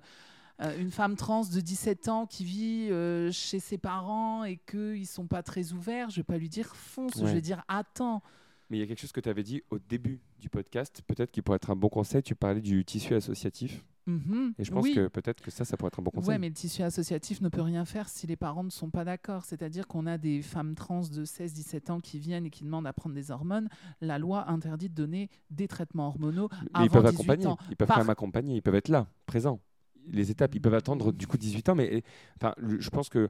[0.61, 5.07] euh, une femme trans de 17 ans qui vit euh, chez ses parents et qu'ils
[5.07, 8.23] sont pas très ouverts, je vais pas lui dire fonce, je vais dire attends.
[8.71, 11.31] Mais il y a quelque chose que tu avais dit au début du podcast, peut-être
[11.31, 12.23] qui pourrait être un bon conseil.
[12.23, 13.85] Tu parlais du tissu associatif.
[14.07, 14.95] Mhm, Et je pense oui.
[14.95, 16.31] que peut-être que ça, ça pourrait être un bon conseil.
[16.31, 19.05] Ouais, mais le tissu associatif ne peut rien faire si les parents ne sont pas
[19.05, 19.45] d'accord.
[19.45, 22.93] C'est-à-dire qu'on a des femmes trans de 16-17 ans qui viennent et qui demandent à
[22.93, 23.69] prendre des hormones.
[24.01, 27.59] La loi interdit de donner des traitements hormonaux Mais avant ils peuvent 18 accompagner, ans.
[27.71, 29.61] ils peuvent Par- quand même accompagner, ils peuvent être là, présents.
[30.09, 32.03] Les étapes, ils peuvent attendre du coup 18 ans, mais
[32.37, 33.29] enfin, je pense que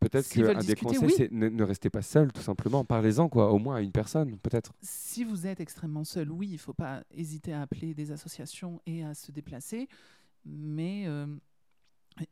[0.00, 1.12] peut-être qu'un des conseils, oui.
[1.16, 2.84] c'est ne, ne restez pas seul, tout simplement.
[2.84, 4.72] Parlez-en, quoi, au moins à une personne, peut-être.
[4.82, 8.80] si vous êtes extrêmement seul, oui, il ne faut pas hésiter à appeler des associations
[8.86, 9.88] et à se déplacer.
[10.44, 11.26] Mais euh,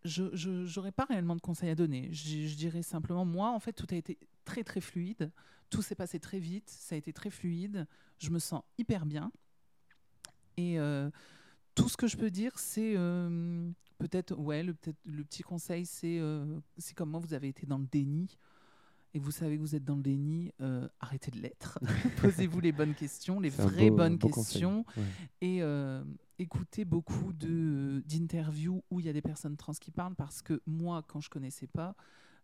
[0.04, 2.08] je n'aurais pas réellement de conseils à donner.
[2.12, 5.30] Je, je dirais simplement, moi, en fait, tout a été très, très fluide.
[5.70, 6.70] Tout s'est passé très vite.
[6.70, 7.86] Ça a été très fluide.
[8.18, 9.32] Je me sens hyper bien.
[10.56, 11.10] Et euh,
[11.74, 13.70] tout ce que je peux dire, c'est euh,
[14.08, 17.66] peut-être, ouais, le, peut le petit conseil, c'est euh, si comme moi, vous avez été
[17.66, 18.36] dans le déni
[19.14, 21.78] et vous savez que vous êtes dans le déni, euh, arrêtez de l'être.
[22.20, 24.84] Posez-vous les bonnes questions, les vraies beau- bonnes beau questions.
[24.96, 25.02] ouais.
[25.40, 26.02] Et euh,
[26.38, 31.02] écoutez beaucoup d'interviews où il y a des personnes trans qui parlent parce que moi,
[31.06, 31.94] quand je connaissais pas,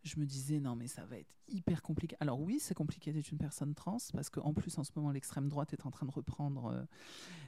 [0.02, 2.16] je me disais non mais ça va être hyper compliqué.
[2.20, 5.48] Alors oui, c'est compliqué d'être une personne trans parce qu'en plus en ce moment l'extrême
[5.48, 6.82] droite est en train de reprendre euh,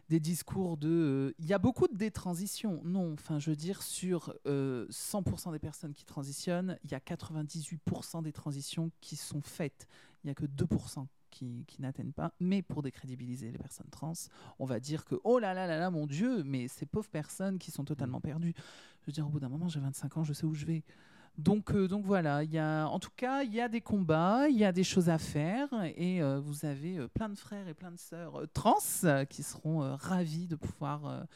[0.09, 2.81] des discours de euh, il y a beaucoup de détransitions.
[2.85, 6.99] Non, enfin je veux dire sur euh, 100% des personnes qui transitionnent, il y a
[6.99, 9.87] 98% des transitions qui sont faites.
[10.25, 12.33] Il n'y a que 2% qui, qui n'atteignent pas.
[12.39, 14.13] Mais pour décrédibiliser les personnes trans,
[14.59, 17.59] on va dire que oh là là là là, mon Dieu, mais ces pauvres personnes
[17.59, 18.55] qui sont totalement perdues.
[19.01, 20.85] Je veux dire, au bout d'un moment, j'ai 25 ans, je sais où je vais.
[21.39, 24.57] Donc, euh, donc voilà, il y en tout cas, il y a des combats, il
[24.57, 27.75] y a des choses à faire, et euh, vous avez euh, plein de frères et
[27.75, 28.77] plein de sœurs trans
[29.29, 31.27] qui seront ravis de pouvoir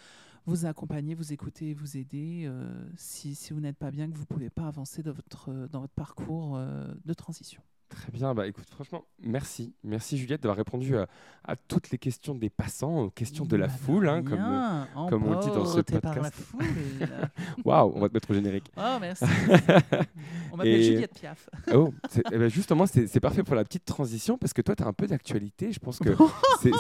[0.45, 2.51] vous accompagner, vous écouter, vous aider
[2.97, 6.59] si, vous n'êtes pas bien, que vous ne pouvez pas avancer dans votre, parcours
[7.05, 7.63] de transition.
[7.89, 9.73] Très bien, bah écoute, franchement, merci.
[9.85, 11.07] Merci Juliette d'avoir répondu à,
[11.45, 15.09] à toutes les questions des passants, aux questions de la Bah, foule, hein, comme, euh,
[15.09, 16.35] comme on dit dans ce podcast.
[17.65, 18.71] Waouh, on va te mettre au générique.
[18.77, 19.25] Oh, merci.
[20.53, 21.49] On m'appelle Et- Juliette Piaf.
[21.75, 21.93] Oh,
[22.33, 24.93] eh ben, justement, c'est parfait pour la petite transition parce que toi, tu as un
[24.93, 25.73] peu d'actualité.
[25.73, 26.11] Je pense que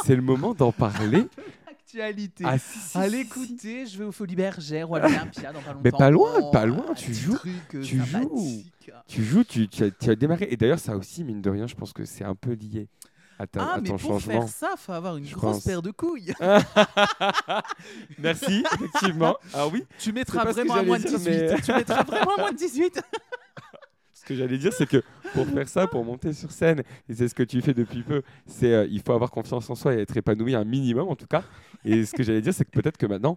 [0.04, 1.26] c'est le moment d'en parler.
[2.44, 3.16] Ah, si, si, si.
[3.16, 5.80] écoutez, je vais au Folie Bergère ou à l'Olympia dans pas longtemps.
[5.84, 7.36] Mais pas loin, Oh, pas loin, tu joues.
[7.36, 8.64] truc, euh, Tu joues.
[9.06, 10.48] Tu joues, tu, tu as, tu as démarré.
[10.50, 12.88] Et d'ailleurs, ça aussi, mine de rien, je pense que c'est un peu lié
[13.38, 14.40] à, ta, Ah, à mais ton pour changement.
[14.42, 15.64] faire ça, faut avoir une je grosse pense.
[15.64, 16.32] paire de couilles.
[18.18, 19.36] Merci, effectivement.
[19.54, 19.84] Ah oui.
[19.98, 21.30] Tu mettras vraiment à moins de dire, 18.
[21.30, 23.00] mais- Tu mettras vraiment à moins de 18.
[24.12, 25.02] Ce que j'allais dire, c'est que
[25.36, 28.22] pour faire ça, pour monter sur scène, et c'est ce que tu fais depuis peu,
[28.46, 31.26] c'est euh, il faut avoir confiance en soi et être épanoui un minimum en tout
[31.26, 31.44] cas.
[31.84, 33.36] Et ce que j'allais dire, c'est que peut-être que maintenant,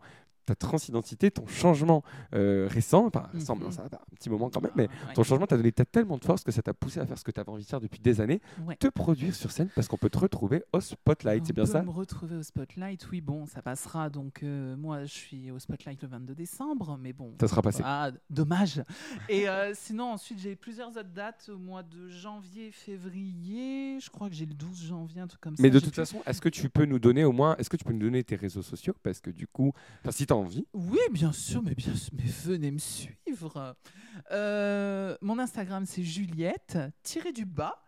[0.50, 2.04] ta transidentité, ton changement
[2.34, 3.64] euh, récent, enfin récent, Mhm.
[3.64, 5.14] non, ça va un petit moment quand même, mais ouais.
[5.14, 7.24] ton changement t'a donné t'as tellement de force que ça t'a poussé à faire ce
[7.24, 8.76] que tu avais envie de faire depuis des années, Ouais.
[8.76, 11.72] te produire sur scène parce qu'on peut te retrouver au spotlight, c'est bien On peut
[11.74, 11.82] ça?
[11.84, 14.10] me retrouver au Spotlight, oui, bon, ça passera.
[14.10, 17.34] Donc, euh, moi, je suis au Spotlight le 22 décembre, mais bon.
[17.40, 17.82] Ça sera passé.
[17.86, 18.84] Ah, dommage.
[19.30, 24.00] Et euh, sinon, ensuite, j'ai plusieurs autres dates au mois de janvier, février.
[24.00, 25.62] Je crois que j'ai le 12 janvier, un truc comme ça.
[25.64, 27.84] Mais de toute façon, est-ce que tu peux nous donner au moins, est-ce que tu
[27.84, 28.94] peux nous donner tes réseaux sociaux?
[29.04, 29.74] Parce que du coup,
[30.10, 30.36] si tu as
[30.74, 33.76] Oui, bien sûr, mais bien sûr, mais venez me suivre.
[34.32, 37.82] Euh, mon Instagram, c'est Juliette, tiré du bas,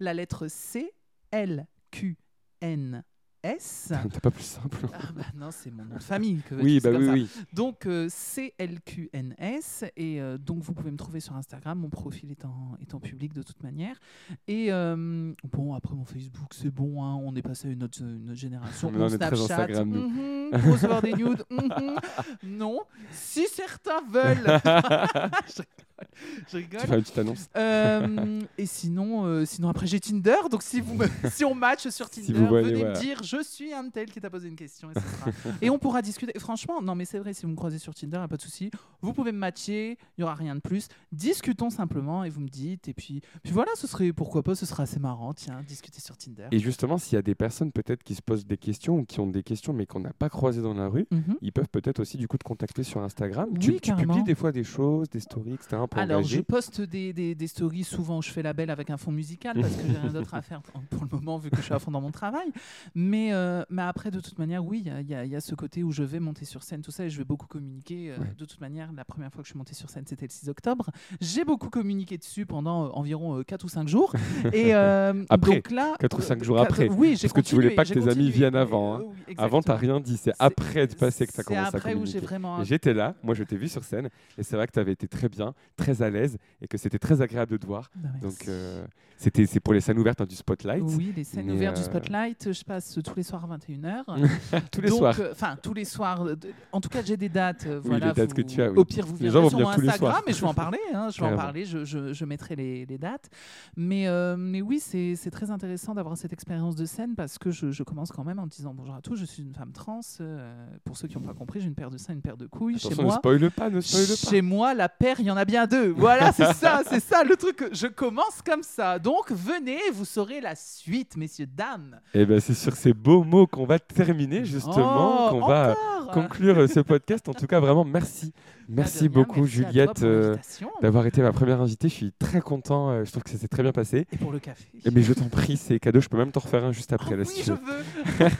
[0.00, 0.92] la lettre C,
[1.30, 2.16] L, Q,
[2.60, 3.04] N,
[3.42, 3.92] S.
[4.12, 4.78] T'as pas plus simple.
[4.94, 6.40] Ah bah non, c'est mon nom de famille.
[6.48, 7.28] Que Oui, bah oui, oui.
[7.52, 9.84] Donc euh, C-L-Q-N-S.
[9.96, 11.78] Et euh, donc vous pouvez me trouver sur Instagram.
[11.78, 13.98] Mon profil est en, est en public de toute manière.
[14.46, 17.02] Et euh, bon, après mon Facebook, c'est bon.
[17.04, 18.88] hein, on est passé à une autre, une autre génération.
[18.94, 21.44] On très Snapchat, mhm, pour recevoir des nudes.
[21.50, 21.96] mhm.
[22.44, 24.60] Non, si certains veulent.
[26.50, 26.80] je rigole.
[26.80, 27.48] Tu fais une petite annonce.
[27.56, 30.36] Euh, et sinon, euh, sinon après j'ai Tinder.
[30.50, 32.98] Donc si vous me- si on match sur Tinder, vous voyez, venez voilà.
[32.98, 35.30] me dire je suis un tel qui t'a posé une question et, ce sera-
[35.60, 36.38] et on pourra discuter.
[36.38, 38.70] Franchement, non mais c'est vrai, si vous me croisez sur Tinder, pas de souci.
[39.00, 40.88] Vous pouvez me matcher, il y aura rien de plus.
[41.12, 42.88] Discutons simplement et vous me dites.
[42.88, 45.32] Et puis, puis voilà, ce serait pourquoi pas, ce sera assez marrant.
[45.34, 46.48] Tiens, discuter sur Tinder.
[46.52, 49.20] Et justement, s'il y a des personnes peut-être qui se posent des questions ou qui
[49.20, 51.36] ont des questions mais qu'on n'a pas croisées dans la rue, Mhm.
[51.42, 53.48] ils peuvent peut-être aussi du coup te contacter sur Instagram.
[53.58, 54.14] tu, Oui, tu carrément.
[54.14, 55.82] publies des fois des choses, des stories, etc.
[55.96, 58.96] Alors, je poste des, des, des stories souvent où je fais la belle avec un
[58.96, 61.62] fond musical parce que j'ai rien d'autre à faire pour, le moment vu que je
[61.62, 62.48] suis à fond dans mon travail.
[62.94, 65.82] Mais, euh, mais après, de toute manière, oui, il y a- y, y ce côté
[65.82, 68.10] où je vais monter sur scène, tout ça, et je vais beaucoup communiquer.
[68.12, 68.34] euh, Ouais.
[68.38, 70.48] De toute manière, la première fois que je suis montée sur scène, c'était le 6
[70.48, 70.90] octobre.
[71.20, 74.14] J'ai beaucoup communiqué dessus pendant euh, environ 4 ou 5 jours.
[74.52, 76.88] Et Après, donc là, 4 ou euh, 5 jours après.
[76.88, 78.96] Oui, Parce que tu voulais pas que tes amis viennent avant.
[78.96, 79.02] hein.
[79.28, 80.16] Oui, avant, t'as rien dit.
[80.16, 82.12] C'est après être passé que tu as c'est commencé à après où communiquer.
[82.20, 84.08] j'ai vraiment- Et J'étais là, moi je t'ai vu sur scène,
[84.38, 86.98] et c'est vrai que tu avais été très bien, très à l'aise, et que c'était
[86.98, 87.90] très agréable de te voir.
[87.96, 88.08] Bah.
[88.22, 88.84] Donc euh,
[89.16, 90.82] c'était c'est pour les scènes ouvertes hein, du Spotlight.
[90.84, 94.04] Oui, les scènes Mais, ouvertes du euh, Spotlight, je passe tous les soirs à 21h.
[94.72, 95.16] Tous les Donc, soirs.
[95.20, 96.26] euh, Enfin, tous les soirs.
[96.72, 97.66] En tout cas, j'ai des dates.
[97.66, 98.78] euh, Oui, voilà, les dates vous- que tu as, oui.
[98.78, 100.78] Au pire, vous Les gens vont sur Instagram et je vais en parler.
[100.94, 103.28] hein, je vais en parler, je, je- je mettrai les, les dates.
[103.76, 104.06] Mais,
[104.36, 107.82] mais oui, c'est c'est très intéressant d'avoir cette expérience de scène parce que je, je
[107.82, 110.00] commence quand même en disant bonjour à tous, je suis une femme trans.
[110.20, 112.46] euh, pour ceux qui n'ont pas compris, j'ai une paire de seins, une paire de
[112.46, 112.74] couilles.
[112.76, 114.30] Attention, chez ne moi, spoile pas, ne spoile pas.
[114.30, 115.88] Chez moi, la paire, il y en a bien deux.
[115.96, 117.64] Voilà, c'est ça, c'est ça le truc.
[117.72, 118.98] Je commence comme ça.
[118.98, 122.00] Donc, venez, vous saurez la suite, messieurs, dames.
[122.14, 125.74] Et ben c'est sur ces beaux mots qu'on va terminer justement, Oh, qu'on va
[126.12, 127.28] conclure euh, ce podcast.
[127.28, 128.32] En tout cas, vraiment merci,
[128.68, 130.36] merci rien, beaucoup merci Juliette euh,
[130.82, 131.88] d'avoir été ma première invitée.
[131.88, 132.90] Je suis très content.
[132.90, 134.06] euh, je trouve que ça s'est très bien passé.
[134.12, 134.64] Et pour le café.
[134.84, 136.00] Eh, Mais je t'en prie, c'est cadeau.
[136.00, 137.16] Je peux même t'en refaire un juste après.
[137.16, 137.58] là, oui, si je veux.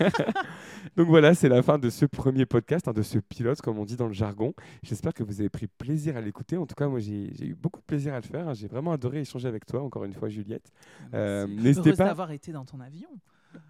[0.97, 3.85] Donc voilà, c'est la fin de ce premier podcast, hein, de ce pilote, comme on
[3.85, 4.53] dit dans le jargon.
[4.83, 6.57] J'espère que vous avez pris plaisir à l'écouter.
[6.59, 8.49] En tout cas, moi, j'ai eu beaucoup de plaisir à le faire.
[8.49, 8.55] hein.
[8.55, 10.71] J'ai vraiment adoré échanger avec toi, encore une fois, Juliette.
[11.15, 12.05] Euh, N'hésitez pas.
[12.05, 13.09] d'avoir été dans ton avion.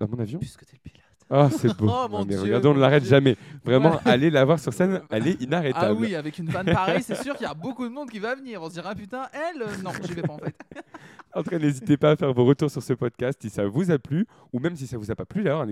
[0.01, 1.03] Dans mon avion Puisque t'es le pilote.
[1.31, 1.86] Ah, c'est beau.
[1.89, 3.36] Oh, mon Non, mais Dieu, regardez, on ne l'arrête jamais.
[3.65, 5.86] Vraiment, allez la voir sur scène, elle est inarrêtable.
[5.90, 8.19] Ah oui, avec une vanne pareille, c'est sûr qu'il y a beaucoup de monde qui
[8.19, 8.61] va venir.
[8.62, 10.55] On se dira, putain, elle, euh, non, j'y vais pas en fait.
[11.35, 13.91] En tout cas, n'hésitez pas à faire vos retours sur ce podcast si ça vous
[13.91, 15.67] a plu, ou même si ça vous a pas plu, d'ailleurs,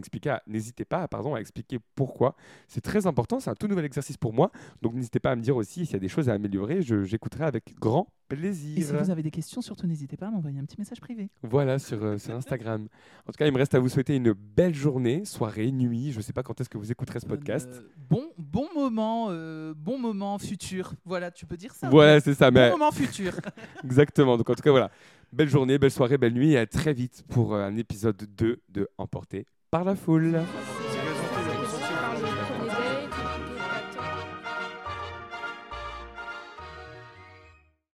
[0.46, 2.34] n'hésitez pas pardon, à expliquer pourquoi.
[2.68, 4.50] C'est très important, c'est un tout nouvel exercice pour moi.
[4.82, 7.04] Donc n'hésitez pas à me dire aussi s'il y a des choses à améliorer, je-
[7.04, 8.78] j'écouterai avec grand plaisir.
[8.78, 11.30] Et si vous avez des questions, surtout n'hésitez pas à m'envoyer un petit message privé.
[11.42, 12.86] Voilà, sur, euh, sur Instagram.
[13.26, 16.12] En tout cas, il me reste à vous souhaiter une belle journée, soirée, nuit.
[16.12, 17.68] Je ne sais pas quand est-ce que vous écouterez ce podcast.
[18.08, 20.94] Bon, bon moment, euh, bon moment futur.
[21.04, 21.90] Voilà, tu peux dire ça.
[21.90, 22.52] Voilà, c'est ça.
[22.52, 23.32] Bon mais- moment futur.
[23.84, 24.36] Exactement.
[24.36, 24.90] Donc, en tout cas, voilà.
[25.32, 28.88] Belle journée, belle soirée, belle nuit et à très vite pour un épisode 2 de
[28.98, 30.40] Emporté par la foule.